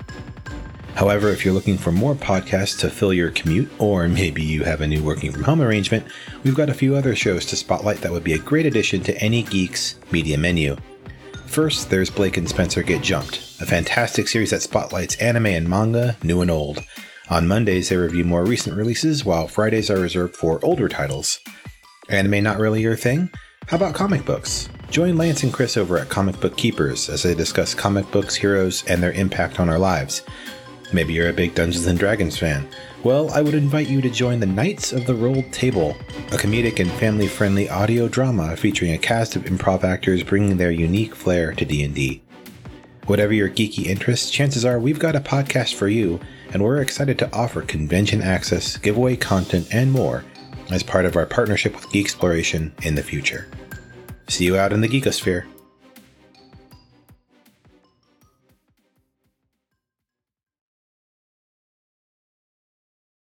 However, 0.94 1.30
if 1.30 1.44
you're 1.44 1.54
looking 1.54 1.76
for 1.76 1.90
more 1.90 2.14
podcasts 2.14 2.78
to 2.82 2.88
fill 2.88 3.12
your 3.12 3.32
commute, 3.32 3.68
or 3.80 4.06
maybe 4.06 4.44
you 4.44 4.62
have 4.62 4.80
a 4.80 4.86
new 4.86 5.02
working 5.02 5.32
from 5.32 5.42
home 5.42 5.60
arrangement, 5.60 6.06
we've 6.44 6.54
got 6.54 6.70
a 6.70 6.74
few 6.74 6.94
other 6.94 7.16
shows 7.16 7.44
to 7.46 7.56
spotlight 7.56 7.96
that 8.02 8.12
would 8.12 8.22
be 8.22 8.34
a 8.34 8.38
great 8.38 8.64
addition 8.64 9.00
to 9.02 9.18
any 9.20 9.42
geek's 9.42 9.96
media 10.12 10.38
menu. 10.38 10.76
First, 11.54 11.88
there's 11.88 12.10
Blake 12.10 12.36
and 12.36 12.48
Spencer 12.48 12.82
Get 12.82 13.00
Jumped, 13.00 13.36
a 13.60 13.64
fantastic 13.64 14.26
series 14.26 14.50
that 14.50 14.62
spotlights 14.62 15.14
anime 15.18 15.46
and 15.46 15.68
manga, 15.68 16.16
new 16.24 16.40
and 16.40 16.50
old. 16.50 16.82
On 17.30 17.46
Mondays, 17.46 17.90
they 17.90 17.96
review 17.96 18.24
more 18.24 18.44
recent 18.44 18.76
releases, 18.76 19.24
while 19.24 19.46
Fridays 19.46 19.88
are 19.88 20.00
reserved 20.00 20.34
for 20.34 20.58
older 20.64 20.88
titles. 20.88 21.38
Anime 22.08 22.42
not 22.42 22.58
really 22.58 22.82
your 22.82 22.96
thing? 22.96 23.30
How 23.68 23.76
about 23.76 23.94
comic 23.94 24.24
books? 24.24 24.68
Join 24.90 25.16
Lance 25.16 25.44
and 25.44 25.52
Chris 25.52 25.76
over 25.76 25.96
at 25.96 26.08
Comic 26.08 26.40
Book 26.40 26.56
Keepers 26.56 27.08
as 27.08 27.22
they 27.22 27.36
discuss 27.36 27.72
comic 27.72 28.10
books, 28.10 28.34
heroes, 28.34 28.82
and 28.88 29.00
their 29.00 29.12
impact 29.12 29.60
on 29.60 29.68
our 29.68 29.78
lives. 29.78 30.24
Maybe 30.92 31.12
you're 31.12 31.28
a 31.28 31.32
big 31.32 31.54
Dungeons 31.54 31.86
and 31.86 31.96
Dragons 31.96 32.36
fan. 32.36 32.66
Well, 33.04 33.30
I 33.32 33.42
would 33.42 33.52
invite 33.52 33.90
you 33.90 34.00
to 34.00 34.08
join 34.08 34.40
the 34.40 34.46
Knights 34.46 34.94
of 34.94 35.06
the 35.06 35.14
Rolled 35.14 35.52
Table, 35.52 35.94
a 36.32 36.38
comedic 36.38 36.80
and 36.80 36.90
family-friendly 36.92 37.68
audio 37.68 38.08
drama 38.08 38.56
featuring 38.56 38.92
a 38.92 38.98
cast 38.98 39.36
of 39.36 39.44
improv 39.44 39.84
actors 39.84 40.22
bringing 40.22 40.56
their 40.56 40.70
unique 40.70 41.14
flair 41.14 41.52
to 41.52 41.66
D&D. 41.66 42.22
Whatever 43.04 43.34
your 43.34 43.50
geeky 43.50 43.84
interests, 43.84 44.30
chances 44.30 44.64
are 44.64 44.78
we've 44.78 44.98
got 44.98 45.16
a 45.16 45.20
podcast 45.20 45.74
for 45.74 45.86
you, 45.86 46.18
and 46.54 46.64
we're 46.64 46.80
excited 46.80 47.18
to 47.18 47.30
offer 47.34 47.60
convention 47.60 48.22
access, 48.22 48.78
giveaway 48.78 49.16
content, 49.16 49.68
and 49.70 49.92
more 49.92 50.24
as 50.70 50.82
part 50.82 51.04
of 51.04 51.14
our 51.14 51.26
partnership 51.26 51.74
with 51.74 51.84
Geeksploration 51.90 52.72
in 52.86 52.94
the 52.94 53.02
future. 53.02 53.48
See 54.28 54.46
you 54.46 54.56
out 54.56 54.72
in 54.72 54.80
the 54.80 54.88
Geekosphere. 54.88 55.44